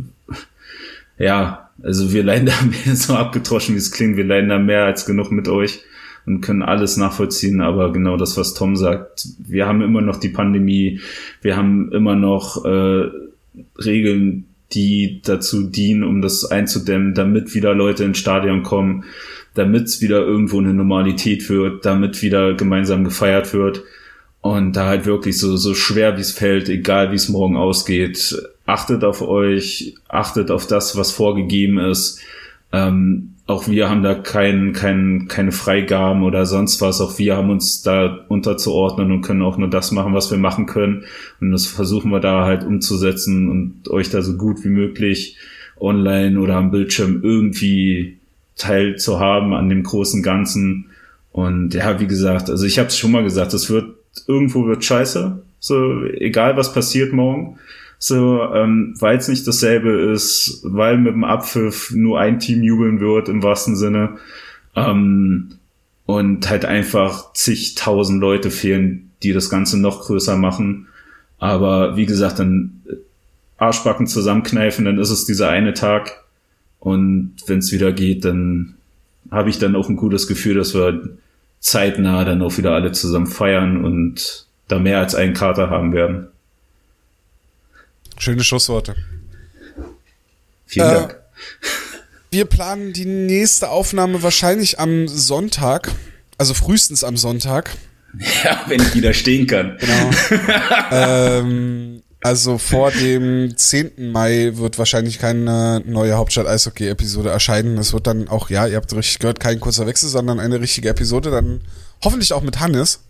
ja, 1.20 1.70
also 1.84 2.14
wir 2.14 2.24
leiden 2.24 2.48
da 2.48 2.94
so 2.96 3.14
abgetroschen, 3.14 3.76
wie 3.76 3.80
es 3.80 3.92
klingt, 3.92 4.18
wir 4.18 4.26
leiden 4.26 4.50
da 4.50 4.58
mehr 4.58 4.86
als 4.86 5.06
genug 5.06 5.32
mit 5.32 5.48
euch 5.48 5.84
und 6.26 6.42
können 6.42 6.64
alles 6.64 6.98
nachvollziehen, 6.98 7.62
aber 7.62 7.92
genau 7.92 8.18
das, 8.18 8.38
was 8.38 8.54
Tom 8.54 8.76
sagt, 8.76 9.28
wir 9.38 9.68
haben 9.68 9.82
immer 9.82 10.02
noch 10.02 10.18
die 10.18 10.30
Pandemie, 10.30 11.00
wir 11.42 11.56
haben 11.56 11.92
immer 11.92 12.16
noch 12.16 12.66
äh, 12.66 13.10
Regeln, 13.78 14.46
die 14.74 15.22
dazu 15.24 15.64
dienen, 15.64 16.04
um 16.04 16.22
das 16.22 16.46
einzudämmen, 16.46 17.14
damit 17.14 17.54
wieder 17.54 17.74
Leute 17.74 18.04
ins 18.04 18.18
Stadion 18.18 18.64
kommen, 18.64 19.06
damit 19.54 19.84
es 19.84 20.02
wieder 20.02 20.20
irgendwo 20.20 20.60
eine 20.60 20.74
Normalität 20.74 21.50
wird, 21.50 21.86
damit 21.86 22.22
wieder 22.22 22.56
gemeinsam 22.56 23.04
gefeiert 23.04 23.54
wird. 23.54 23.84
Und 24.42 24.76
da 24.76 24.88
halt 24.88 25.06
wirklich 25.06 25.40
so, 25.40 25.56
so 25.58 25.74
schwer 25.74 26.18
wie 26.18 26.22
es 26.22 26.32
fällt, 26.32 26.70
egal 26.70 27.12
wie 27.12 27.16
es 27.16 27.30
morgen 27.30 27.58
ausgeht, 27.58 28.36
achtet 28.66 29.04
auf 29.04 29.22
euch, 29.22 29.96
achtet 30.08 30.52
auf 30.52 30.68
das, 30.68 30.96
was 30.96 31.12
vorgegeben 31.12 31.80
ist. 31.80 32.20
Ähm, 32.72 33.36
auch 33.47 33.68
wir 33.68 33.89
haben 33.89 34.01
da 34.01 34.16
kein, 34.16 34.74
kein, 34.74 35.28
keine 35.28 35.51
Freigaben 35.51 36.24
oder 36.24 36.45
sonst 36.45 36.82
was. 36.82 36.99
Auch 36.99 37.20
wir 37.20 37.38
haben 37.38 37.51
uns 37.51 37.84
da 37.84 38.26
unterzuordnen 38.28 39.11
und 39.11 39.22
können 39.22 39.43
auch 39.43 39.57
nur 39.57 39.70
das 39.70 39.91
machen, 39.91 40.16
was 40.16 40.32
wir 40.32 40.39
machen 40.39 40.66
können. 40.66 41.03
Und 41.39 41.51
das 41.51 41.68
versuchen 41.68 42.11
wir 42.11 42.20
da 42.20 42.45
halt 42.45 42.63
umzusetzen 42.63 43.49
und 43.49 43.89
euch 43.89 44.09
da 44.09 44.24
so 44.24 44.36
gut 44.36 44.63
wie 44.63 44.70
möglich 44.70 45.38
online 45.80 46.39
oder 46.39 46.55
am 46.55 46.72
Bildschirm 46.72 47.22
irgendwie 47.22 48.18
teilzuhaben 48.57 49.53
an 49.53 49.70
dem 49.70 49.84
großen 49.84 50.24
Ganzen. 50.24 50.88
Und 51.32 51.76
ja, 51.76 51.99
wie 51.99 52.07
gesagt, 52.07 52.49
also 52.49 52.66
ich 52.66 52.80
habe 52.80 52.88
es 52.88 52.97
schon 52.97 53.11
mal 53.11 53.24
gesagt, 53.24 53.53
es 53.53 53.70
wird 53.70 53.93
irgendwo 54.28 54.66
wird 54.66 54.84
scheiße. 54.84 55.43
So, 55.59 56.03
egal 56.05 56.57
was 56.57 56.74
passiert 56.74 57.13
morgen. 57.13 57.59
So, 58.08 58.53
ähm, 58.53 58.93
weil 58.99 59.18
es 59.18 59.28
nicht 59.28 59.47
dasselbe 59.47 59.89
ist, 59.89 60.60
weil 60.62 60.99
mit 60.99 61.14
dem 61.14 61.24
Abpfiff 61.24 61.89
nur 61.89 62.20
ein 62.20 62.38
Team 62.38 62.62
jubeln 62.62 62.99
wird 62.99 63.30
im 63.30 63.41
wahrsten 63.41 63.76
Sinne. 63.76 64.18
Ähm, 64.76 65.56
und 66.06 66.47
halt 66.47 66.66
einfach 66.66 67.34
zigtausend 67.34 68.22
Leute 68.22 68.51
fehlen, 68.51 69.10
die 69.24 69.34
das 69.34 69.49
Ganze 69.49 69.80
noch 69.80 70.01
größer 70.01 70.38
machen. 70.38 70.86
Aber 71.39 71.97
wie 71.97 72.06
gesagt, 72.06 72.38
dann 72.38 72.84
Arschbacken 73.58 74.06
zusammenkneifen, 74.06 74.86
dann 74.86 74.99
ist 74.99 75.10
es 75.10 75.26
dieser 75.26 75.49
eine 75.49 75.74
Tag. 75.74 76.26
Und 76.80 77.34
wenn 77.47 77.58
es 77.58 77.72
wieder 77.72 77.91
geht, 77.91 78.24
dann 78.24 78.76
habe 79.32 79.49
ich 79.49 79.58
dann 79.58 79.76
auch 79.76 79.89
ein 79.89 79.95
gutes 79.95 80.28
Gefühl, 80.28 80.53
dass 80.53 80.76
wir 80.76 81.18
zeitnah 81.60 82.24
dann 82.24 82.43
auch 82.43 82.56
wieder 82.60 82.74
alle 82.74 82.91
zusammen 82.91 83.26
feiern 83.26 83.84
und 83.84 84.45
da 84.68 84.78
mehr 84.78 84.99
als 84.99 85.16
einen 85.16 85.34
Kater 85.34 85.72
haben 85.72 85.91
werden. 85.91 86.28
Schöne 88.18 88.43
Schlussworte. 88.43 88.95
Vielen 90.66 90.89
äh, 90.89 90.93
Dank. 90.93 91.20
Wir 92.32 92.45
planen 92.45 92.93
die 92.93 93.05
nächste 93.05 93.70
Aufnahme 93.70 94.22
wahrscheinlich 94.24 94.80
am 94.80 95.07
Sonntag, 95.07 95.91
also 96.38 96.53
frühestens 96.53 97.03
am 97.03 97.18
Sonntag. 97.18 97.72
Ja, 98.45 98.63
wenn 98.70 98.82
ich 98.82 98.95
wieder 98.95 99.13
stehen 99.13 99.45
kann. 99.45 99.78
Genau. 99.78 100.09
ähm, 100.91 102.01
also 102.22 102.57
vor 102.57 102.91
dem 102.91 103.57
10. 103.57 104.11
Mai 104.11 104.53
wird 104.55 104.80
wahrscheinlich 104.80 105.20
keine 105.20 105.84
neue 105.86 106.13
Hauptstadt-Eishockey-Episode 106.13 107.30
erscheinen. 107.30 107.78
Es 107.78 107.93
wird 107.93 108.07
dann 108.07 108.30
auch, 108.30 108.49
ja, 108.49 108.68
ihr 108.68 108.78
habt 108.78 108.91
richtig 108.95 109.20
gehört, 109.20 109.39
kein 109.39 109.59
kurzer 109.59 109.86
Wechsel, 109.86 110.09
sondern 110.09 110.39
eine 110.39 110.61
richtige 110.61 110.89
Episode. 110.89 111.30
Dann 111.30 111.61
hoffentlich 112.03 112.32
auch 112.32 112.41
mit 112.41 112.59
Hannes. 112.59 113.01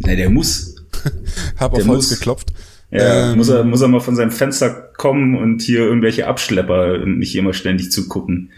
Na, 0.00 0.14
der 0.14 0.28
muss. 0.28 0.74
Hab 1.56 1.72
der 1.72 1.82
auf 1.82 1.88
Holz 1.88 2.10
muss. 2.10 2.18
geklopft. 2.18 2.52
Ja, 2.94 3.32
ähm, 3.32 3.38
muss, 3.38 3.48
er, 3.48 3.64
muss 3.64 3.82
er 3.82 3.88
mal 3.88 4.00
von 4.00 4.14
seinem 4.14 4.30
Fenster 4.30 4.70
kommen 4.70 5.36
und 5.36 5.62
hier 5.62 5.80
irgendwelche 5.80 6.28
Abschlepper 6.28 6.98
nicht 6.98 7.34
immer 7.34 7.52
ständig 7.52 7.90
zugucken. 7.90 8.52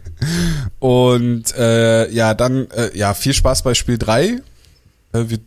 und 0.80 1.54
äh, 1.56 2.10
ja, 2.10 2.34
dann 2.34 2.66
äh, 2.72 2.90
ja, 2.98 3.14
viel 3.14 3.34
Spaß 3.34 3.62
bei 3.62 3.74
Spiel 3.74 3.96
3. 3.96 4.24
Äh, 4.24 4.38
wir 5.12 5.38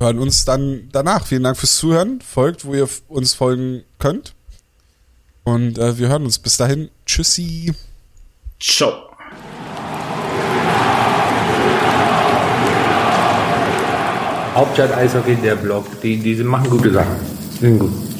hören 0.00 0.18
uns 0.18 0.46
dann 0.46 0.88
danach. 0.92 1.26
Vielen 1.26 1.42
Dank 1.42 1.58
fürs 1.58 1.76
Zuhören. 1.76 2.22
Folgt, 2.22 2.64
wo 2.64 2.72
ihr 2.72 2.88
uns 3.08 3.34
folgen 3.34 3.82
könnt. 3.98 4.34
Und 5.44 5.78
äh, 5.78 5.98
wir 5.98 6.08
hören 6.08 6.24
uns. 6.24 6.38
Bis 6.38 6.56
dahin. 6.56 6.88
Tschüssi. 7.04 7.74
Ciao. 8.58 9.10
Hauptstadt 14.54 14.94
Eishockey, 14.94 15.36
der 15.36 15.56
Blog, 15.56 15.86
die, 16.02 16.16
die 16.16 16.34
machen 16.42 16.70
gute 16.70 16.92
Sachen. 16.92 17.31
Sind 17.62 17.78
gut. 17.78 18.11